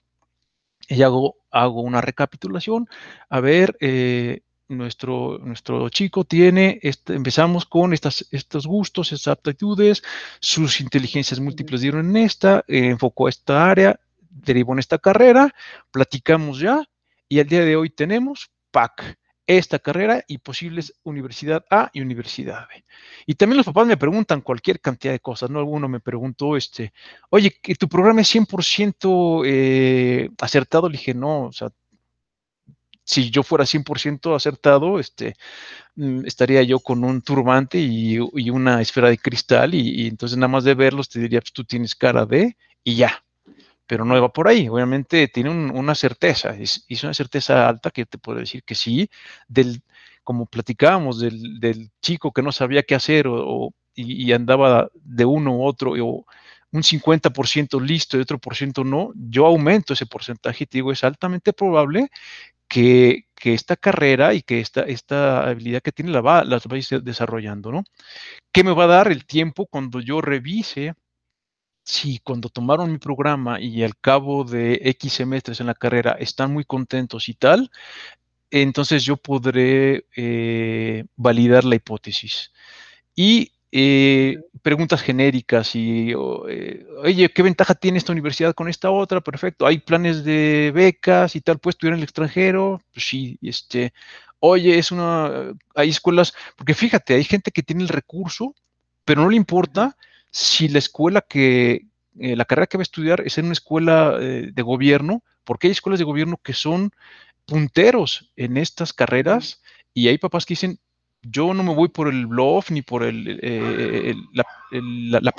y 0.87 1.01
hago, 1.03 1.37
hago 1.51 1.81
una 1.81 2.01
recapitulación. 2.01 2.87
A 3.29 3.39
ver, 3.39 3.77
eh, 3.79 4.41
nuestro, 4.67 5.39
nuestro 5.39 5.89
chico 5.89 6.23
tiene, 6.25 6.79
este, 6.81 7.15
empezamos 7.15 7.65
con 7.65 7.93
estas, 7.93 8.27
estos 8.31 8.65
gustos, 8.65 9.11
estas 9.11 9.33
aptitudes, 9.33 10.03
sus 10.39 10.81
inteligencias 10.81 11.39
múltiples 11.39 11.81
dieron 11.81 12.09
en 12.09 12.17
esta, 12.17 12.63
eh, 12.67 12.87
enfocó 12.87 13.27
esta 13.27 13.69
área, 13.69 13.99
derivó 14.29 14.73
en 14.73 14.79
esta 14.79 14.97
carrera, 14.97 15.53
platicamos 15.91 16.59
ya, 16.59 16.87
y 17.27 17.39
al 17.39 17.47
día 17.47 17.65
de 17.65 17.75
hoy 17.75 17.89
tenemos 17.89 18.51
PAC, 18.71 19.17
esta 19.47 19.79
carrera 19.79 20.23
y 20.27 20.37
posibles 20.37 20.93
universidad 21.03 21.65
A 21.71 21.89
y 21.91 22.01
universidad 22.01 22.67
B. 22.67 22.85
Y 23.25 23.33
también 23.33 23.57
los 23.57 23.65
papás 23.65 23.87
me 23.87 23.97
preguntan 23.97 24.41
cualquier 24.41 24.79
cantidad 24.79 25.13
de 25.13 25.19
cosas, 25.19 25.49
¿no? 25.49 25.59
Alguno 25.59 25.89
me 25.89 25.99
preguntó, 25.99 26.55
este, 26.55 26.93
oye, 27.31 27.57
que 27.61 27.73
tu 27.75 27.89
programa 27.89 28.21
es 28.21 28.27
100% 28.29 29.43
eh, 29.45 30.29
acertado. 30.39 30.87
Le 30.87 30.97
dije, 30.97 31.15
no, 31.15 31.45
o 31.45 31.51
sea, 31.51 31.69
si 33.09 33.31
yo 33.31 33.41
fuera 33.41 33.65
100% 33.65 34.35
acertado, 34.35 34.99
este, 34.99 35.35
mm, 35.95 36.25
estaría 36.27 36.61
yo 36.63 36.79
con 36.79 37.03
un 37.03 37.21
turbante 37.23 37.79
y, 37.79 38.19
una 38.19 38.81
esfera 38.81 39.09
de 39.09 39.17
cristal 39.17 39.73
y, 39.73 40.07
entonces 40.07 40.37
nada 40.37 40.49
más 40.49 40.63
de 40.63 40.75
verlos 40.75 41.09
te 41.09 41.19
diría, 41.19 41.41
pues 41.41 41.53
tú 41.53 41.63
tienes 41.65 41.95
cara 41.95 42.25
de 42.25 42.55
y 42.83 42.95
ya. 42.97 43.23
Pero 43.89 44.05
no 44.05 44.21
va 44.21 44.31
por 44.31 44.47
ahí, 44.47 44.69
obviamente 44.69 45.27
tiene 45.29 45.49
una 45.49 45.95
certeza, 45.95 46.51
es, 46.55 46.85
es, 46.87 47.03
una 47.03 47.15
certeza 47.15 47.67
alta 47.67 47.89
que 47.89 48.05
te 48.05 48.19
puedo 48.19 48.37
decir 48.37 48.63
que 48.63 48.75
sí, 48.75 49.09
del, 49.47 49.81
como 50.23 50.45
platicábamos, 50.45 51.19
del, 51.19 51.89
chico 51.99 52.31
que 52.31 52.43
no 52.43 52.51
sabía 52.51 52.83
qué 52.83 52.93
hacer 52.93 53.25
o, 53.27 53.73
y, 53.95 54.31
andaba 54.31 54.89
de 54.93 55.25
uno 55.25 55.57
u 55.57 55.65
otro, 55.65 55.93
o 55.93 56.25
un 56.71 56.83
50% 56.83 57.81
listo 57.81 58.15
y 58.15 58.21
otro 58.21 58.37
por 58.37 58.55
ciento 58.55 58.83
no, 58.83 59.11
yo 59.15 59.47
aumento 59.47 59.93
ese 59.93 60.05
porcentaje 60.05 60.65
y 60.65 60.67
te 60.67 60.77
digo, 60.77 60.91
es 60.91 61.03
altamente 61.03 61.51
probable 61.51 62.09
que, 62.67 63.25
esta 63.43 63.75
carrera 63.75 64.35
y 64.35 64.43
que 64.43 64.59
esta, 64.59 64.81
esta 64.83 65.47
habilidad 65.49 65.81
que 65.81 65.91
tiene 65.91 66.11
la 66.11 66.21
va, 66.21 66.43
las 66.43 66.67
va 66.67 66.75
a 66.75 66.77
ir 66.77 67.01
desarrollando, 67.01 67.71
¿no? 67.71 67.83
¿Qué 68.51 68.63
me 68.63 68.73
va 68.73 68.83
a 68.83 68.87
dar 68.87 69.11
el 69.11 69.25
tiempo 69.25 69.65
cuando 69.65 69.99
yo 69.99 70.21
revise 70.21 70.93
si 71.89 72.19
cuando 72.19 72.49
tomaron 72.49 72.91
mi 72.91 72.99
programa 72.99 73.59
y 73.59 73.83
al 73.83 73.97
cabo 73.97 74.43
de 74.43 74.79
X 74.83 75.13
semestres 75.13 75.59
en 75.59 75.65
la 75.67 75.73
carrera 75.73 76.11
están 76.19 76.53
muy 76.53 76.63
contentos 76.63 77.29
y 77.29 77.33
tal, 77.33 77.71
entonces 78.51 79.03
yo 79.03 79.17
podré 79.17 80.05
eh, 80.15 81.05
validar 81.15 81.63
la 81.65 81.75
hipótesis. 81.75 82.51
Y 83.15 83.53
eh, 83.71 84.37
preguntas 84.61 85.01
genéricas 85.01 85.75
y, 85.75 86.11
eh, 86.11 86.85
oye, 87.03 87.29
¿qué 87.29 87.41
ventaja 87.41 87.73
tiene 87.73 87.97
esta 87.97 88.11
universidad 88.11 88.53
con 88.53 88.69
esta 88.69 88.91
otra? 88.91 89.21
Perfecto, 89.21 89.65
hay 89.65 89.79
planes 89.79 90.23
de 90.23 90.71
becas 90.73 91.35
y 91.35 91.41
tal, 91.41 91.57
pues 91.57 91.73
estudiar 91.75 91.93
en 91.93 91.99
el 91.99 92.03
extranjero, 92.03 92.81
pues 92.93 93.05
sí, 93.07 93.39
este, 93.41 93.93
oye, 94.39 94.77
es 94.77 94.91
una, 94.91 95.53
hay 95.73 95.89
escuelas, 95.89 96.33
porque 96.55 96.75
fíjate, 96.75 97.15
hay 97.15 97.23
gente 97.23 97.51
que 97.51 97.63
tiene 97.63 97.81
el 97.81 97.89
recurso, 97.89 98.53
pero 99.05 99.23
no 99.23 99.29
le 99.29 99.37
importa 99.37 99.97
si 100.31 100.67
la 100.67 100.79
escuela 100.79 101.21
que, 101.21 101.87
eh, 102.19 102.35
la 102.35 102.45
carrera 102.45 102.67
que 102.67 102.77
va 102.77 102.81
a 102.81 102.83
estudiar 102.83 103.21
es 103.25 103.37
en 103.37 103.45
una 103.45 103.53
escuela 103.53 104.17
de 104.17 104.61
gobierno, 104.61 105.23
porque 105.43 105.67
hay 105.67 105.71
escuelas 105.71 105.99
de 105.99 106.05
gobierno 106.05 106.39
que 106.43 106.53
son 106.53 106.91
punteros 107.45 108.31
en 108.35 108.57
estas 108.57 108.93
carreras 108.93 109.61
y 109.93 110.07
hay 110.07 110.17
papás 110.17 110.45
que 110.45 110.53
dicen, 110.53 110.79
yo 111.21 111.53
no 111.53 111.63
me 111.63 111.75
voy 111.75 111.89
por 111.89 112.07
el 112.07 112.27
bluff 112.27 112.71
ni 112.71 112.81
por 112.81 113.03
el, 113.03 113.39
eh, 113.41 114.15
la, 114.31 115.31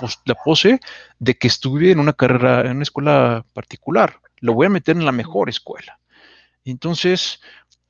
pose 0.44 0.80
de 1.18 1.38
que 1.38 1.46
estudie 1.46 1.92
en 1.92 2.00
una 2.00 2.12
carrera, 2.12 2.62
en 2.62 2.72
una 2.72 2.82
escuela 2.82 3.46
particular. 3.52 4.20
Lo 4.40 4.54
voy 4.54 4.66
a 4.66 4.70
meter 4.70 4.96
en 4.96 5.04
la 5.04 5.12
mejor 5.12 5.48
escuela. 5.48 5.98
Entonces, 6.64 7.40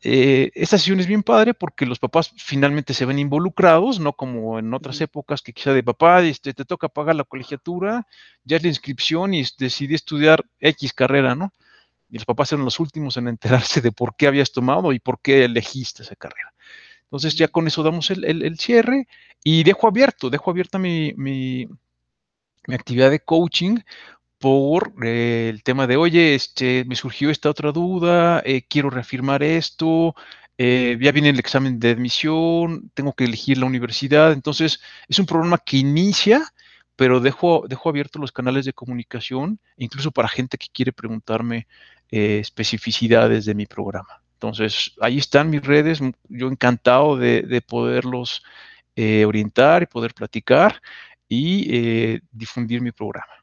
eh, 0.03 0.51
esta 0.55 0.79
sesión 0.79 1.01
es 1.01 1.07
bien 1.07 1.23
padre 1.23 1.53
porque 1.53 1.85
los 1.85 1.99
papás 1.99 2.33
finalmente 2.37 2.95
se 2.95 3.05
ven 3.05 3.19
involucrados, 3.19 4.01
no 4.01 4.15
como 4.15 4.59
en 4.59 4.73
otras 4.73 5.01
épocas 5.01 5.43
que 5.43 5.53
quizá 5.53 5.75
de 5.75 5.83
papá, 5.83 6.23
este, 6.23 6.55
te 6.55 6.65
toca 6.65 6.89
pagar 6.89 7.17
la 7.17 7.25
colegiatura, 7.25 8.07
ya 8.45 8.57
es 8.57 8.63
la 8.63 8.69
inscripción 8.69 9.35
y 9.35 9.45
decidí 9.59 9.95
estudiar 9.95 10.45
X 10.61 10.95
carrera, 10.95 11.35
¿no? 11.35 11.53
Y 12.09 12.15
los 12.15 12.25
papás 12.25 12.53
eran 12.53 12.65
los 12.65 12.81
últimos 12.81 13.17
en 13.19 13.29
enterarse 13.29 13.81
de 13.81 13.93
por 13.93 14.17
qué 14.17 14.27
habías 14.27 14.53
tomado 14.53 14.93
y 14.93 15.01
por 15.01 15.21
qué 15.21 15.45
elegiste 15.45 16.03
esa 16.03 16.17
carrera. 16.17 16.55
Entonces 17.05 17.35
ya 17.35 17.49
con 17.49 17.67
eso 17.67 17.83
damos 17.83 18.11
el, 18.11 18.59
cierre 18.59 19.07
y 19.45 19.65
dejo 19.65 19.89
abierto, 19.89 20.31
dejo 20.31 20.51
abierta 20.51 20.79
mi, 20.79 21.13
mi, 21.17 21.69
actividad 22.69 23.11
de 23.11 23.21
coaching 23.21 23.79
por 24.41 24.95
eh, 25.05 25.51
el 25.51 25.63
tema 25.63 25.87
de, 25.87 25.97
oye, 25.99 26.35
este, 26.35 26.85
me 26.87 26.97
surgió 26.97 27.31
esta 27.31 27.51
otra 27.51 27.73
duda, 27.73 28.43
eh, 28.45 28.63
quiero 28.69 28.91
reafirmar 28.91 29.43
esto, 29.43 30.15
eh, 30.59 30.99
ya 31.01 31.13
viene 31.13 31.29
el 31.31 31.39
examen 31.39 31.79
de 31.79 31.91
admisión, 31.91 32.91
tengo 32.95 33.13
que 33.15 33.25
elegir 33.25 33.59
la 33.59 33.67
universidad. 33.67 34.33
Entonces, 34.33 34.81
es 35.09 35.19
un 35.19 35.27
programa 35.27 35.59
que 35.59 35.77
inicia, 35.77 36.43
pero 36.97 37.21
dejo, 37.21 37.67
dejo 37.69 37.91
abiertos 37.91 38.21
los 38.21 38.33
canales 38.33 38.65
de 38.65 38.73
comunicación, 38.73 39.61
incluso 39.77 40.11
para 40.11 40.29
gente 40.29 40.59
que 40.59 40.69
quiere 40.73 40.93
preguntarme 40.93 41.67
especificidades 42.11 43.45
de 43.45 43.55
mi 43.55 43.67
programa. 43.67 44.23
Entonces, 44.35 44.95
ahí 45.01 45.19
están 45.19 45.51
mis 45.51 45.63
redes, 45.63 46.01
yo 46.29 46.49
encantado 46.49 47.17
de, 47.17 47.63
poderlos 47.67 48.43
eh, 48.97 49.25
orientar 49.27 49.83
y 49.83 49.87
poder 49.87 50.15
platicar 50.15 50.81
y 51.29 52.21
difundir 52.33 52.81
mi 52.81 52.93
programa. 52.93 53.40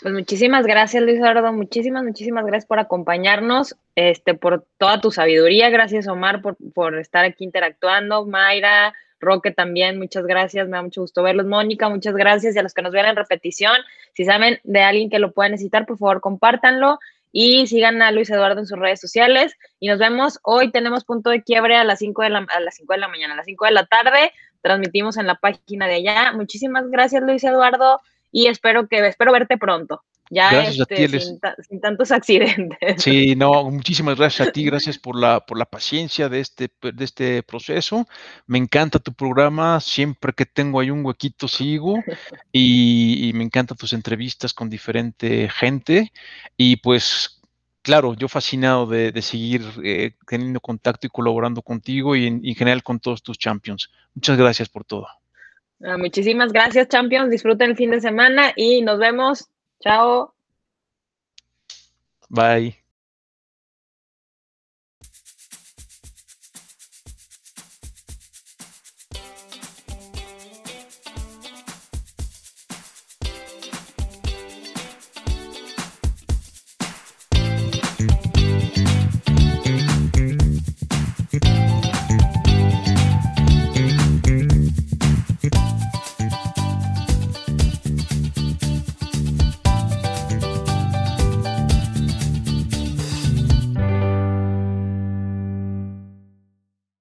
Pues 0.00 0.14
muchísimas 0.14 0.64
gracias, 0.64 1.02
Luis 1.02 1.16
Eduardo. 1.18 1.52
Muchísimas, 1.52 2.04
muchísimas 2.04 2.46
gracias 2.46 2.66
por 2.66 2.78
acompañarnos, 2.78 3.76
este, 3.96 4.34
por 4.34 4.64
toda 4.78 5.00
tu 5.00 5.10
sabiduría. 5.10 5.70
Gracias, 5.70 6.06
Omar, 6.06 6.40
por, 6.40 6.56
por 6.72 6.96
estar 6.98 7.24
aquí 7.24 7.44
interactuando. 7.44 8.24
Mayra, 8.24 8.94
Roque 9.20 9.50
también, 9.50 9.98
muchas 9.98 10.24
gracias. 10.24 10.68
Me 10.68 10.76
da 10.76 10.82
mucho 10.82 11.00
gusto 11.00 11.22
verlos. 11.22 11.46
Mónica, 11.46 11.88
muchas 11.88 12.14
gracias. 12.14 12.54
Y 12.54 12.58
a 12.58 12.62
los 12.62 12.74
que 12.74 12.82
nos 12.82 12.92
vean 12.92 13.06
en 13.06 13.16
repetición, 13.16 13.76
si 14.14 14.24
saben 14.24 14.60
de 14.62 14.82
alguien 14.82 15.10
que 15.10 15.18
lo 15.18 15.32
pueda 15.32 15.48
necesitar, 15.48 15.86
por 15.86 15.98
favor, 15.98 16.20
compártanlo 16.20 16.98
y 17.32 17.66
sigan 17.66 18.00
a 18.00 18.10
Luis 18.12 18.30
Eduardo 18.30 18.60
en 18.60 18.66
sus 18.66 18.78
redes 18.78 19.00
sociales 19.00 19.56
y 19.80 19.88
nos 19.88 19.98
vemos. 19.98 20.38
Hoy 20.42 20.70
tenemos 20.70 21.04
punto 21.04 21.30
de 21.30 21.42
quiebre 21.42 21.76
a 21.76 21.84
las 21.84 21.98
5 21.98 22.22
de 22.22 22.30
la, 22.30 22.38
a 22.48 22.60
las 22.60 22.76
5 22.76 22.92
de 22.92 22.98
la 23.00 23.08
mañana, 23.08 23.34
a 23.34 23.36
las 23.36 23.46
5 23.46 23.64
de 23.64 23.70
la 23.72 23.86
tarde. 23.86 24.32
Transmitimos 24.62 25.16
en 25.16 25.26
la 25.26 25.34
página 25.34 25.86
de 25.86 25.94
allá. 25.94 26.32
Muchísimas 26.32 26.88
gracias, 26.88 27.22
Luis 27.22 27.44
Eduardo, 27.44 28.00
y 28.32 28.46
espero 28.46 28.88
que 28.88 29.06
espero 29.06 29.32
verte 29.32 29.58
pronto. 29.58 30.02
Ya 30.30 30.64
este, 30.64 31.08
sin, 31.20 31.80
tantos 31.80 32.12
accidentes. 32.12 33.02
Sí, 33.02 33.34
no, 33.34 33.70
muchísimas 33.70 34.18
gracias 34.18 34.48
a 34.48 34.52
ti, 34.52 34.64
gracias 34.64 34.98
por 34.98 35.16
la, 35.16 35.40
por 35.40 35.58
la 35.58 35.64
paciencia 35.64 36.28
de 36.28 36.40
este, 36.40 36.70
de 36.82 37.04
este 37.04 37.42
proceso. 37.42 38.06
Me 38.46 38.58
encanta 38.58 38.98
tu 38.98 39.12
programa, 39.14 39.80
siempre 39.80 40.32
que 40.34 40.44
tengo 40.46 40.80
ahí 40.80 40.90
un 40.90 41.04
huequito 41.04 41.48
sigo 41.48 42.02
y, 42.52 43.30
me 43.34 43.44
encantan 43.44 43.76
tus 43.76 43.92
entrevistas 43.92 44.52
con 44.52 44.68
diferente 44.68 45.48
gente 45.48 46.12
y 46.56 46.76
pues 46.76 47.40
claro, 47.82 48.14
yo 48.14 48.28
fascinado 48.28 48.86
de, 48.86 49.22
seguir 49.22 49.62
eh, 49.82 50.14
teniendo 50.26 50.60
contacto 50.60 51.06
y 51.06 51.10
colaborando 51.10 51.62
contigo 51.62 52.16
y 52.16 52.26
en, 52.26 52.42
general 52.54 52.82
con 52.82 53.00
todos 53.00 53.22
tus 53.22 53.38
champions. 53.38 53.90
Muchas 54.14 54.36
gracias 54.36 54.68
por 54.68 54.84
todo. 54.84 55.06
Ah, 55.82 55.96
muchísimas 55.96 56.52
gracias, 56.52 56.88
champions. 56.88 57.30
Disfruten 57.30 57.70
el 57.70 57.76
fin 57.76 57.90
de 57.90 58.00
semana 58.00 58.52
y 58.56 58.82
nos 58.82 58.98
vemos 58.98 59.48
Chao. 59.80 60.34
Bye. 62.28 62.87